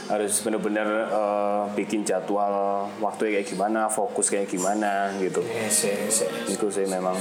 harus 0.06 0.34
benar-benar 0.40 0.88
eh, 1.06 1.62
bikin 1.72 2.02
jadwal 2.02 2.52
waktu 2.98 3.32
kayak 3.32 3.46
gimana 3.46 3.86
fokus 3.86 4.28
kayak 4.28 4.46
gimana 4.46 5.08
gitu. 5.16 5.40
Yes 5.42 5.84
yes, 5.84 6.14
yes. 6.22 6.46
itu 6.50 6.66
sih 6.68 6.84
memang. 6.84 7.16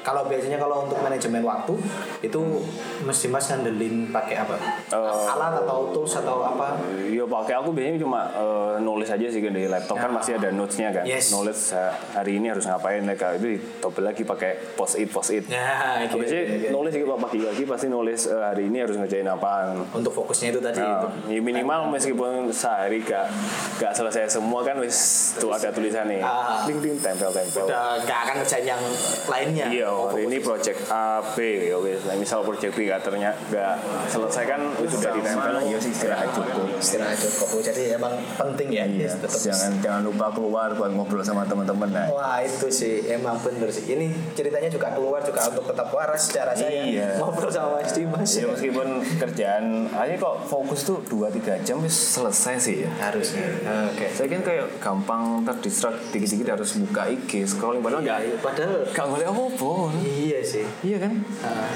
Kalau 0.00 0.24
biasanya 0.24 0.56
kalau 0.56 0.84
untuk 0.84 1.00
manajemen 1.00 1.42
waktu 1.42 1.74
itu 2.20 2.40
mesti 3.02 3.26
mas 3.26 3.46
ngandelin 3.46 4.10
pakai 4.10 4.36
apa? 4.38 4.54
Eh, 4.86 5.32
alat 5.32 5.62
atau 5.62 5.90
tools 5.90 6.14
atau 6.14 6.40
apa? 6.40 6.78
Iya 7.02 7.24
pakai 7.24 7.54
aku 7.56 7.70
biasanya 7.70 7.98
cuma 7.98 8.20
eh, 8.30 8.74
nulis 8.78 9.08
aja 9.08 9.26
sih 9.26 9.40
di 9.40 9.64
laptop. 9.66 9.96
Kan 9.96 10.12
masih 10.12 10.36
ada 10.36 10.50
notesnya 10.50 10.92
kan? 10.92 11.04
Yes. 11.04 11.28
nulis 11.28 11.72
ha- 11.72 11.92
hari 12.14 12.36
ini 12.36 12.48
harus 12.48 12.64
ngapain 12.64 13.00
mereka 13.00 13.34
itu 13.34 13.56
ditopel 13.56 14.04
lagi 14.04 14.22
pakai 14.22 14.56
post 14.72 14.96
it 14.96 15.08
post 15.08 15.30
it 15.30 15.44
ya 15.46 16.06
Aku 16.06 16.16
biasanya 16.16 16.70
nulis 16.70 16.92
gitu 16.92 17.08
pagi-pagi 17.08 17.62
pasti 17.64 17.86
nulis 17.86 18.26
eh, 18.26 18.36
hari 18.36 18.68
ini 18.68 18.78
harus 18.80 18.94
ngerjain 18.94 19.26
apa 19.26 19.74
untuk 19.90 20.12
fokusnya 20.12 20.52
itu 20.52 20.60
tadi 20.60 20.78
Nah, 20.78 21.02
itu. 21.02 21.08
ya 21.32 21.40
minimal 21.40 21.90
meskipun 21.90 22.25
sehari 22.48 22.98
gak 23.00 23.26
gak 23.76 23.92
selesai 23.92 24.28
semua 24.30 24.60
kan 24.60 24.78
wis 24.78 24.96
tuh 25.36 25.50
ada 25.50 25.68
tulisannya 25.68 26.18
Ah. 26.18 26.64
ding 26.64 26.78
ding 26.78 26.96
tempel 26.96 27.28
tempel 27.28 27.64
udah 27.64 28.00
nggak 28.00 28.18
akan 28.22 28.34
ngerjain 28.38 28.64
yang 28.66 28.82
lainnya 29.26 29.66
Iya, 29.68 29.88
Oh, 29.88 30.08
hari 30.08 30.24
ini 30.24 30.38
project 30.38 30.88
A, 30.88 31.18
B, 31.32 31.38
ya 31.64 31.76
wis. 31.76 32.02
Nah, 32.02 32.14
misal 32.14 32.42
project 32.42 32.72
B 32.72 32.84
gak 32.84 33.02
ternyata 33.02 33.36
gak 33.48 33.74
selesai 34.08 34.44
kan 34.46 34.60
wis 34.76 34.90
sudah 34.90 35.10
ditempel. 35.12 35.52
Iya 35.62 35.78
sih 35.78 35.90
istirahat 35.90 36.28
cukup. 36.30 36.66
istirahat 36.76 37.16
cukup 37.16 37.48
jadi 37.62 37.96
emang 37.96 38.14
penting 38.34 38.68
ya 38.70 38.84
Iya, 38.84 39.10
tetap 39.16 39.38
jangan 39.38 39.72
jangan 39.80 40.02
lupa 40.02 40.26
keluar 40.30 40.68
buat 40.72 40.90
ngobrol 40.90 41.20
sama 41.20 41.44
teman-teman 41.44 41.88
nah. 41.88 42.06
Wah 42.08 42.38
itu 42.40 42.66
sih 42.68 43.06
emang 43.06 43.38
bener 43.40 43.68
sih. 43.68 43.86
Ini 43.88 44.06
ceritanya 44.32 44.68
juga 44.68 44.88
keluar 44.90 45.20
juga 45.20 45.40
untuk 45.46 45.64
tetap 45.66 45.88
waras 45.90 46.22
secara 46.22 46.52
saya 46.52 46.82
Iya. 46.82 47.08
ngobrol 47.18 47.48
sama 47.48 47.76
Mas 47.76 47.92
Dimas. 47.92 48.30
Ya 48.30 48.46
meskipun 48.46 48.88
kerjaan 49.16 49.64
aja 49.90 50.14
kok 50.14 50.36
fokus 50.44 50.80
tuh 50.82 50.98
2-3 51.02 51.32
jam 51.62 51.78
wis 51.78 52.15
selesai 52.16 52.54
sih 52.56 52.76
ya. 52.88 52.90
Harusnya. 52.96 53.44
Oke. 53.92 54.08
Saya 54.08 54.26
kan 54.32 54.40
kayak 54.40 54.66
gampang 54.80 55.44
terdistract 55.44 56.00
dikit-dikit 56.16 56.56
harus 56.56 56.80
buka 56.80 57.12
IG 57.12 57.44
scrolling 57.44 57.84
padahal 57.84 58.00
nggak 58.00 58.20
iya. 58.24 58.36
padahal 58.40 58.88
nggak 58.88 59.08
boleh 59.12 59.26
apa-apa. 59.28 59.72
iya 60.00 60.40
sih. 60.40 60.64
Iya 60.80 60.96
kan? 61.04 61.12
Ah, 61.44 61.70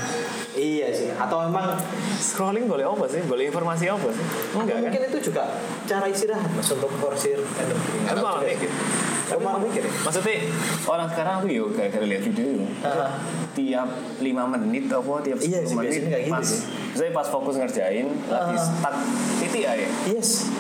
iya 0.57 0.89
sih. 0.89 1.13
Atau 1.13 1.45
emang 1.45 1.77
Scrolling 2.21 2.69
boleh 2.69 2.85
apa 2.85 3.05
sih? 3.09 3.21
Boleh 3.25 3.49
informasi 3.49 3.89
apa 3.89 4.09
sih? 4.13 4.25
Enggak 4.57 4.77
kan? 4.77 4.83
mungkin 4.89 5.03
itu 5.09 5.19
juga 5.33 5.45
cara 5.89 6.07
istirahat 6.09 6.51
mas 6.53 6.69
untuk 6.69 6.93
porsir 7.01 7.41
energi. 7.41 7.93
Nggak 8.05 8.21
Aku 8.21 8.69
malah 9.37 9.61
juga 9.61 9.69
mikir. 9.69 9.83
sih. 9.83 9.91
Aku 9.91 9.95
ya? 9.95 10.03
Maksudnya 10.03 10.37
orang 10.85 11.07
sekarang 11.09 11.35
tuh 11.39 11.49
yuk 11.49 11.69
kayak 11.73 11.91
kayak 11.91 12.07
lihat 12.09 12.23
video 12.25 12.45
itu. 12.51 12.65
Ah. 12.81 13.13
Tiap 13.51 13.89
5 14.19 14.27
menit 14.49 14.85
apa 14.89 15.13
tiap 15.21 15.39
10 15.39 15.47
Iya 15.47 15.61
sih, 15.63 15.75
menit 15.75 16.03
kayak 16.05 16.25
gitu 16.25 16.33
pas, 16.33 16.45
sih. 16.45 16.61
Misalnya 16.91 17.13
pas 17.13 17.27
fokus 17.29 17.55
ngerjain 17.57 18.07
lagi 18.27 18.55
Ah. 18.55 18.61
stuck 18.61 18.97
titik 19.39 19.65
aja 19.65 19.87
Yes. 20.07 20.51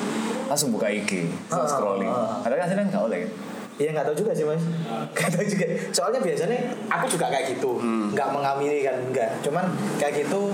langsung 0.47 0.71
buka 0.71 0.87
IG, 0.87 1.31
Ah, 1.49 1.63
scrolling. 1.65 2.11
Ada 2.43 2.53
kan 2.53 2.63
hasilnya 2.65 2.85
nggak 2.87 3.05
oleh 3.05 3.19
kan? 3.23 3.31
Iya 3.79 3.89
nggak 3.91 4.07
tahu 4.07 4.17
juga 4.19 4.31
sih 4.31 4.45
mas. 4.45 4.61
Nggak 5.17 5.29
tahu 5.31 5.45
juga. 5.47 5.65
Soalnya 5.91 6.21
biasanya 6.21 6.59
aku 6.87 7.07
juga 7.09 7.27
kayak 7.27 7.47
gitu. 7.49 7.81
Nggak 8.13 8.29
mengamini 8.29 8.83
kan 8.83 8.97
nggak. 9.09 9.31
Cuman 9.41 9.65
kayak 9.97 10.21
gitu. 10.21 10.53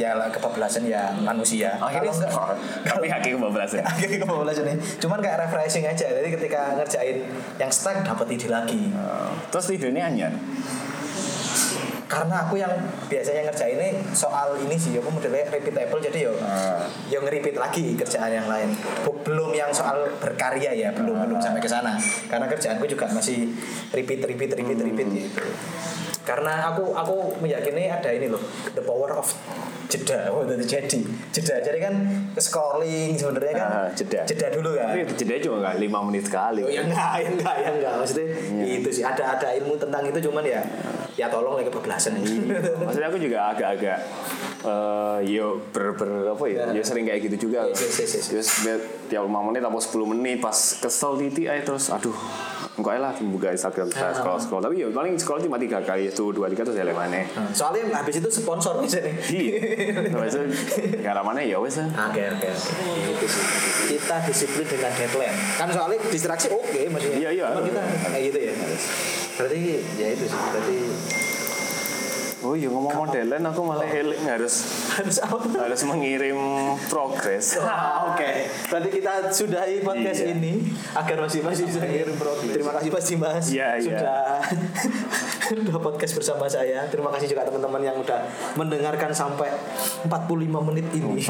Ya 0.00 0.16
kebablasan 0.16 0.88
ya 0.88 1.12
manusia. 1.14 1.76
Akhirnya 1.76 2.08
Kalau 2.08 2.16
nggak- 2.16 2.32
scroll. 2.32 2.56
Tapi 2.82 3.06
hakiki 3.06 3.36
kebablasan. 3.36 3.84
akhirnya 3.92 4.18
kebablasan 4.18 4.64
nih. 4.64 4.76
Cuman 4.96 5.18
kayak 5.20 5.38
refreshing 5.44 5.84
aja. 5.84 6.06
Jadi 6.08 6.28
ketika 6.32 6.72
ngerjain 6.74 7.16
yang 7.54 7.68
stuck 7.68 8.00
dapat 8.00 8.26
ide 8.30 8.48
lagi. 8.48 8.88
Terus 9.48 9.66
tidurnya 9.68 10.08
anyar. 10.08 10.32
Karena 12.10 12.42
aku 12.42 12.58
yang 12.58 12.74
biasanya 13.06 13.46
ngerjain 13.46 13.78
ini 13.78 13.90
soal 14.10 14.58
ini 14.58 14.74
sih, 14.74 14.98
aku 14.98 15.14
modelnya 15.14 15.46
repeatable 15.46 16.02
jadi 16.02 16.26
yo, 16.26 16.34
Ah. 16.42 16.82
yo 17.06 17.22
nge-repeat 17.22 17.54
lagi 17.54 17.94
kerjaan 17.94 18.34
yang 18.34 18.50
lain. 18.50 18.74
Belum 19.22 19.54
yang 19.54 19.70
soal 19.70 20.10
berkarya 20.18 20.74
ya, 20.74 20.90
belum 20.90 21.14
belum 21.22 21.38
sampai 21.38 21.62
ke 21.62 21.70
sana. 21.70 21.94
Karena 22.26 22.50
kerjaanku 22.50 22.82
juga 22.84 23.06
masih 23.06 23.54
repeat 23.94 24.26
repeat 24.26 24.58
repeat 24.58 24.80
repeat 24.80 25.08
gitu. 25.12 25.44
Karena 26.20 26.70
aku 26.70 26.92
aku 26.92 27.40
meyakini 27.40 27.88
ada 27.88 28.12
ini 28.12 28.28
loh, 28.28 28.40
the 28.76 28.84
power 28.84 29.16
of 29.16 29.26
jeda. 29.90 30.30
Oh, 30.30 30.46
itu 30.46 30.54
jadi 30.62 30.86
jeda. 31.34 31.56
Jadi 31.58 31.78
kan 31.82 31.94
scrolling 32.38 33.18
sebenarnya 33.18 33.54
kan 33.58 33.68
Ah, 33.68 33.88
jeda. 33.90 34.22
jeda 34.22 34.46
dulu 34.54 34.78
kan. 34.78 34.94
Tapi 34.94 35.02
jeda 35.18 35.34
cuma 35.42 35.56
nggak 35.66 35.76
lima 35.82 35.98
menit 36.06 36.24
sekali. 36.30 36.62
Oh, 36.62 36.70
ya 36.70 36.86
enggak, 36.86 37.12
ya 37.18 37.28
enggak, 37.34 37.54
ya 37.58 37.68
enggak. 37.74 37.92
Maksudnya 37.98 38.26
itu 38.62 38.88
sih 38.94 39.04
ada 39.04 39.34
ada 39.34 39.48
ilmu 39.58 39.74
tentang 39.80 40.06
itu 40.06 40.18
cuman 40.30 40.44
ya 40.46 40.62
ya 41.18 41.26
tolong 41.26 41.58
lah 41.58 41.64
kebablasan. 41.66 42.22
Maksudnya 42.86 43.08
aku 43.10 43.18
juga 43.18 43.50
agak-agak 43.50 43.98
eh 44.60 45.18
yo 45.26 45.58
ber, 45.72 45.96
ber 45.98 46.36
apa 46.36 46.44
ya? 46.46 46.70
Ya 46.70 46.82
sering 46.84 47.08
kayak 47.08 47.26
gitu 47.26 47.50
juga. 47.50 47.66
Yes, 47.66 47.96
yes, 47.98 48.12
yes, 48.14 48.26
yes. 48.30 48.48
Biar 48.62 48.78
tiap 49.10 49.24
5 49.26 49.48
menit 49.50 49.64
atau 49.64 49.80
10 49.80 50.12
menit 50.14 50.38
pas 50.38 50.54
kesel 50.54 51.18
titik 51.18 51.50
aja 51.50 51.62
terus 51.66 51.90
aduh 51.90 52.14
enggak 52.80 52.96
lah 52.98 53.12
buka 53.20 53.52
Instagram 53.52 53.86
saya 53.92 54.16
scroll 54.16 54.40
scroll 54.40 54.62
tapi 54.64 54.80
ya 54.80 54.88
paling 54.88 55.14
scroll 55.20 55.40
cuma 55.44 55.60
tiga 55.60 55.84
kali 55.84 56.08
itu 56.08 56.24
dua 56.32 56.48
tiga 56.48 56.64
terus 56.64 56.80
ya 56.80 56.88
mana 56.88 57.22
Soalnya 57.52 58.00
habis 58.00 58.16
itu 58.18 58.28
sponsor 58.32 58.80
bisa 58.80 58.98
nih. 59.04 59.14
iya 59.30 59.54
terus 60.08 60.34
itu 60.34 60.98
gara 61.04 61.20
mana 61.20 61.44
ya 61.44 61.60
wes. 61.60 61.76
Oke 61.80 62.22
oke 62.30 62.46
oke. 62.48 62.50
Itu 63.12 63.26
sih. 63.28 63.44
Kita 63.96 64.16
disiplin 64.24 64.66
dengan 64.66 64.92
deadline. 64.94 65.36
Kan 65.58 65.68
soalnya 65.70 65.98
distraksi 66.08 66.48
oke 66.48 66.80
maksudnya. 66.90 67.18
Iya, 67.18 67.30
iya. 67.34 67.46
Kita 67.60 67.82
kayak 68.10 68.24
gitu 68.32 68.38
ya. 68.40 68.52
Berarti 69.36 69.60
ya 69.98 70.06
itu 70.14 70.24
sih. 70.26 70.38
Berarti 70.38 70.78
oh 72.40 72.54
iya 72.54 72.68
ngomong 72.68 72.92
modelan 72.94 73.42
aku 73.44 73.60
malah 73.60 73.84
heling 73.84 74.24
harus 74.24 74.64
harus 74.96 75.16
harus 75.54 75.80
mengirim 75.84 76.36
progres 76.88 77.56
Ah, 77.60 78.10
Oke, 78.10 78.48
berarti 78.66 78.90
kita 78.90 79.28
sudahi 79.28 79.84
podcast 79.84 80.24
Iya. 80.24 80.32
ini 80.34 80.64
agar 80.92 81.16
masih 81.20 81.40
masih 81.40 81.68
bisa 81.68 81.80
ngirim 81.80 82.16
progres. 82.16 82.54
Terima 82.56 82.72
kasih 82.74 82.88
Mas 82.90 83.06
Dimas 83.06 83.44
Iya, 83.46 83.68
iya. 83.76 83.82
sudah 83.84 84.20
sudah 85.50 85.76
podcast 85.78 86.12
bersama 86.14 86.44
saya. 86.46 86.88
Terima 86.88 87.12
kasih 87.12 87.26
juga 87.28 87.44
teman-teman 87.44 87.82
yang 87.82 87.96
udah 87.96 88.24
mendengarkan 88.54 89.10
sampai 89.10 89.52
45 90.08 90.68
menit 90.72 90.86
ini. 90.96 91.20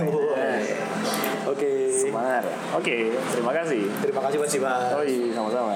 Oke. 1.51 1.73
semangat 1.91 2.45
oke 2.73 2.97
terima 3.33 3.53
kasih 3.53 3.83
Terima 4.01 4.21
kasih 4.23 4.39
Mas 4.39 4.53
Dimas. 4.55 4.87
oh 4.95 5.03
iya 5.03 5.35
sama-sama 5.35 5.75